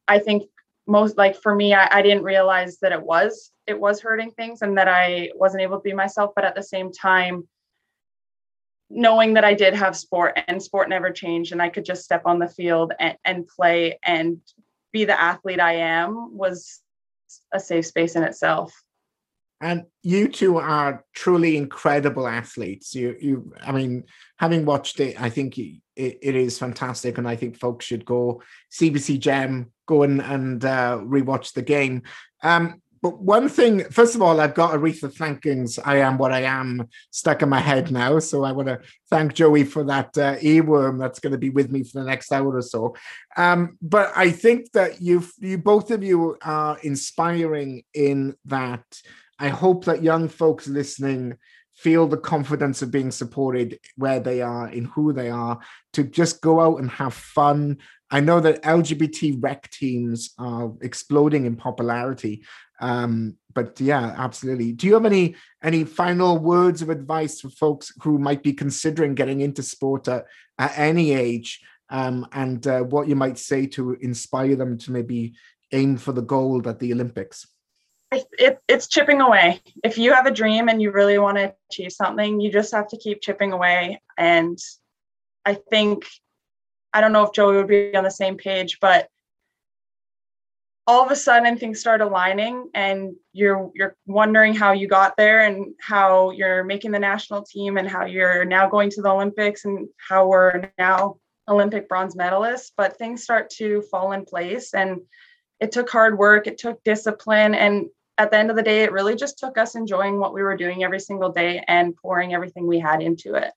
i 0.06 0.18
think 0.18 0.44
most 0.86 1.18
like 1.18 1.36
for 1.36 1.54
me 1.54 1.74
I, 1.74 1.98
I 1.98 2.02
didn't 2.02 2.22
realize 2.22 2.78
that 2.78 2.92
it 2.92 3.02
was 3.02 3.52
it 3.66 3.78
was 3.78 4.00
hurting 4.00 4.30
things 4.30 4.62
and 4.62 4.76
that 4.78 4.88
i 4.88 5.30
wasn't 5.34 5.62
able 5.62 5.78
to 5.78 5.82
be 5.82 5.92
myself. 5.92 6.32
But 6.34 6.44
at 6.44 6.54
the 6.54 6.62
same 6.62 6.92
time 6.92 7.46
knowing 8.90 9.34
that 9.34 9.44
i 9.44 9.54
did 9.54 9.74
have 9.74 9.96
sport 9.96 10.38
and 10.48 10.62
sport 10.62 10.88
never 10.88 11.10
changed 11.10 11.52
and 11.52 11.60
i 11.60 11.68
could 11.68 11.84
just 11.84 12.04
step 12.04 12.22
on 12.24 12.38
the 12.38 12.48
field 12.48 12.92
and, 12.98 13.16
and 13.24 13.46
play 13.46 13.98
and 14.02 14.40
be 14.92 15.04
the 15.04 15.20
athlete 15.20 15.60
i 15.60 15.74
am 15.74 16.34
was 16.34 16.80
a 17.52 17.60
safe 17.60 17.86
space 17.86 18.16
in 18.16 18.22
itself. 18.22 18.72
And 19.60 19.86
you 20.02 20.28
two 20.28 20.58
are 20.58 21.04
truly 21.14 21.56
incredible 21.56 22.28
athletes. 22.28 22.94
You, 22.94 23.16
you, 23.20 23.52
I 23.60 23.72
mean, 23.72 24.04
having 24.38 24.64
watched 24.64 25.00
it, 25.00 25.20
I 25.20 25.30
think 25.30 25.58
it, 25.58 25.80
it 25.96 26.36
is 26.36 26.58
fantastic, 26.58 27.18
and 27.18 27.26
I 27.26 27.34
think 27.34 27.58
folks 27.58 27.84
should 27.84 28.04
go 28.04 28.40
CBC 28.70 29.18
Gem, 29.18 29.72
go 29.86 30.04
and 30.04 30.22
and 30.22 30.64
uh, 30.64 31.00
rewatch 31.02 31.54
the 31.54 31.62
game. 31.62 32.02
Um, 32.44 32.80
but 33.02 33.20
one 33.20 33.48
thing, 33.48 33.84
first 33.90 34.14
of 34.14 34.22
all, 34.22 34.40
I've 34.40 34.54
got 34.54 34.72
Aretha 34.72 35.14
Franklin's 35.14 35.78
I 35.78 35.98
Am 35.98 36.18
What 36.18 36.32
I 36.32 36.42
Am 36.42 36.88
stuck 37.10 37.42
in 37.42 37.48
my 37.48 37.60
head 37.60 37.90
now. 37.90 38.18
So 38.18 38.44
I 38.44 38.52
want 38.52 38.68
to 38.68 38.80
thank 39.10 39.34
Joey 39.34 39.64
for 39.64 39.84
that 39.84 40.16
uh, 40.18 40.36
earworm 40.36 40.98
that's 40.98 41.20
going 41.20 41.32
to 41.32 41.38
be 41.38 41.50
with 41.50 41.70
me 41.70 41.82
for 41.82 42.00
the 42.00 42.06
next 42.06 42.32
hour 42.32 42.56
or 42.56 42.62
so. 42.62 42.94
Um, 43.36 43.78
but 43.80 44.12
I 44.16 44.30
think 44.30 44.72
that 44.72 45.00
you 45.00 45.24
you 45.38 45.58
both 45.58 45.90
of 45.90 46.02
you 46.02 46.36
are 46.42 46.78
inspiring 46.82 47.84
in 47.94 48.34
that 48.46 48.84
I 49.38 49.48
hope 49.48 49.84
that 49.84 50.02
young 50.02 50.28
folks 50.28 50.66
listening 50.66 51.36
feel 51.78 52.08
the 52.08 52.16
confidence 52.16 52.82
of 52.82 52.90
being 52.90 53.12
supported 53.12 53.78
where 53.96 54.18
they 54.18 54.42
are, 54.42 54.68
in 54.68 54.84
who 54.84 55.12
they 55.12 55.30
are, 55.30 55.60
to 55.92 56.02
just 56.02 56.40
go 56.40 56.60
out 56.60 56.80
and 56.80 56.90
have 56.90 57.14
fun. 57.14 57.78
I 58.10 58.18
know 58.18 58.40
that 58.40 58.64
LGBT 58.64 59.40
rec 59.40 59.70
teams 59.70 60.34
are 60.38 60.72
exploding 60.80 61.46
in 61.46 61.54
popularity, 61.54 62.42
um, 62.80 63.36
but 63.54 63.80
yeah, 63.80 64.14
absolutely. 64.16 64.72
Do 64.72 64.86
you 64.86 64.94
have 64.94 65.06
any 65.06 65.34
any 65.62 65.84
final 65.84 66.38
words 66.38 66.82
of 66.82 66.90
advice 66.90 67.40
for 67.40 67.50
folks 67.50 67.92
who 68.02 68.18
might 68.18 68.42
be 68.42 68.52
considering 68.52 69.14
getting 69.14 69.40
into 69.40 69.62
sport 69.62 70.08
at, 70.08 70.26
at 70.58 70.78
any 70.78 71.12
age, 71.12 71.60
um, 71.90 72.26
and 72.32 72.66
uh, 72.66 72.80
what 72.80 73.08
you 73.08 73.16
might 73.16 73.38
say 73.38 73.66
to 73.66 73.94
inspire 73.94 74.56
them 74.56 74.78
to 74.78 74.92
maybe 74.92 75.34
aim 75.72 75.96
for 75.96 76.12
the 76.12 76.22
gold 76.22 76.66
at 76.66 76.78
the 76.78 76.92
Olympics? 76.92 77.46
it, 78.12 78.58
it's 78.68 78.88
chipping 78.88 79.20
away. 79.20 79.60
If 79.84 79.98
you 79.98 80.12
have 80.14 80.26
a 80.26 80.30
dream 80.30 80.68
and 80.68 80.80
you 80.80 80.90
really 80.90 81.18
want 81.18 81.36
to 81.38 81.54
achieve 81.70 81.92
something, 81.92 82.40
you 82.40 82.50
just 82.50 82.72
have 82.72 82.88
to 82.88 82.96
keep 82.96 83.20
chipping 83.20 83.52
away. 83.52 84.00
And 84.16 84.58
I 85.44 85.54
think, 85.54 86.06
I 86.92 87.00
don't 87.00 87.12
know 87.12 87.24
if 87.24 87.32
Joey 87.32 87.56
would 87.56 87.68
be 87.68 87.94
on 87.94 88.04
the 88.04 88.10
same 88.10 88.36
page, 88.36 88.78
but 88.80 89.08
all 90.88 91.04
of 91.04 91.10
a 91.10 91.16
sudden 91.16 91.58
things 91.58 91.78
start 91.78 92.00
aligning 92.00 92.70
and 92.72 93.14
you're 93.34 93.70
you're 93.74 93.94
wondering 94.06 94.54
how 94.54 94.72
you 94.72 94.88
got 94.88 95.14
there 95.18 95.40
and 95.40 95.74
how 95.78 96.30
you're 96.30 96.64
making 96.64 96.90
the 96.90 96.98
national 96.98 97.42
team 97.42 97.76
and 97.76 97.86
how 97.86 98.06
you're 98.06 98.46
now 98.46 98.66
going 98.66 98.88
to 98.88 99.02
the 99.02 99.10
Olympics 99.10 99.66
and 99.66 99.86
how 100.08 100.26
we're 100.26 100.72
now 100.78 101.18
Olympic 101.46 101.90
bronze 101.90 102.16
medalists. 102.16 102.72
But 102.74 102.96
things 102.96 103.22
start 103.22 103.50
to 103.50 103.82
fall 103.90 104.12
in 104.12 104.24
place 104.24 104.72
and 104.72 105.02
it 105.60 105.72
took 105.72 105.90
hard 105.90 106.16
work, 106.16 106.46
it 106.46 106.56
took 106.56 106.82
discipline, 106.84 107.54
and 107.54 107.88
at 108.16 108.30
the 108.30 108.38
end 108.38 108.48
of 108.48 108.56
the 108.56 108.62
day, 108.62 108.82
it 108.82 108.92
really 108.92 109.14
just 109.14 109.38
took 109.38 109.58
us 109.58 109.74
enjoying 109.74 110.18
what 110.18 110.32
we 110.32 110.42
were 110.42 110.56
doing 110.56 110.84
every 110.84 111.00
single 111.00 111.30
day 111.30 111.62
and 111.68 111.96
pouring 111.96 112.32
everything 112.32 112.66
we 112.66 112.78
had 112.78 113.02
into 113.02 113.34
it. 113.34 113.52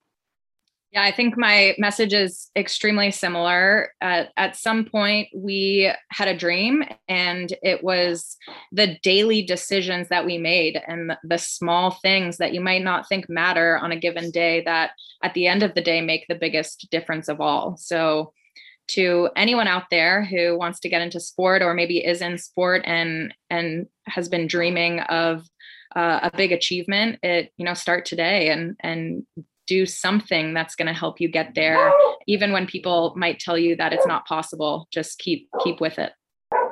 Yeah, 0.92 1.04
I 1.04 1.12
think 1.12 1.38
my 1.38 1.74
message 1.78 2.14
is 2.14 2.52
extremely 2.54 3.12
similar. 3.12 3.94
At, 4.02 4.34
at 4.36 4.58
some 4.58 4.84
point, 4.84 5.30
we 5.34 5.90
had 6.10 6.28
a 6.28 6.36
dream, 6.36 6.84
and 7.08 7.54
it 7.64 7.82
was 7.82 8.36
the 8.74 8.98
daily 9.02 9.42
decisions 9.42 10.10
that 10.10 10.26
we 10.26 10.38
made 10.38 10.82
and 10.86 11.14
the 11.24 11.38
small 11.38 11.92
things 11.92 12.38
that 12.38 12.54
you 12.54 12.60
might 12.60 12.84
not 12.84 13.08
think 13.08 13.30
matter 13.30 13.78
on 13.78 13.94
a 13.94 14.00
given 14.00 14.32
day 14.32 14.64
that 14.66 14.92
at 15.24 15.34
the 15.34 15.48
end 15.48 15.64
of 15.64 15.76
the 15.76 15.82
day 15.82 16.02
make 16.02 16.26
the 16.28 16.36
biggest 16.36 16.90
difference 16.92 17.30
of 17.30 17.40
all. 17.40 17.78
So, 17.78 18.34
to 18.90 19.30
anyone 19.38 19.68
out 19.68 19.86
there 19.92 20.26
who 20.26 20.58
wants 20.58 20.82
to 20.82 20.90
get 20.90 21.02
into 21.02 21.22
sport 21.22 21.62
or 21.62 21.74
maybe 21.74 22.06
is 22.06 22.22
in 22.22 22.38
sport 22.38 22.82
and 22.84 23.34
and 23.50 23.86
has 24.08 24.28
been 24.28 24.48
dreaming 24.48 25.00
of 25.02 25.48
uh, 25.96 26.20
a 26.24 26.36
big 26.36 26.52
achievement 26.52 27.20
it 27.24 27.54
you 27.56 27.64
know 27.64 27.74
start 27.74 28.06
today 28.06 28.50
and 28.50 28.76
and 28.82 29.26
do 29.76 29.86
something 29.86 30.46
that's 30.54 30.76
going 30.76 30.92
to 30.94 31.00
help 31.04 31.16
you 31.22 31.30
get 31.40 31.50
there 31.56 31.84
even 32.28 32.50
when 32.52 32.66
people 32.76 33.14
might 33.24 33.40
tell 33.40 33.58
you 33.66 33.76
that 33.76 33.94
it's 33.94 34.10
not 34.14 34.26
possible 34.26 34.74
just 34.98 35.20
keep 35.20 35.48
keep 35.64 35.80
with 35.80 35.98
it 36.00 36.12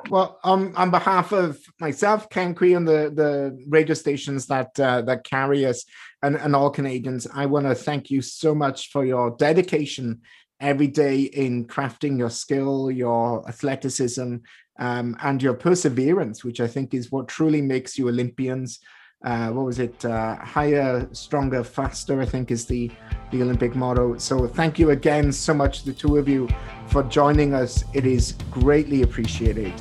well, 0.10 0.39
um, 0.43 0.74
on 0.76 0.89
behalf 0.89 1.32
of 1.34 1.60
myself, 1.80 2.30
CanQueer, 2.30 2.78
and 2.78 2.88
the, 2.88 3.12
the 3.14 3.66
radio 3.68 3.93
stations 3.93 4.47
that 4.47 4.80
uh, 4.80 5.02
that 5.04 5.24
carry 5.24 5.66
us, 5.66 5.86
and, 6.24 6.36
and 6.36 6.56
all 6.56 6.72
Canadians, 6.72 7.28
I 7.41 7.45
want 7.45 7.68
to 7.68 7.76
thank 7.76 8.10
you 8.10 8.22
so 8.22 8.56
much 8.56 8.89
for 8.91 9.06
your 9.06 9.36
dedication 9.38 10.22
every 10.60 10.88
day 10.88 11.22
in 11.22 11.66
crafting 11.68 12.18
your 12.18 12.30
skill, 12.30 12.89
your 12.89 13.47
athleticism, 13.47 14.38
um, 14.80 15.18
and 15.22 15.43
your 15.43 15.54
perseverance, 15.54 16.43
which 16.43 16.60
I 16.60 16.68
think 16.68 16.93
is 16.93 17.12
what 17.12 17.28
truly 17.28 17.62
makes 17.62 17.97
you 17.97 18.10
Olympians. 18.10 18.80
Uh, 19.24 19.49
what 19.49 19.65
was 19.65 19.80
it? 19.80 20.05
Uh, 20.05 20.36
higher, 20.36 21.07
stronger, 21.11 21.63
faster. 21.63 22.22
I 22.22 22.26
think 22.26 22.51
is 22.51 22.65
the 22.65 22.89
the 23.32 23.41
Olympic 23.41 23.76
motto. 23.76 24.17
So 24.17 24.47
thank 24.47 24.80
you 24.80 24.91
again 24.91 25.32
so 25.32 25.53
much, 25.53 25.84
the 25.84 25.93
two 25.93 26.17
of 26.17 26.30
you, 26.30 26.47
for 26.88 27.03
joining 27.03 27.53
us. 27.53 27.84
It 27.93 28.05
is 28.05 28.36
greatly 28.49 29.01
appreciated, 29.01 29.74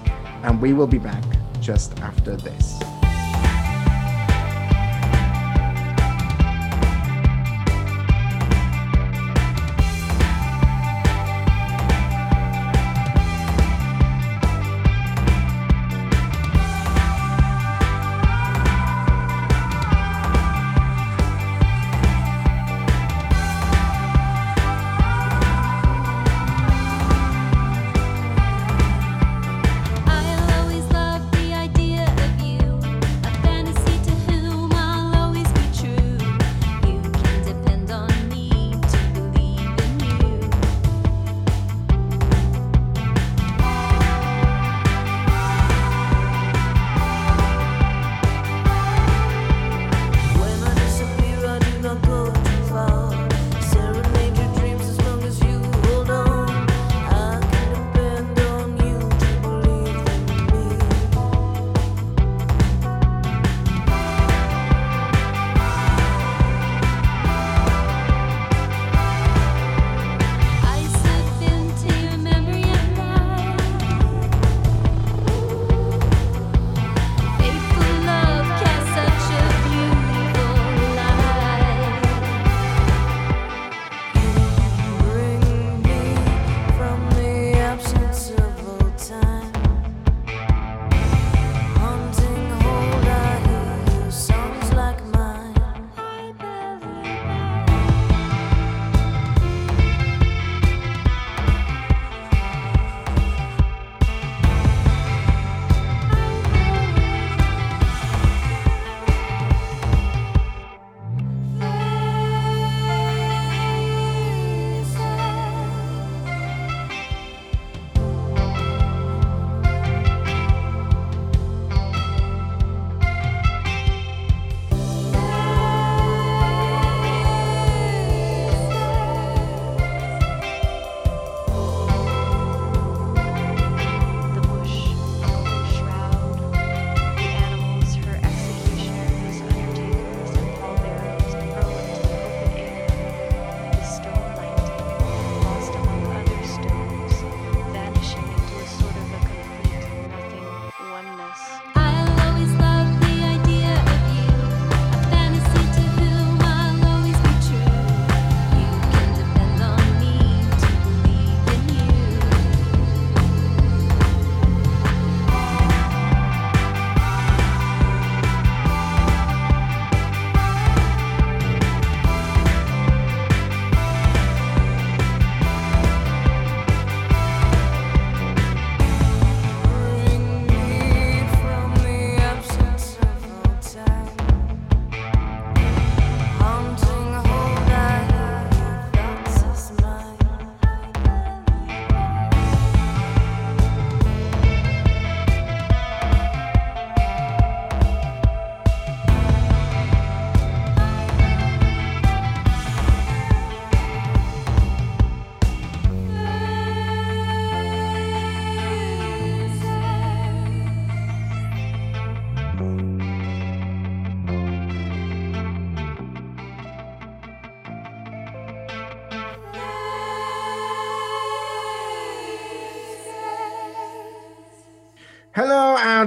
and 0.42 0.60
we 0.60 0.72
will 0.72 0.88
be 0.88 0.98
back 0.98 1.24
just 1.60 1.98
after 2.00 2.36
this. 2.36 2.80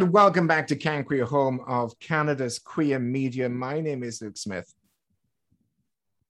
And 0.01 0.11
welcome 0.11 0.47
back 0.47 0.65
to 0.65 0.75
CanQueer, 0.75 1.25
home 1.27 1.61
of 1.67 1.97
Canada's 1.99 2.57
queer 2.57 2.97
media. 2.97 3.47
My 3.47 3.79
name 3.79 4.01
is 4.01 4.19
Luke 4.19 4.35
Smith. 4.35 4.73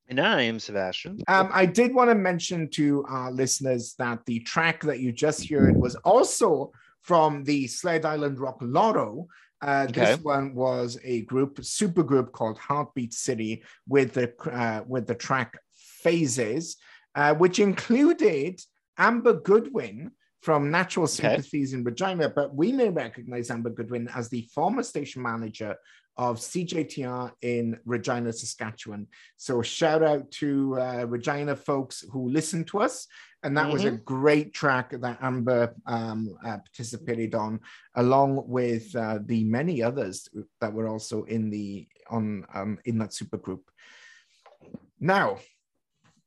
And 0.10 0.20
I 0.20 0.42
am 0.42 0.60
Sebastian. 0.60 1.22
Um, 1.30 1.50
I 1.54 1.68
did 1.68 1.94
want 1.96 2.10
to 2.10 2.16
mention 2.16 2.68
to 2.72 3.06
our 3.08 3.32
listeners 3.32 3.96
that 3.98 4.26
the 4.26 4.42
track 4.42 4.82
that 4.84 5.00
you 5.00 5.14
just 5.14 5.50
heard 5.50 5.78
was 5.78 5.96
also 6.04 6.74
from 7.00 7.46
the 7.46 7.66
Sled 7.68 8.04
Island 8.04 8.40
Rock 8.42 8.58
Lotto. 8.60 9.28
Uh, 9.62 9.88
Okay. 9.90 10.02
This 10.02 10.20
one 10.20 10.54
was 10.54 11.00
a 11.06 11.22
group, 11.22 11.64
super 11.64 12.04
group 12.04 12.34
called 12.34 12.58
Heartbeat 12.60 13.14
City, 13.14 13.64
with 13.88 14.12
the 14.12 14.34
uh, 14.52 14.84
with 14.86 15.08
the 15.08 15.16
track 15.16 15.58
Phases, 16.04 16.76
uh, 17.16 17.36
which 17.36 17.60
included 17.60 18.60
Amber 18.98 19.40
Goodwin 19.40 20.12
from 20.42 20.72
Natural 20.72 21.08
Sympathies 21.08 21.74
in 21.74 21.84
Regina. 21.84 22.30
But 22.30 22.56
we 22.56 22.72
may 22.72 22.90
recognize 22.90 23.52
Amber 23.52 23.70
Goodwin 23.70 24.10
as 24.16 24.30
the 24.30 24.48
former 24.54 24.84
station 24.84 25.22
manager 25.22 25.76
of 26.18 26.38
CJTR 26.38 27.32
in 27.42 27.80
Regina, 27.86 28.34
Saskatchewan. 28.34 29.08
So 29.38 29.62
shout 29.62 30.04
out 30.04 30.30
to 30.32 30.80
uh, 30.80 31.06
Regina 31.08 31.56
folks 31.56 32.04
who 32.12 32.30
listen 32.30 32.64
to 32.66 32.80
us. 32.80 33.08
And 33.44 33.58
that 33.58 33.72
was 33.72 33.86
a 33.86 33.92
great 33.92 34.54
track 34.54 34.92
that 34.92 35.18
Amber 35.20 35.74
um, 35.88 36.36
uh, 36.46 36.58
participated 36.58 37.34
on, 37.34 37.60
along 37.96 38.44
with 38.48 38.96
uh, 38.96 39.18
the 39.26 39.44
many 39.46 39.82
others 39.82 40.30
that 40.60 40.72
were 40.72 40.88
also 40.88 41.24
in 41.24 41.50
the 41.50 41.88
on 42.12 42.46
um, 42.54 42.78
in 42.86 43.00
that 43.00 43.16
super 43.16 43.38
group. 43.38 43.64
Now, 45.00 45.40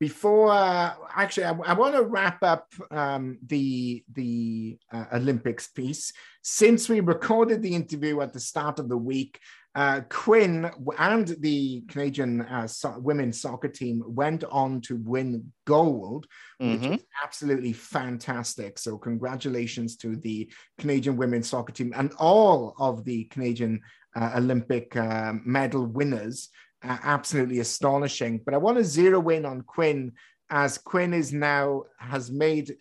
before 0.09 0.51
uh, 0.53 0.93
actually, 1.17 1.45
I, 1.45 1.73
want 1.73 1.95
to 1.95 2.03
wrap 2.03 2.43
up 2.43 2.67
um, 2.91 3.39
the 3.47 4.05
the 4.13 4.77
uh, 4.93 5.07
Olympics 5.15 5.67
piece. 5.69 6.13
Since 6.43 6.91
we 6.91 7.01
recorded 7.01 7.63
the 7.63 7.75
interview 7.75 8.21
at 8.21 8.35
the 8.35 8.45
start 8.53 8.79
of 8.79 8.91
the 8.91 9.03
week, 9.13 9.41
uh, 9.75 10.03
Quinn 10.11 10.71
and 10.99 11.27
the 11.41 11.85
Canadian 11.89 12.43
uh, 12.43 12.67
so- 12.67 12.99
women's 12.99 13.41
soccer 13.41 13.69
team 13.81 14.03
went 14.07 14.45
on 14.63 14.83
to 14.83 14.95
win 14.97 15.53
gold, 15.65 16.27
which 16.59 16.81
Mhm. 16.81 16.97
is 16.97 17.05
absolutely 17.25 17.73
fantastic. 17.73 18.79
So, 18.79 18.99
congratulations 18.99 19.97
to 20.03 20.17
the 20.17 20.53
Canadian 20.81 21.17
women's 21.17 21.49
soccer 21.49 21.73
team 21.73 21.95
and 21.97 22.13
all 22.19 22.75
of 22.79 23.05
the 23.09 23.25
Canadian 23.35 23.81
uh, 24.17 24.33
Olympic 24.37 24.95
uh, 24.97 25.33
medal 25.45 25.87
winners. 25.87 26.51
Uh, 26.85 26.99
absolutely 27.03 27.61
astonishing. 27.61 28.41
But 28.45 28.55
I 28.55 28.59
want 28.59 28.77
to 28.79 28.85
zero 28.85 29.27
in 29.31 29.47
on 29.47 29.63
Quinn 29.63 30.13
as 30.51 30.77
Quinn 30.77 31.15
is 31.15 31.33
now 31.33 31.85
has 31.99 32.31
made 32.31 32.77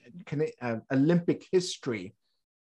uh, 0.62 0.76
Olympic 0.92 1.46
history 1.52 2.14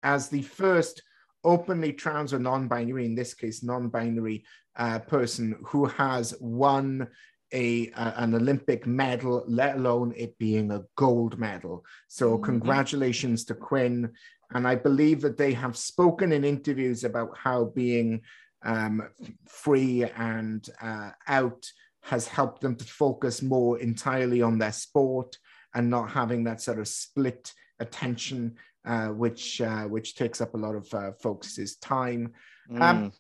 as 0.02 0.30
the 0.30 0.42
first 0.42 1.04
openly 1.44 1.94
trans 1.94 2.34
or 2.34 2.40
non-binary, 2.40 3.06
in 3.06 3.16
this 3.16 3.34
case, 3.36 3.64
non-binary 3.64 4.44
uh, 4.78 5.00
person 5.00 5.56
who 5.68 5.86
has 5.86 6.36
won 6.40 7.08
a, 7.54 7.88
a- 7.90 8.14
an 8.18 8.34
Olympic 8.34 8.88
medal, 8.88 9.44
let 9.48 9.76
alone 9.78 10.14
it 10.18 10.38
being 10.40 10.72
a 10.72 10.84
gold 10.96 11.38
medal. 11.38 11.86
So 12.08 12.38
Mhm. 12.38 12.44
congratulations 12.44 13.46
to 13.46 13.54
Quinn. 13.54 14.12
And 14.54 14.68
I 14.68 14.76
believe 14.76 15.22
that 15.22 15.38
they 15.38 15.54
have 15.54 15.78
spoken 15.78 16.32
in 16.32 16.44
interviews 16.44 17.04
about 17.04 17.38
how 17.38 17.66
being 17.76 18.22
um, 18.64 19.08
free 19.48 20.04
and 20.04 20.68
uh, 20.82 21.12
out 21.28 21.66
has 22.04 22.28
helped 22.28 22.62
them 22.62 22.76
to 22.76 22.86
focus 22.86 23.42
more 23.42 23.80
entirely 23.80 24.42
on 24.42 24.58
their 24.58 24.72
sport 24.72 25.38
and 25.76 25.90
not 25.90 26.10
having 26.10 26.44
that 26.46 26.62
sort 26.62 26.80
of 26.80 26.88
split 26.88 27.54
attention, 27.80 28.56
uh, 28.86 29.08
which 29.08 29.62
uh, 29.62 29.84
which 29.84 30.16
takes 30.16 30.42
up 30.42 30.54
a 30.54 30.58
lot 30.58 30.76
of 30.76 30.94
uh, 30.94 31.12
folks' 31.22 31.76
time. 31.78 32.34
Um, 32.80 32.80
Mm. 32.80 33.14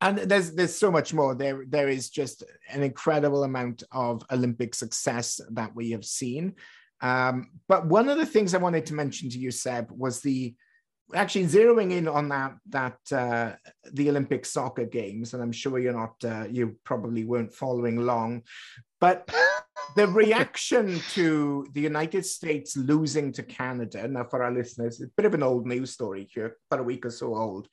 And 0.00 0.18
there's 0.18 0.52
there's 0.52 0.74
so 0.76 0.90
much 0.90 1.14
more. 1.14 1.34
There 1.34 1.64
there 1.66 1.88
is 1.88 2.10
just 2.10 2.42
an 2.70 2.82
incredible 2.82 3.44
amount 3.44 3.84
of 3.90 4.22
Olympic 4.30 4.74
success 4.74 5.40
that 5.52 5.74
we 5.74 5.92
have 5.92 6.04
seen. 6.04 6.56
Um, 7.00 7.50
but 7.68 7.86
one 7.86 8.08
of 8.08 8.18
the 8.18 8.26
things 8.26 8.54
I 8.54 8.58
wanted 8.58 8.86
to 8.86 8.94
mention 8.94 9.30
to 9.30 9.38
you, 9.38 9.50
Seb, 9.50 9.90
was 9.90 10.20
the 10.20 10.54
actually 11.12 11.46
zeroing 11.46 11.92
in 11.92 12.08
on 12.08 12.28
that 12.28 12.56
that 12.70 12.98
uh, 13.12 13.52
the 13.92 14.08
Olympic 14.08 14.46
soccer 14.46 14.86
games, 14.86 15.34
and 15.34 15.42
I'm 15.42 15.52
sure 15.52 15.78
you're 15.78 15.92
not 15.92 16.14
uh, 16.24 16.46
you 16.50 16.76
probably 16.84 17.24
weren't 17.24 17.54
following 17.54 17.98
along, 17.98 18.42
but 19.00 19.28
the 19.96 20.06
reaction 20.08 21.00
to 21.10 21.66
the 21.72 21.80
United 21.80 22.24
States 22.24 22.76
losing 22.76 23.32
to 23.32 23.42
Canada. 23.42 24.06
Now, 24.08 24.24
for 24.24 24.42
our 24.42 24.52
listeners, 24.52 25.00
it's 25.00 25.10
a 25.10 25.16
bit 25.16 25.26
of 25.26 25.34
an 25.34 25.42
old 25.42 25.66
news 25.66 25.90
story 25.92 26.28
here, 26.32 26.56
about 26.70 26.80
a 26.80 26.84
week 26.84 27.04
or 27.04 27.10
so 27.10 27.34
old. 27.34 27.68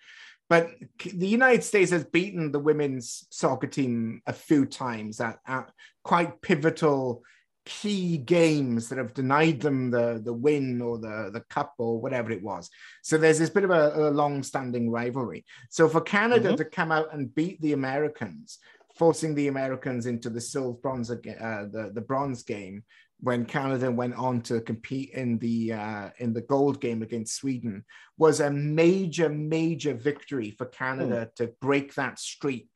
But 0.50 0.72
the 1.06 1.28
United 1.28 1.64
States 1.64 1.92
has 1.92 2.04
beaten 2.04 2.52
the 2.52 2.60
women's 2.60 3.26
soccer 3.30 3.68
team 3.68 4.22
a 4.28 4.34
few 4.34 4.66
times 4.66 5.22
at, 5.22 5.40
at 5.48 5.72
quite 6.04 6.42
pivotal 6.42 7.24
key 7.66 8.18
games 8.18 8.90
that 8.90 8.98
have 8.98 9.14
denied 9.14 9.60
them 9.60 9.92
the, 9.92 10.22
the 10.24 10.34
win 10.34 10.82
or 10.82 10.98
the, 10.98 11.30
the 11.32 11.42
cup 11.50 11.74
or 11.78 12.00
whatever 12.00 12.32
it 12.32 12.42
was. 12.42 12.70
So 13.04 13.18
there's 13.18 13.40
this 13.40 13.50
bit 13.50 13.64
of 13.64 13.70
a, 13.70 13.94
a 13.96 14.12
long-standing 14.12 14.90
rivalry. 14.90 15.46
So 15.70 15.88
for 15.88 16.02
Canada 16.02 16.54
Mhm. 16.54 16.58
to 16.58 16.66
come 16.66 16.92
out 16.92 17.14
and 17.14 17.34
beat 17.34 17.62
the 17.62 17.74
Americans, 17.74 18.60
forcing 18.96 19.36
the 19.36 19.48
Americans 19.48 20.06
into 20.06 20.30
the 20.30 20.42
silver 20.42 20.78
bronze 20.80 21.10
uh, 21.12 21.16
the, 21.16 21.92
the 21.94 22.02
bronze 22.02 22.44
game 22.44 22.84
when 23.20 23.46
Canada 23.46 23.92
went 23.92 24.16
on 24.16 24.42
to 24.42 24.60
compete 24.62 25.12
in 25.12 25.38
the 25.38 25.74
uh, 25.74 26.10
in 26.18 26.34
the 26.34 26.42
gold 26.42 26.82
game 26.82 27.04
against 27.04 27.36
Sweden 27.36 27.86
was 28.18 28.40
a 28.40 28.50
major 28.50 29.30
major 29.30 29.94
victory 29.94 30.52
for 30.52 30.66
Canada 30.66 31.30
to 31.36 31.54
break 31.62 31.94
that 31.96 32.18
streak 32.18 32.68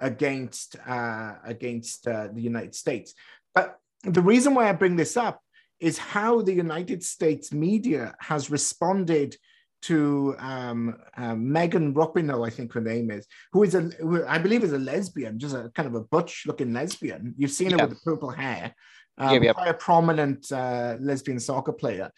against 0.00 0.76
uh, 0.86 1.34
against 1.44 2.08
uh, 2.08 2.28
the 2.32 2.42
United 2.42 2.74
States. 2.74 3.14
But 3.54 3.78
the 4.02 4.22
reason 4.22 4.54
why 4.54 4.68
I 4.68 4.72
bring 4.72 4.96
this 4.96 5.16
up 5.16 5.40
is 5.80 5.98
how 5.98 6.42
the 6.42 6.52
United 6.52 7.02
States 7.02 7.52
media 7.52 8.14
has 8.20 8.50
responded 8.50 9.36
to 9.82 10.36
um, 10.38 10.96
uh, 11.16 11.34
Megan 11.34 11.92
Rapinoe, 11.92 12.46
I 12.46 12.50
think 12.50 12.72
her 12.72 12.80
name 12.80 13.10
is, 13.10 13.26
who 13.52 13.64
is 13.64 13.74
a, 13.74 13.80
who 13.80 14.24
I 14.24 14.38
believe 14.38 14.62
is 14.62 14.72
a 14.72 14.78
lesbian, 14.78 15.38
just 15.38 15.56
a 15.56 15.70
kind 15.74 15.88
of 15.88 15.94
a 15.96 16.02
butch-looking 16.02 16.72
lesbian. 16.72 17.34
You've 17.36 17.50
seen 17.50 17.72
her 17.72 17.78
with 17.78 17.90
the 17.90 18.00
purple 18.04 18.30
hair, 18.30 18.74
um, 19.18 19.42
quite 19.42 19.68
a 19.68 19.74
prominent 19.74 20.50
uh, 20.52 20.96
lesbian 21.00 21.40
soccer 21.40 21.72
player. 21.72 22.12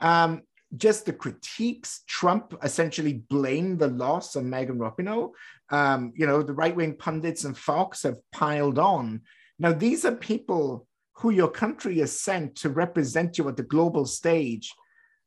Um, 0.00 0.42
just 0.76 1.06
the 1.06 1.12
critiques, 1.12 2.02
Trump 2.06 2.54
essentially 2.62 3.14
blamed 3.14 3.78
the 3.80 3.88
loss 3.88 4.36
of 4.36 4.44
Megan 4.44 4.78
Rapinoe. 4.78 5.30
Um, 5.70 6.12
you 6.14 6.26
know, 6.26 6.42
the 6.42 6.52
right-wing 6.52 6.96
pundits 6.96 7.44
and 7.44 7.56
Fox 7.56 8.02
have 8.04 8.16
piled 8.32 8.78
on. 8.78 9.22
Now, 9.58 9.72
these 9.72 10.04
are 10.04 10.14
people 10.14 10.86
who 11.18 11.30
your 11.30 11.50
country 11.50 11.98
has 11.98 12.20
sent 12.20 12.54
to 12.56 12.68
represent 12.68 13.38
you 13.38 13.48
at 13.48 13.56
the 13.56 13.62
global 13.62 14.06
stage 14.06 14.72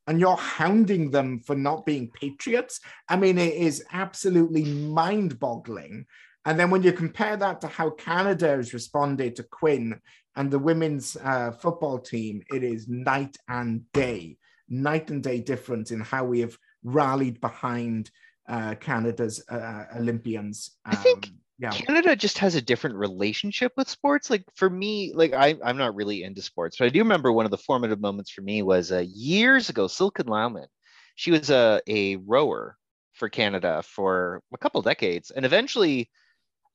and 0.08 0.20
you're 0.20 0.38
hounding 0.38 1.12
them 1.12 1.40
for 1.40 1.56
not 1.56 1.86
being 1.86 2.10
patriots. 2.10 2.80
I 3.08 3.18
mean, 3.18 3.38
it 3.38 3.54
is 3.54 3.84
absolutely 3.92 4.64
mind 4.64 5.40
boggling. 5.40 6.06
And 6.46 6.60
then 6.60 6.70
when 6.72 6.82
you 6.82 6.94
compare 6.94 7.38
that 7.38 7.62
to 7.62 7.68
how 7.68 7.92
Canada 7.92 8.48
has 8.56 8.74
responded 8.74 9.36
to 9.36 9.44
Quinn 9.44 10.00
and 10.36 10.50
the 10.50 10.60
women's 10.60 11.18
uh, 11.18 11.52
football 11.52 12.00
team, 12.00 12.42
it 12.52 12.64
is 12.64 12.88
night 12.88 13.38
and 13.48 13.84
day, 13.92 14.38
night 14.70 15.12
and 15.12 15.22
day 15.22 15.40
difference 15.42 15.92
in 15.92 16.00
how 16.00 16.24
we 16.24 16.40
have 16.40 16.58
rallied 16.84 17.40
behind 17.42 18.10
uh, 18.48 18.76
Canada's 18.76 19.44
uh, 19.50 19.86
Olympians. 19.96 20.78
I 20.86 20.96
think 20.96 21.28
Um, 21.28 21.41
yeah. 21.62 21.70
Canada 21.70 22.16
just 22.16 22.40
has 22.40 22.56
a 22.56 22.62
different 22.62 22.96
relationship 22.96 23.72
with 23.78 23.88
sports. 23.88 24.32
Like 24.32 24.44
for 24.56 24.68
me, 24.68 25.14
like 25.14 25.34
I, 25.34 25.56
I'm 25.64 25.78
not 25.78 25.94
really 25.94 26.24
into 26.24 26.42
sports, 26.42 26.78
but 26.78 26.86
I 26.86 26.90
do 26.90 27.00
remember 27.00 27.32
one 27.32 27.46
of 27.46 27.52
the 27.52 27.58
formative 27.58 28.02
moments 28.02 28.32
for 28.32 28.42
me 28.42 28.64
was 28.64 28.92
uh, 28.92 29.06
years 29.08 29.70
ago. 29.70 29.88
Silken 29.88 30.26
Laumann, 30.26 30.66
she 31.16 31.30
was 31.30 31.52
a 31.52 31.80
a 31.88 32.16
rower 32.16 32.78
for 33.14 33.30
Canada 33.30 33.84
for 33.84 34.42
a 34.52 34.58
couple 34.58 34.82
decades, 34.82 35.30
and 35.30 35.46
eventually, 35.46 36.10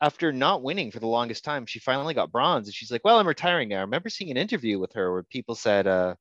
after 0.01 0.31
not 0.33 0.63
winning 0.63 0.93
for 0.93 1.01
the 1.01 1.09
longest 1.09 1.43
time, 1.43 1.67
she 1.67 1.81
finally 1.81 2.15
got 2.15 2.31
bronze. 2.31 2.69
And 2.69 2.75
she's 2.75 2.93
like, 2.93 3.03
"Well, 3.05 3.19
I'm 3.19 3.27
retiring 3.27 3.69
now." 3.69 3.79
I 3.79 3.81
remember 3.81 4.09
seeing 4.09 4.31
an 4.31 4.37
interview 4.37 4.79
with 4.79 4.93
her 4.95 5.11
where 5.13 5.25
people 5.25 5.57
said, 5.57 5.89
uh, 5.89 6.15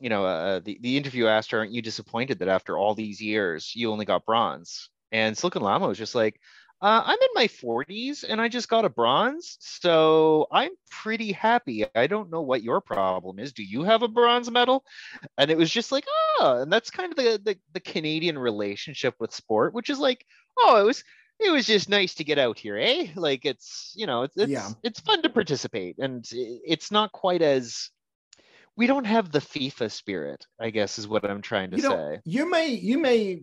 you 0.00 0.08
know, 0.08 0.24
uh, 0.24 0.60
the 0.60 0.78
the 0.80 0.96
interview 0.96 1.26
asked 1.26 1.50
her, 1.50 1.58
"Aren't 1.58 1.72
you 1.72 1.82
disappointed 1.82 2.38
that 2.38 2.48
after 2.48 2.78
all 2.78 2.94
these 2.94 3.20
years 3.20 3.72
you 3.76 3.92
only 3.92 4.06
got 4.06 4.24
bronze?" 4.24 4.88
And 5.12 5.36
Silken 5.36 5.62
Laumann 5.62 5.88
was 5.88 5.98
just 5.98 6.14
like. 6.14 6.40
Uh, 6.82 7.02
I'm 7.04 7.18
in 7.20 7.28
my 7.34 7.46
40s 7.46 8.24
and 8.26 8.40
I 8.40 8.48
just 8.48 8.68
got 8.70 8.86
a 8.86 8.88
bronze, 8.88 9.58
so 9.60 10.46
I'm 10.50 10.70
pretty 10.90 11.30
happy. 11.30 11.84
I 11.94 12.06
don't 12.06 12.30
know 12.30 12.40
what 12.40 12.62
your 12.62 12.80
problem 12.80 13.38
is. 13.38 13.52
Do 13.52 13.62
you 13.62 13.82
have 13.82 14.02
a 14.02 14.08
bronze 14.08 14.50
medal? 14.50 14.84
And 15.36 15.50
it 15.50 15.58
was 15.58 15.70
just 15.70 15.92
like, 15.92 16.06
oh, 16.38 16.60
and 16.62 16.72
that's 16.72 16.90
kind 16.90 17.12
of 17.12 17.16
the, 17.16 17.40
the 17.44 17.58
the 17.74 17.80
Canadian 17.80 18.38
relationship 18.38 19.14
with 19.20 19.34
sport, 19.34 19.74
which 19.74 19.90
is 19.90 19.98
like, 19.98 20.24
oh, 20.58 20.80
it 20.80 20.84
was 20.84 21.04
it 21.38 21.50
was 21.50 21.66
just 21.66 21.88
nice 21.90 22.14
to 22.14 22.24
get 22.24 22.38
out 22.38 22.58
here, 22.58 22.78
eh? 22.78 23.08
Like 23.14 23.44
it's 23.44 23.92
you 23.94 24.06
know 24.06 24.22
it's 24.22 24.36
it's, 24.38 24.50
Yeah. 24.50 24.70
it's 24.82 25.00
fun 25.00 25.20
to 25.22 25.28
participate, 25.28 25.96
and 25.98 26.26
it's 26.32 26.90
not 26.90 27.12
quite 27.12 27.42
as 27.42 27.90
we 28.76 28.86
don't 28.86 29.04
have 29.06 29.30
the 29.30 29.40
FIFA 29.40 29.90
spirit, 29.90 30.46
I 30.58 30.70
guess, 30.70 30.98
is 30.98 31.06
what 31.06 31.28
I'm 31.28 31.42
trying 31.42 31.72
to 31.72 31.76
you 31.76 31.82
know, 31.82 31.90
say. 31.90 32.20
you 32.24 32.48
may 32.50 32.68
you 32.68 32.98
may 32.98 33.42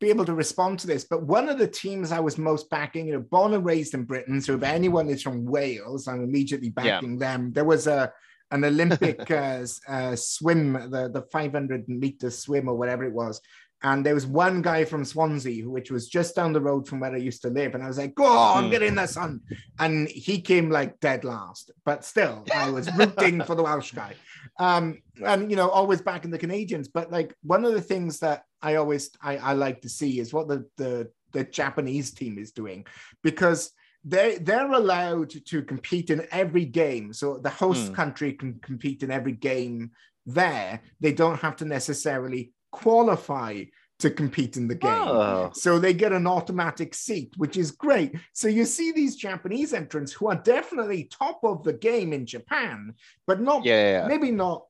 be 0.00 0.10
able 0.10 0.24
to 0.24 0.34
respond 0.34 0.78
to 0.80 0.86
this, 0.86 1.04
but 1.04 1.24
one 1.24 1.48
of 1.48 1.58
the 1.58 1.66
teams 1.66 2.12
I 2.12 2.20
was 2.20 2.38
most 2.38 2.70
backing, 2.70 3.06
you 3.06 3.14
know, 3.14 3.20
born 3.20 3.54
and 3.54 3.64
raised 3.64 3.94
in 3.94 4.04
Britain. 4.04 4.40
So 4.40 4.54
if 4.54 4.62
anyone 4.62 5.08
is 5.08 5.22
from 5.22 5.44
Wales, 5.44 6.06
I'm 6.06 6.22
immediately 6.22 6.70
backing 6.70 7.12
yeah. 7.12 7.36
them. 7.36 7.52
There 7.52 7.64
was 7.64 7.86
a 7.86 8.12
an 8.50 8.64
Olympic 8.64 9.30
uh, 9.30 9.66
uh, 9.88 10.16
swim, 10.16 10.72
the 10.72 11.10
the 11.12 11.26
500 11.32 11.88
meter 11.88 12.30
swim 12.30 12.68
or 12.68 12.76
whatever 12.76 13.04
it 13.04 13.12
was, 13.12 13.40
and 13.82 14.04
there 14.04 14.14
was 14.14 14.26
one 14.26 14.60
guy 14.60 14.84
from 14.84 15.04
Swansea, 15.04 15.68
which 15.68 15.90
was 15.90 16.08
just 16.08 16.34
down 16.34 16.52
the 16.52 16.60
road 16.60 16.88
from 16.88 16.98
where 16.98 17.12
I 17.12 17.18
used 17.18 17.42
to 17.42 17.48
live. 17.48 17.74
And 17.74 17.84
I 17.84 17.86
was 17.86 17.98
like, 17.98 18.14
go 18.14 18.26
on, 18.26 18.64
hmm. 18.64 18.70
get 18.70 18.82
in 18.82 18.96
there, 18.96 19.06
son. 19.06 19.40
And 19.78 20.08
he 20.08 20.40
came 20.40 20.68
like 20.68 20.98
dead 20.98 21.22
last. 21.22 21.70
But 21.84 22.04
still, 22.04 22.44
I 22.52 22.70
was 22.70 22.92
rooting 22.96 23.42
for 23.44 23.54
the 23.54 23.62
Welsh 23.62 23.92
guy. 23.92 24.14
Um, 24.58 25.00
and, 25.24 25.48
you 25.48 25.56
know, 25.56 25.68
always 25.68 26.02
back 26.02 26.24
in 26.24 26.32
the 26.32 26.38
Canadians. 26.38 26.88
But 26.88 27.12
like 27.12 27.36
one 27.42 27.64
of 27.64 27.72
the 27.72 27.80
things 27.80 28.18
that 28.18 28.42
I 28.62 28.76
always 28.76 29.10
I, 29.22 29.36
I 29.38 29.52
like 29.52 29.82
to 29.82 29.88
see 29.88 30.20
is 30.20 30.32
what 30.32 30.48
the, 30.48 30.66
the, 30.76 31.10
the 31.32 31.44
Japanese 31.44 32.12
team 32.12 32.38
is 32.38 32.52
doing. 32.52 32.86
Because 33.22 33.72
they 34.04 34.38
they're 34.38 34.72
allowed 34.72 35.30
to 35.30 35.62
compete 35.62 36.10
in 36.10 36.26
every 36.30 36.64
game. 36.64 37.12
So 37.12 37.38
the 37.38 37.50
host 37.50 37.92
mm. 37.92 37.94
country 37.94 38.32
can 38.32 38.58
compete 38.60 39.02
in 39.02 39.10
every 39.10 39.32
game 39.32 39.90
there. 40.24 40.80
They 41.00 41.12
don't 41.12 41.40
have 41.40 41.56
to 41.56 41.64
necessarily 41.64 42.52
qualify 42.70 43.64
to 43.98 44.10
compete 44.10 44.56
in 44.56 44.68
the 44.68 44.76
game. 44.76 44.92
Oh. 44.92 45.50
So 45.54 45.78
they 45.78 45.92
get 45.92 46.12
an 46.12 46.26
automatic 46.26 46.94
seat, 46.94 47.32
which 47.36 47.56
is 47.56 47.72
great. 47.72 48.14
So 48.32 48.46
you 48.46 48.64
see 48.64 48.92
these 48.92 49.16
Japanese 49.16 49.74
entrants 49.74 50.12
who 50.12 50.28
are 50.28 50.36
definitely 50.36 51.10
top 51.10 51.40
of 51.42 51.64
the 51.64 51.72
game 51.72 52.12
in 52.12 52.24
Japan, 52.24 52.94
but 53.26 53.40
not 53.40 53.64
yeah, 53.64 54.02
yeah. 54.02 54.06
maybe 54.06 54.30
not 54.30 54.66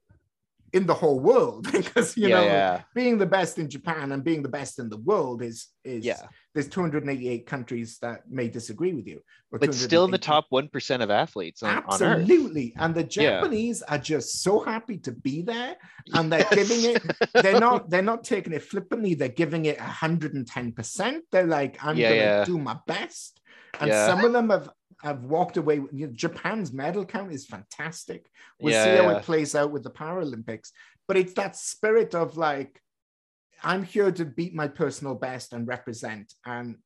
in 0.73 0.87
the 0.87 0.95
whole 0.95 1.21
world 1.21 1.71
because 1.73 2.17
you 2.17 2.29
yeah, 2.29 2.37
know 2.37 2.45
yeah. 2.45 2.83
being 2.95 3.19
the 3.19 3.27
best 3.27 3.59
in 3.59 3.69
Japan 3.69 4.13
and 4.13 4.23
being 4.23 4.43
the 4.43 4.49
best 4.49 4.79
in 4.79 4.89
the 4.89 4.99
world 4.99 5.43
is 5.43 5.69
is 5.85 6.05
yeah. 6.05 6.21
there's 6.55 6.69
288 6.69 7.47
countries 7.47 7.99
that 8.03 8.29
may 8.31 8.49
disagree 8.49 8.93
with 8.93 9.07
you 9.07 9.21
but 9.51 9.73
still 9.73 10.05
in 10.05 10.11
the 10.11 10.19
top 10.19 10.47
1% 10.53 11.03
of 11.03 11.11
athletes 11.11 11.63
on, 11.63 11.71
absolutely. 11.71 12.75
On 12.77 12.85
and 12.85 12.95
the 12.95 13.05
Japanese 13.05 13.81
are 13.83 13.99
just 13.99 14.43
so 14.43 14.61
happy 14.61 14.99
to 14.99 15.13
be 15.13 15.43
there 15.43 15.77
and 16.13 16.31
they're 16.31 16.47
giving 16.53 16.85
it 16.85 17.03
they're 17.33 17.61
not 17.69 17.89
they're 17.89 18.03
not 18.03 18.25
taking 18.25 18.53
it 18.53 18.63
flippantly 18.63 19.15
they're 19.15 19.29
giving 19.29 19.65
it 19.65 19.79
110% 19.79 21.21
they're 21.33 21.47
like 21.47 21.83
I'm 21.85 21.97
gonna 21.97 22.45
do 22.45 22.59
my 22.59 22.77
best. 22.87 23.41
And 23.81 23.93
some 23.93 24.25
of 24.25 24.33
them 24.33 24.51
have 24.51 24.71
have 25.03 25.25
walked 25.25 25.57
away. 25.57 25.77
You 25.93 26.07
know, 26.07 26.13
Japan's 26.13 26.73
medal 26.73 27.05
count 27.05 27.33
is 27.33 27.47
fantastic. 27.47 28.31
We'll 28.61 28.73
yeah, 28.73 28.85
see 28.85 29.03
how 29.03 29.11
yeah. 29.11 29.19
it 29.19 29.25
plays 29.25 29.55
out 29.55 29.71
with 29.71 29.85
the 29.85 29.91
Paralympics. 29.91 30.71
But 31.07 31.17
it's 31.17 31.35
that 31.35 31.57
spirit 31.57 32.15
of 32.15 32.37
like, 32.37 32.81
I'm 33.63 33.83
here 33.83 34.13
to 34.13 34.25
beat 34.25 34.55
my 34.55 34.69
personal 34.69 35.15
best 35.15 35.53
and 35.53 35.67
represent. 35.67 36.33
And 36.45 36.77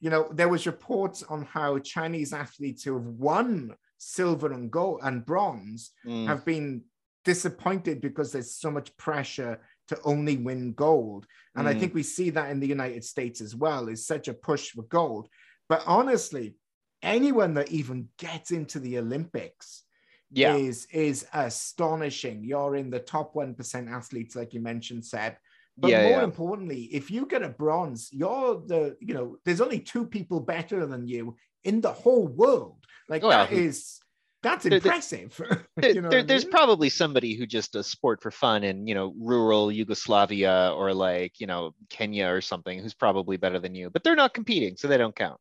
you 0.00 0.10
know, 0.10 0.28
there 0.32 0.48
was 0.48 0.66
reports 0.66 1.22
on 1.22 1.44
how 1.44 1.78
Chinese 1.78 2.32
athletes 2.32 2.82
who 2.82 2.94
have 2.94 3.06
won 3.06 3.74
silver 3.98 4.52
and 4.52 4.68
gold 4.68 5.00
and 5.04 5.24
bronze 5.24 5.92
mm. 6.04 6.26
have 6.26 6.44
been 6.44 6.82
disappointed 7.24 8.00
because 8.00 8.32
there's 8.32 8.56
so 8.56 8.68
much 8.68 8.96
pressure 8.96 9.60
to 9.86 9.98
only 10.04 10.36
win 10.36 10.72
gold. 10.72 11.26
And 11.54 11.68
mm. 11.68 11.70
I 11.70 11.78
think 11.78 11.94
we 11.94 12.02
see 12.02 12.30
that 12.30 12.50
in 12.50 12.58
the 12.58 12.66
United 12.66 13.04
States 13.04 13.40
as 13.40 13.54
well, 13.54 13.88
is 13.88 14.04
such 14.04 14.26
a 14.26 14.34
push 14.34 14.70
for 14.70 14.82
gold. 14.82 15.28
But 15.68 15.84
honestly, 15.86 16.56
anyone 17.02 17.54
that 17.54 17.70
even 17.70 18.08
gets 18.18 18.50
into 18.50 18.78
the 18.78 18.98
Olympics 18.98 19.82
yeah. 20.30 20.56
is 20.56 20.86
is 20.92 21.26
astonishing. 21.34 22.44
You're 22.44 22.76
in 22.76 22.90
the 22.90 23.00
top 23.00 23.34
one 23.34 23.54
percent 23.54 23.88
athletes, 23.88 24.34
like 24.34 24.54
you 24.54 24.60
mentioned, 24.60 25.04
Seb. 25.04 25.34
But 25.76 25.90
yeah, 25.90 26.02
more 26.02 26.18
yeah. 26.18 26.24
importantly, 26.24 26.82
if 26.92 27.10
you 27.10 27.26
get 27.26 27.42
a 27.42 27.48
bronze, 27.48 28.08
you're 28.12 28.62
the 28.66 28.96
you 29.00 29.14
know 29.14 29.36
there's 29.44 29.60
only 29.60 29.80
two 29.80 30.06
people 30.06 30.40
better 30.40 30.86
than 30.86 31.06
you 31.06 31.36
in 31.64 31.80
the 31.80 31.92
whole 31.92 32.26
world. 32.26 32.84
Like 33.08 33.22
well, 33.22 33.30
that 33.30 33.52
is 33.52 34.00
that's 34.42 34.66
impressive. 34.66 35.40
There, 35.76 35.94
you 35.94 36.02
know 36.02 36.10
there, 36.10 36.22
there's 36.22 36.44
mean? 36.44 36.52
probably 36.52 36.90
somebody 36.90 37.34
who 37.34 37.46
just 37.46 37.72
does 37.72 37.86
sport 37.86 38.20
for 38.22 38.30
fun 38.30 38.64
in 38.64 38.86
you 38.86 38.94
know 38.94 39.14
rural 39.18 39.72
Yugoslavia 39.72 40.72
or 40.76 40.92
like 40.92 41.40
you 41.40 41.46
know 41.46 41.74
Kenya 41.88 42.28
or 42.28 42.40
something 42.40 42.78
who's 42.78 42.94
probably 42.94 43.36
better 43.36 43.58
than 43.58 43.74
you, 43.74 43.88
but 43.88 44.04
they're 44.04 44.16
not 44.16 44.34
competing, 44.34 44.76
so 44.76 44.88
they 44.88 44.98
don't 44.98 45.16
count 45.16 45.40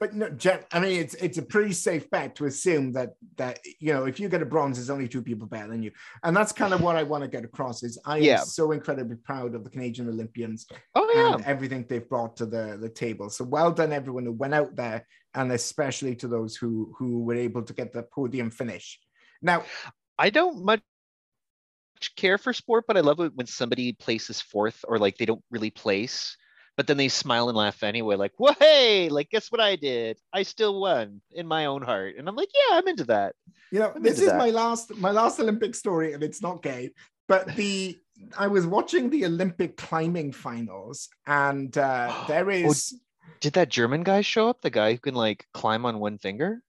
but 0.00 0.12
no, 0.12 0.28
I 0.72 0.80
mean, 0.80 1.00
it's 1.00 1.14
it's 1.14 1.38
a 1.38 1.42
pretty 1.42 1.72
safe 1.72 2.10
bet 2.10 2.34
to 2.36 2.46
assume 2.46 2.92
that 2.92 3.14
that 3.36 3.60
you 3.78 3.92
know 3.92 4.06
if 4.06 4.18
you 4.18 4.28
get 4.28 4.42
a 4.42 4.46
bronze, 4.46 4.76
there's 4.76 4.90
only 4.90 5.06
two 5.06 5.22
people 5.22 5.46
better 5.46 5.68
than 5.68 5.82
you, 5.82 5.92
and 6.24 6.36
that's 6.36 6.52
kind 6.52 6.74
of 6.74 6.80
what 6.80 6.96
I 6.96 7.04
want 7.04 7.22
to 7.22 7.28
get 7.28 7.44
across. 7.44 7.82
Is 7.84 7.98
I 8.04 8.18
yeah. 8.18 8.40
am 8.40 8.46
so 8.46 8.72
incredibly 8.72 9.16
proud 9.16 9.54
of 9.54 9.62
the 9.62 9.70
Canadian 9.70 10.08
Olympians 10.08 10.66
oh, 10.96 11.12
yeah. 11.14 11.34
and 11.34 11.44
everything 11.44 11.86
they've 11.88 12.08
brought 12.08 12.36
to 12.38 12.46
the 12.46 12.76
the 12.80 12.88
table. 12.88 13.30
So 13.30 13.44
well 13.44 13.70
done, 13.70 13.92
everyone 13.92 14.24
who 14.24 14.32
went 14.32 14.54
out 14.54 14.74
there, 14.74 15.06
and 15.34 15.52
especially 15.52 16.16
to 16.16 16.28
those 16.28 16.56
who 16.56 16.92
who 16.98 17.22
were 17.22 17.36
able 17.36 17.62
to 17.62 17.72
get 17.72 17.92
the 17.92 18.02
podium 18.02 18.50
finish. 18.50 18.98
Now, 19.42 19.62
I 20.18 20.30
don't 20.30 20.64
much 20.64 20.82
care 22.16 22.36
for 22.36 22.52
sport, 22.52 22.84
but 22.88 22.96
I 22.96 23.00
love 23.00 23.20
it 23.20 23.34
when 23.36 23.46
somebody 23.46 23.92
places 23.92 24.40
fourth 24.40 24.84
or 24.88 24.98
like 24.98 25.18
they 25.18 25.26
don't 25.26 25.44
really 25.50 25.70
place 25.70 26.36
but 26.76 26.86
then 26.86 26.96
they 26.96 27.08
smile 27.08 27.48
and 27.48 27.56
laugh 27.56 27.82
anyway, 27.82 28.16
like, 28.16 28.32
well, 28.38 28.56
hey, 28.58 29.08
like, 29.08 29.30
guess 29.30 29.52
what 29.52 29.60
I 29.60 29.76
did? 29.76 30.18
I 30.32 30.42
still 30.42 30.80
won 30.80 31.20
in 31.30 31.46
my 31.46 31.66
own 31.66 31.82
heart. 31.82 32.16
And 32.18 32.28
I'm 32.28 32.36
like, 32.36 32.50
yeah, 32.54 32.78
I'm 32.78 32.88
into 32.88 33.04
that. 33.04 33.34
You 33.70 33.80
know, 33.80 33.92
I'm 33.94 34.02
this 34.02 34.20
is 34.20 34.26
that. 34.26 34.38
my 34.38 34.50
last 34.50 34.94
my 34.96 35.10
last 35.10 35.40
Olympic 35.40 35.74
story, 35.74 36.12
and 36.12 36.22
it's 36.22 36.42
not 36.42 36.62
gay, 36.62 36.90
but 37.28 37.54
the 37.56 37.98
I 38.36 38.46
was 38.46 38.66
watching 38.66 39.10
the 39.10 39.24
Olympic 39.26 39.76
climbing 39.76 40.32
finals, 40.32 41.08
and 41.26 41.76
uh, 41.76 42.24
there 42.28 42.46
oh, 42.46 42.54
is. 42.54 42.94
Oh, 42.94 42.98
did 43.40 43.54
that 43.54 43.68
German 43.68 44.02
guy 44.02 44.20
show 44.20 44.48
up? 44.48 44.60
The 44.62 44.70
guy 44.70 44.92
who 44.92 44.98
can 44.98 45.14
like 45.14 45.46
climb 45.52 45.86
on 45.86 45.98
one 45.98 46.18
finger? 46.18 46.60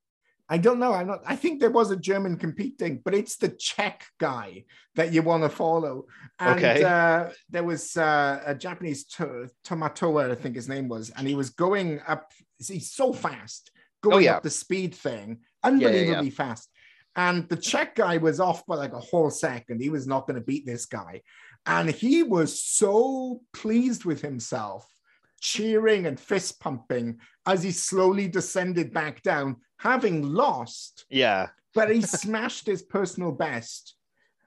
I 0.48 0.58
don't 0.60 0.80
know. 0.80 0.94
I'm 0.94 1.08
not. 1.08 1.22
I 1.26 1.36
think 1.36 1.60
there 1.60 1.72
was 1.72 1.90
a 1.90 1.96
German 1.96 2.38
competing, 2.38 3.02
but 3.04 3.16
it's 3.16 3.38
the 3.38 3.50
Czech 3.50 4.06
guy 4.20 4.66
that 4.94 5.12
you 5.12 5.24
want 5.24 5.44
to 5.44 5.50
follow. 5.50 6.06
And 6.40 6.60
okay. 6.60 6.84
uh, 6.84 7.30
there 7.50 7.64
was 7.64 7.98
uh, 7.98 8.42
a 8.46 8.54
Japanese 8.54 9.06
to- 9.06 9.50
Tomoa, 9.66 10.32
I 10.32 10.36
think 10.36 10.56
his 10.56 10.70
name 10.70 10.88
was, 10.88 11.10
and 11.10 11.28
he 11.28 11.34
was 11.34 11.50
going 11.50 12.00
up. 12.08 12.32
He's 12.60 12.92
so 12.94 13.12
fast, 13.12 13.72
going 14.04 14.16
oh, 14.16 14.20
yeah. 14.20 14.38
up 14.38 14.44
the 14.44 14.52
speed 14.52 14.94
thing, 14.94 15.40
unbelievably 15.64 16.12
yeah, 16.12 16.22
yeah, 16.22 16.30
fast. 16.30 16.70
And 17.16 17.50
the 17.50 17.58
Czech 17.58 17.96
guy 17.96 18.18
was 18.18 18.40
off 18.40 18.66
by 18.68 18.76
like 18.76 18.94
a 18.94 19.00
whole 19.00 19.32
second. 19.32 19.82
He 19.82 19.90
was 19.90 20.06
not 20.06 20.28
going 20.28 20.40
to 20.40 20.46
beat 20.46 20.66
this 20.66 20.86
guy, 20.86 21.22
and 21.66 21.90
he 21.90 22.22
was 22.22 22.62
so 22.62 23.42
pleased 23.52 24.06
with 24.06 24.22
himself 24.22 24.88
cheering 25.46 26.08
and 26.08 26.20
fist 26.20 26.60
pumping 26.60 27.20
as 27.46 27.62
he 27.62 27.72
slowly 27.72 28.28
descended 28.28 28.92
back 28.92 29.22
down, 29.22 29.58
having 29.78 30.24
lost. 30.24 31.06
Yeah. 31.10 31.48
but 31.76 31.94
he 31.94 32.02
smashed 32.24 32.66
his 32.66 32.82
personal 32.82 33.32
best 33.32 33.96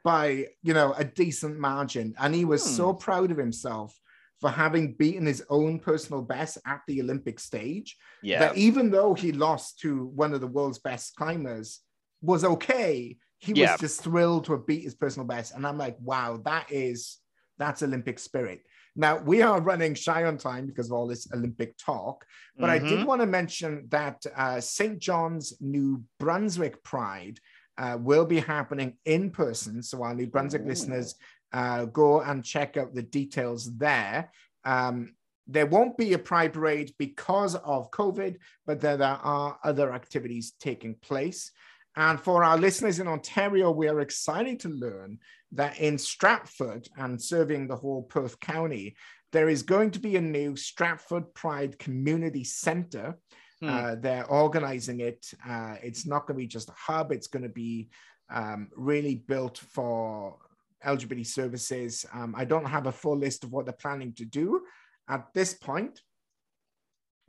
by, 0.05 0.47
you 0.63 0.75
know, 0.75 0.93
a 0.95 1.05
decent 1.05 1.59
margin. 1.59 2.15
And 2.19 2.35
he 2.35 2.45
was 2.45 2.65
hmm. 2.65 2.75
so 2.75 2.95
proud 2.95 3.31
of 3.31 3.37
himself 3.37 3.97
for 4.41 4.51
having 4.51 4.95
beaten 4.95 5.27
his 5.27 5.45
own 5.51 5.79
personal 5.79 6.23
best 6.23 6.59
at 6.67 6.81
the 6.89 7.01
Olympic 7.01 7.39
stage. 7.39 7.97
Yeah. 8.23 8.41
That 8.41 8.57
even 8.57 8.91
though 8.91 9.15
he 9.15 9.31
lost 9.31 9.79
to 9.81 10.07
one 10.07 10.35
of 10.35 10.41
the 10.41 10.47
world's 10.47 10.79
best 10.79 11.15
climbers, 11.17 11.81
was 12.23 12.45
okay. 12.45 13.17
He 13.39 13.53
yeah. 13.53 13.73
was 13.73 13.81
just 13.81 14.03
thrilled 14.03 14.47
to 14.47 14.53
have 14.53 14.67
beat 14.67 14.83
his 14.83 14.97
personal 14.97 15.29
best. 15.29 15.55
And 15.55 15.65
I'm 15.65 15.79
like, 15.79 15.97
wow, 16.01 16.41
that 16.45 16.73
is 16.73 17.19
that's 17.59 17.83
Olympic 17.83 18.19
spirit. 18.19 18.63
Now, 18.99 19.19
we 19.19 19.43
are 19.43 19.61
running 19.61 19.95
shy 19.95 20.25
on 20.25 20.39
time 20.39 20.67
because 20.67 20.87
of 20.87 20.93
all 20.93 21.07
this 21.07 21.33
Olympic 21.33 21.79
talk, 21.79 22.27
but 22.57 22.67
mm-hmm. 22.67 22.71
I 22.75 22.79
did 22.81 22.99
mm-hmm. 22.99 23.07
want 23.07 23.21
to 23.21 23.29
mention 23.29 23.87
that 23.91 24.27
uh, 24.37 24.61
St. 24.61 24.99
John's 24.99 25.55
New 25.61 26.03
Brunswick 26.19 26.83
Pride 26.83 27.39
uh, 27.79 27.97
will 28.01 28.27
be 28.27 28.41
happening 28.41 28.97
in 29.05 29.31
person. 29.31 29.85
So, 29.85 30.03
our 30.03 30.15
New 30.15 30.27
Brunswick 30.27 30.63
Ooh. 30.63 30.69
listeners 30.69 31.15
uh, 31.53 31.85
go 31.85 32.23
and 32.23 32.45
check 32.45 32.77
out 32.77 32.93
the 32.93 33.03
details 33.03 33.73
there. 33.77 34.33
Um, 34.65 35.15
there 35.47 35.67
won't 35.67 35.97
be 35.97 36.13
a 36.15 36.19
pride 36.19 36.53
parade 36.53 36.93
because 36.99 37.55
of 37.55 37.93
COVID, 37.93 38.37
but 38.67 38.81
there, 38.81 38.97
there 38.97 39.09
are 39.09 39.61
other 39.63 39.93
activities 39.93 40.55
taking 40.59 40.97
place. 40.97 41.53
And 41.95 42.21
for 42.21 42.45
our 42.45 42.59
listeners 42.59 42.99
in 42.99 43.09
Ontario, 43.09 43.71
we 43.71 43.89
are 43.89 44.01
excited 44.01 44.61
to 44.61 44.69
learn 44.69 45.19
that 45.53 45.79
in 45.79 45.99
Stratford 45.99 46.89
and 46.97 47.21
serving 47.21 47.67
the 47.67 47.77
whole 47.77 48.03
Perth 48.03 48.39
County, 48.41 48.97
there 49.33 49.49
is 49.49 49.63
going 49.63 49.91
to 49.93 49.99
be 49.99 50.17
a 50.17 50.21
new 50.21 50.57
Stratford 50.57 51.33
Pride 51.35 51.79
Community 51.79 52.45
Center. 52.45 53.17
Hmm. 53.61 53.69
Uh, 53.69 53.95
they're 53.97 54.27
organizing 54.27 55.01
it. 55.01 55.27
Uh, 55.47 55.77
it's 55.83 56.07
not 56.07 56.27
going 56.27 56.37
to 56.37 56.45
be 56.45 56.47
just 56.47 56.69
a 56.69 56.75
hub, 56.77 57.13
it's 57.13 57.27
going 57.27 57.43
to 57.43 57.49
be 57.49 57.89
um, 58.31 58.69
really 58.77 59.17
built 59.17 59.59
for 59.59 60.37
LGBT 60.85 61.27
services. 61.27 62.07
Um, 62.13 62.35
I 62.37 62.45
don't 62.45 62.65
have 62.65 62.87
a 62.87 62.93
full 62.93 63.17
list 63.17 63.45
of 63.45 63.53
what 63.53 63.65
they're 63.65 63.73
planning 63.73 64.13
to 64.15 64.25
do 64.25 64.63
at 65.09 65.27
this 65.35 65.55
point, 65.55 66.03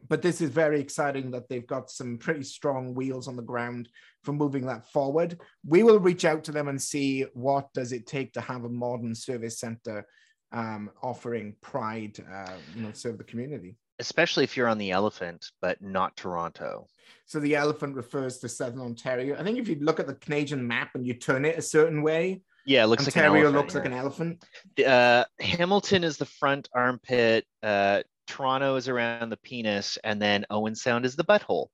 but 0.08 0.22
this 0.22 0.42
is 0.42 0.50
very 0.50 0.80
exciting 0.80 1.32
that 1.32 1.50
they've 1.50 1.68
got 1.68 1.90
some 1.90 2.18
pretty 2.18 2.44
strong 2.44 2.94
wheels 2.94 3.28
on 3.28 3.36
the 3.36 3.42
ground 3.42 3.90
for 4.24 4.34
moving 4.34 4.66
that 4.68 4.92
forward. 4.92 5.40
We 5.66 5.84
will 5.84 6.00
reach 6.00 6.26
out 6.26 6.44
to 6.46 6.52
them 6.52 6.68
and 6.68 6.82
see 6.82 7.26
what 7.34 7.74
does 7.74 7.92
it 7.92 8.06
take 8.06 8.34
to 8.34 8.42
have 8.42 8.64
a 8.64 8.70
modern 8.70 9.16
service 9.16 9.60
center 9.60 10.06
um, 10.52 10.90
offering 11.02 11.56
pride, 11.62 12.18
uh, 12.32 12.54
you 12.76 12.82
know, 12.82 12.92
serve 12.94 13.18
the 13.18 13.24
community. 13.24 13.76
Especially 14.00 14.44
if 14.44 14.56
you're 14.56 14.68
on 14.68 14.78
the 14.78 14.92
elephant, 14.92 15.46
but 15.62 15.82
not 15.82 16.16
Toronto. 16.16 16.88
So 17.26 17.40
the 17.40 17.56
elephant 17.56 17.96
refers 17.96 18.40
to 18.40 18.50
Southern 18.50 18.80
Ontario. 18.80 19.38
I 19.38 19.44
think 19.44 19.60
if 19.60 19.68
you 19.68 19.78
look 19.80 20.00
at 20.00 20.08
the 20.08 20.16
Canadian 20.16 20.68
map 20.68 20.92
and 20.96 21.06
you 21.06 21.14
turn 21.14 21.46
it 21.46 21.58
a 21.58 21.62
certain 21.62 22.02
way, 22.02 22.42
yeah, 22.66 22.84
it 22.84 22.88
looks 22.88 23.08
Ontario 23.08 23.50
like 23.50 23.50
an 23.50 23.56
elephant, 23.56 23.56
looks 23.56 23.76
like 23.76 23.86
an 23.86 23.94
elephant. 23.94 24.46
Uh, 24.86 25.24
Hamilton 25.40 26.04
is 26.04 26.18
the 26.18 26.26
front 26.26 26.70
armpit. 26.74 27.46
Uh, 27.64 28.04
Toronto 28.30 28.76
is 28.76 28.88
around 28.88 29.30
the 29.30 29.38
penis, 29.38 29.98
and 30.04 30.22
then 30.22 30.46
Owen 30.50 30.76
Sound 30.76 31.06
is 31.06 31.16
the 31.16 31.24
butthole. 31.24 31.68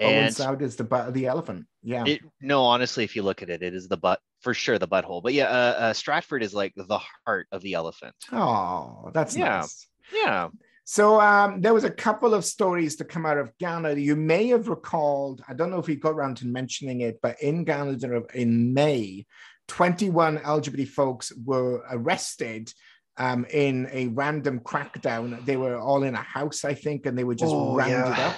Owen 0.00 0.30
Sound 0.32 0.62
is 0.62 0.76
the 0.76 0.84
butt 0.84 1.08
of 1.08 1.14
the 1.14 1.26
elephant. 1.26 1.66
Yeah. 1.82 2.04
it, 2.06 2.20
no, 2.40 2.62
honestly, 2.64 3.04
if 3.04 3.14
you 3.16 3.22
look 3.22 3.42
at 3.42 3.50
it, 3.50 3.62
it 3.62 3.74
is 3.74 3.88
the 3.88 3.96
butt 3.96 4.20
for 4.40 4.54
sure, 4.54 4.78
the 4.78 4.88
butthole. 4.88 5.22
But 5.22 5.34
yeah, 5.34 5.46
uh, 5.46 5.74
uh, 5.78 5.92
Stratford 5.92 6.42
is 6.42 6.54
like 6.54 6.72
the 6.76 7.00
heart 7.26 7.48
of 7.52 7.62
the 7.62 7.74
elephant. 7.74 8.14
oh, 8.32 9.10
that's 9.12 9.36
Yeah. 9.36 9.60
nice. 9.60 9.88
Yeah. 10.12 10.48
So 10.84 11.20
um, 11.20 11.60
there 11.60 11.74
was 11.74 11.84
a 11.84 11.90
couple 11.90 12.32
of 12.32 12.46
stories 12.46 12.96
to 12.96 13.04
come 13.04 13.26
out 13.26 13.36
of 13.36 13.52
Ghana. 13.58 13.94
You 13.96 14.16
may 14.16 14.46
have 14.48 14.68
recalled, 14.68 15.42
I 15.46 15.52
don't 15.52 15.70
know 15.70 15.78
if 15.78 15.86
we 15.86 15.96
got 15.96 16.14
around 16.14 16.38
to 16.38 16.46
mentioning 16.46 17.02
it, 17.02 17.18
but 17.20 17.42
in 17.42 17.64
Ghana 17.64 17.98
in 18.34 18.72
May, 18.72 19.26
21 19.66 20.38
LGBT 20.38 20.88
folks 20.88 21.30
were 21.44 21.84
arrested 21.90 22.72
um, 23.18 23.44
in 23.50 23.88
a 23.92 24.08
random 24.08 24.60
crackdown. 24.60 25.44
They 25.44 25.56
were 25.56 25.76
all 25.78 26.02
in 26.04 26.14
a 26.14 26.22
house, 26.22 26.64
I 26.64 26.74
think, 26.74 27.06
and 27.06 27.18
they 27.18 27.24
were 27.24 27.34
just 27.34 27.52
Oh, 27.54 27.74
rounded 27.76 28.16
yeah. 28.16 28.28
up. 28.28 28.36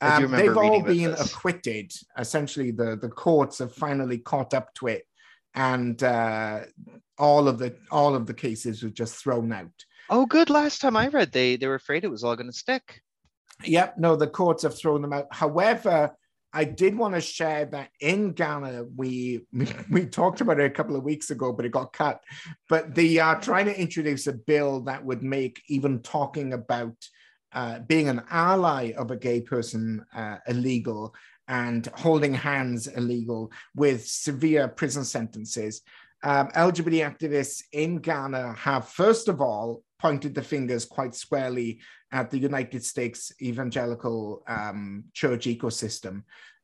Um, 0.00 0.30
they've 0.32 0.56
all 0.56 0.82
been 0.82 1.12
this. 1.12 1.32
acquitted. 1.32 1.92
Essentially, 2.18 2.70
the, 2.70 2.96
the 3.00 3.08
courts 3.08 3.58
have 3.58 3.74
finally 3.74 4.18
caught 4.18 4.52
up 4.52 4.74
to 4.74 4.88
it, 4.88 5.04
and 5.54 6.02
uh, 6.02 6.60
all 7.18 7.48
of 7.48 7.58
the 7.58 7.74
all 7.90 8.14
of 8.14 8.26
the 8.26 8.34
cases 8.34 8.82
were 8.82 8.90
just 8.90 9.14
thrown 9.22 9.52
out. 9.52 9.70
Oh, 10.10 10.26
good. 10.26 10.50
Last 10.50 10.80
time 10.80 10.96
I 10.96 11.08
read, 11.08 11.32
they 11.32 11.56
they 11.56 11.66
were 11.66 11.76
afraid 11.76 12.04
it 12.04 12.10
was 12.10 12.24
all 12.24 12.36
going 12.36 12.50
to 12.50 12.56
stick. 12.56 13.00
Yep, 13.62 13.98
no, 13.98 14.16
the 14.16 14.26
courts 14.26 14.64
have 14.64 14.76
thrown 14.76 15.00
them 15.00 15.12
out. 15.12 15.28
However, 15.30 16.10
I 16.54 16.64
did 16.64 16.96
want 16.96 17.14
to 17.14 17.20
share 17.20 17.66
that 17.66 17.90
in 18.00 18.32
Ghana, 18.32 18.84
we 18.96 19.46
we 19.90 20.06
talked 20.06 20.40
about 20.40 20.60
it 20.60 20.66
a 20.66 20.70
couple 20.70 20.96
of 20.96 21.02
weeks 21.02 21.30
ago, 21.30 21.52
but 21.52 21.66
it 21.66 21.72
got 21.72 21.92
cut. 21.92 22.22
But 22.68 22.94
they 22.94 23.18
are 23.18 23.40
trying 23.40 23.66
to 23.66 23.78
introduce 23.78 24.26
a 24.28 24.32
bill 24.32 24.80
that 24.82 25.04
would 25.04 25.22
make 25.22 25.60
even 25.68 26.00
talking 26.00 26.52
about 26.52 26.96
uh, 27.52 27.80
being 27.80 28.08
an 28.08 28.22
ally 28.30 28.92
of 28.96 29.10
a 29.10 29.16
gay 29.16 29.40
person 29.40 30.04
uh, 30.14 30.38
illegal 30.48 31.14
and 31.48 31.86
holding 31.94 32.34
hands 32.34 32.86
illegal 32.86 33.52
with 33.74 34.06
severe 34.06 34.68
prison 34.68 35.04
sentences. 35.04 35.82
Um, 36.22 36.48
LGBT 36.48 37.16
activists 37.16 37.62
in 37.72 37.98
Ghana 37.98 38.54
have, 38.54 38.88
first 38.88 39.28
of 39.28 39.40
all, 39.40 39.83
pointed 39.98 40.34
the 40.34 40.42
fingers 40.42 40.84
quite 40.84 41.14
squarely 41.14 41.80
at 42.12 42.30
the 42.30 42.38
United 42.38 42.84
States 42.84 43.32
evangelical 43.40 44.42
um, 44.46 45.04
church 45.12 45.46
ecosystem. 45.46 46.22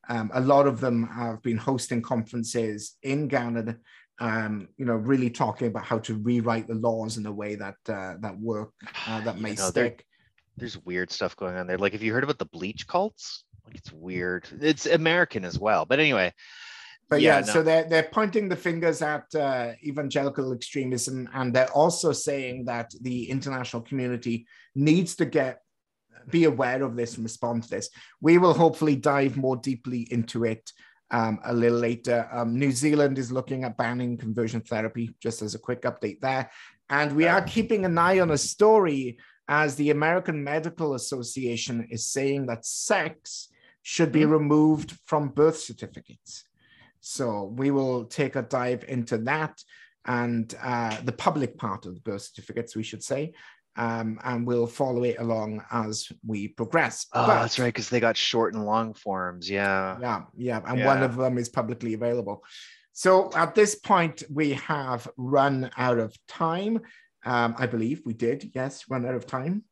Um, 0.09 0.31
a 0.33 0.41
lot 0.41 0.67
of 0.67 0.79
them 0.79 1.07
have 1.07 1.41
been 1.41 1.57
hosting 1.57 2.01
conferences 2.01 2.97
in 3.03 3.27
Ghana, 3.27 3.77
um, 4.19 4.67
you 4.77 4.85
know, 4.85 4.95
really 4.95 5.29
talking 5.29 5.67
about 5.67 5.85
how 5.85 5.99
to 5.99 6.15
rewrite 6.15 6.67
the 6.67 6.75
laws 6.75 7.17
in 7.17 7.25
a 7.25 7.31
way 7.31 7.55
that 7.55 7.75
uh, 7.87 8.15
that 8.19 8.37
work 8.39 8.71
uh, 9.07 9.21
that 9.25 9.39
may 9.39 9.51
You 9.51 9.57
know, 9.57 9.69
stick. 9.69 10.05
There's 10.57 10.77
weird 10.83 11.11
stuff 11.11 11.35
going 11.35 11.55
on 11.55 11.67
there. 11.67 11.77
Like, 11.77 11.93
have 11.93 12.03
you 12.03 12.13
heard 12.13 12.23
about 12.23 12.39
the 12.39 12.45
bleach 12.45 12.87
cults? 12.87 13.45
Like, 13.65 13.75
it's 13.75 13.91
weird. 13.91 14.47
It's 14.59 14.85
American 14.85 15.45
as 15.45 15.57
well. 15.57 15.85
But 15.85 15.99
anyway, 15.99 16.33
But 17.11 17.19
yeah, 17.19 17.41
no. 17.41 17.45
so 17.45 17.61
they're 17.61 17.83
they're 17.83 18.09
pointing 18.09 18.47
the 18.47 18.55
fingers 18.55 19.01
at 19.01 19.25
uh, 19.35 19.73
evangelical 19.83 20.53
extremism, 20.53 21.27
and 21.33 21.53
they're 21.53 21.69
also 21.71 22.13
saying 22.13 22.63
that 22.65 22.93
the 23.01 23.29
international 23.29 23.81
community 23.81 24.47
needs 24.75 25.15
to 25.17 25.25
get 25.25 25.59
be 26.29 26.45
aware 26.45 26.81
of 26.83 26.95
this 26.95 27.15
and 27.15 27.25
respond 27.25 27.63
to 27.63 27.69
this. 27.69 27.89
We 28.21 28.37
will 28.37 28.53
hopefully 28.53 28.95
dive 28.95 29.35
more 29.35 29.57
deeply 29.57 30.07
into 30.09 30.45
it 30.45 30.71
um, 31.09 31.39
a 31.43 31.53
little 31.53 31.79
later. 31.79 32.29
Um, 32.31 32.57
New 32.57 32.71
Zealand 32.71 33.17
is 33.17 33.29
looking 33.29 33.65
at 33.65 33.75
banning 33.75 34.17
conversion 34.17 34.61
therapy, 34.61 35.13
just 35.21 35.41
as 35.41 35.53
a 35.53 35.59
quick 35.59 35.81
update 35.81 36.21
there, 36.21 36.49
and 36.89 37.13
we 37.13 37.27
are 37.27 37.41
keeping 37.41 37.83
an 37.83 37.97
eye 37.97 38.21
on 38.21 38.31
a 38.31 38.37
story 38.37 39.17
as 39.49 39.75
the 39.75 39.89
American 39.89 40.41
Medical 40.45 40.93
Association 40.93 41.85
is 41.91 42.05
saying 42.05 42.45
that 42.45 42.65
sex 42.65 43.49
should 43.81 44.13
be 44.13 44.23
removed 44.23 44.97
from 45.03 45.27
birth 45.27 45.57
certificates. 45.59 46.45
So 47.01 47.53
we 47.55 47.71
will 47.71 48.05
take 48.05 48.35
a 48.35 48.41
dive 48.43 48.85
into 48.87 49.17
that 49.19 49.61
and 50.05 50.53
uh, 50.61 50.97
the 51.03 51.11
public 51.11 51.57
part 51.57 51.85
of 51.85 51.95
the 51.95 52.01
birth 52.01 52.21
certificates, 52.21 52.75
we 52.75 52.83
should 52.83 53.03
say, 53.03 53.33
um, 53.75 54.19
and 54.23 54.45
we'll 54.47 54.67
follow 54.67 55.03
it 55.03 55.17
along 55.19 55.63
as 55.71 56.07
we 56.25 56.47
progress. 56.47 57.05
oh, 57.13 57.27
But- 57.27 57.41
that's 57.41 57.59
right, 57.59 57.67
because 57.67 57.89
they 57.89 57.99
got 57.99 58.17
short 58.17 58.53
and 58.53 58.65
long 58.65 58.93
forms. 58.93 59.49
Yeah. 59.49 59.97
Yeah, 59.99 60.21
yeah, 60.35 60.61
and 60.65 60.85
one 60.85 61.03
of 61.03 61.15
them 61.17 61.37
is 61.37 61.49
publicly 61.49 61.93
available. 61.93 62.43
So 62.93 63.31
at 63.33 63.55
this 63.55 63.75
point, 63.75 64.23
we 64.29 64.53
have 64.53 65.07
run 65.17 65.71
out 65.77 65.97
of 65.97 66.15
time. 66.27 66.81
Um, 67.23 67.55
I 67.57 67.65
believe 67.67 68.01
we 68.05 68.13
did, 68.13 68.51
yes, 68.53 68.85
run 68.89 69.05
out 69.05 69.15
of 69.15 69.25
time. 69.25 69.63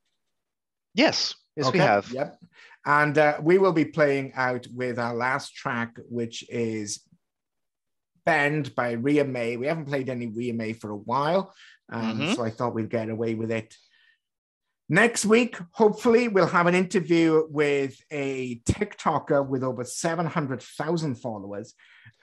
Yes. 0.93 1.35
Yes, 1.55 1.71
we 1.73 1.79
have. 1.79 2.09
Yep. 2.11 2.39
And 2.85 3.17
uh, 3.17 3.37
we 3.41 3.57
will 3.57 3.73
be 3.73 3.85
playing 3.85 4.31
out 4.35 4.65
with 4.73 4.97
our 4.97 5.13
last 5.13 5.53
track, 5.53 5.97
which 6.07 6.49
is 6.49 7.01
By 8.75 8.91
Ria 8.91 9.25
Mae. 9.25 9.57
We 9.57 9.67
haven't 9.67 9.85
played 9.85 10.09
any 10.09 10.27
Ria 10.27 10.53
Mae 10.53 10.73
for 10.73 10.91
a 10.91 10.95
while, 11.11 11.53
um, 11.91 12.19
Mhm. 12.19 12.35
so 12.35 12.43
I 12.43 12.49
thought 12.49 12.75
we'd 12.75 12.89
get 12.89 13.09
away 13.09 13.35
with 13.35 13.51
it. 13.51 13.75
Next 14.91 15.23
week, 15.25 15.57
hopefully, 15.71 16.27
we'll 16.27 16.47
have 16.47 16.65
an 16.65 16.73
interview 16.73 17.43
with 17.49 17.95
a 18.09 18.59
TikToker 18.61 19.47
with 19.47 19.63
over 19.63 19.83
700,000 19.83 21.15
followers 21.15 21.75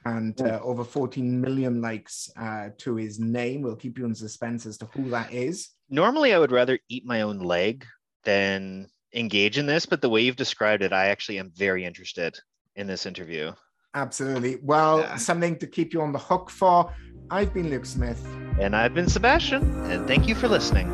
and 0.04 0.40
uh, 0.40 0.58
over 0.62 0.82
14 0.82 1.40
million 1.40 1.80
likes 1.80 2.28
uh, 2.36 2.70
to 2.78 2.96
his 2.96 3.20
name. 3.20 3.62
We'll 3.62 3.76
keep 3.76 3.98
you 3.98 4.04
in 4.04 4.14
suspense 4.16 4.66
as 4.66 4.78
to 4.78 4.86
who 4.86 5.10
that 5.10 5.32
is. 5.32 5.68
Normally, 5.88 6.34
I 6.34 6.38
would 6.40 6.50
rather 6.50 6.78
eat 6.88 7.06
my 7.06 7.22
own 7.22 7.38
leg 7.38 7.84
than 8.24 8.88
engage 9.14 9.58
in 9.58 9.66
this, 9.66 9.86
but 9.86 10.00
the 10.00 10.08
way 10.08 10.22
you've 10.22 10.36
described 10.36 10.82
it, 10.82 10.92
I 10.92 11.06
actually 11.06 11.38
am 11.38 11.52
very 11.54 11.84
interested 11.84 12.36
in 12.74 12.88
this 12.88 13.06
interview. 13.06 13.52
Absolutely. 13.96 14.58
Well, 14.62 15.00
Yeah. 15.00 15.16
something 15.16 15.56
to 15.56 15.66
keep 15.66 15.92
you 15.94 16.02
on 16.02 16.12
the 16.12 16.18
hook 16.18 16.50
for. 16.50 16.92
I've 17.30 17.52
been 17.52 17.70
Luke 17.70 17.86
Smith. 17.86 18.22
And 18.60 18.76
I've 18.76 18.94
been 18.94 19.08
Sebastian, 19.08 19.62
and 19.90 20.06
thank 20.06 20.28
you 20.28 20.34
for 20.34 20.48
listening. 20.48 20.88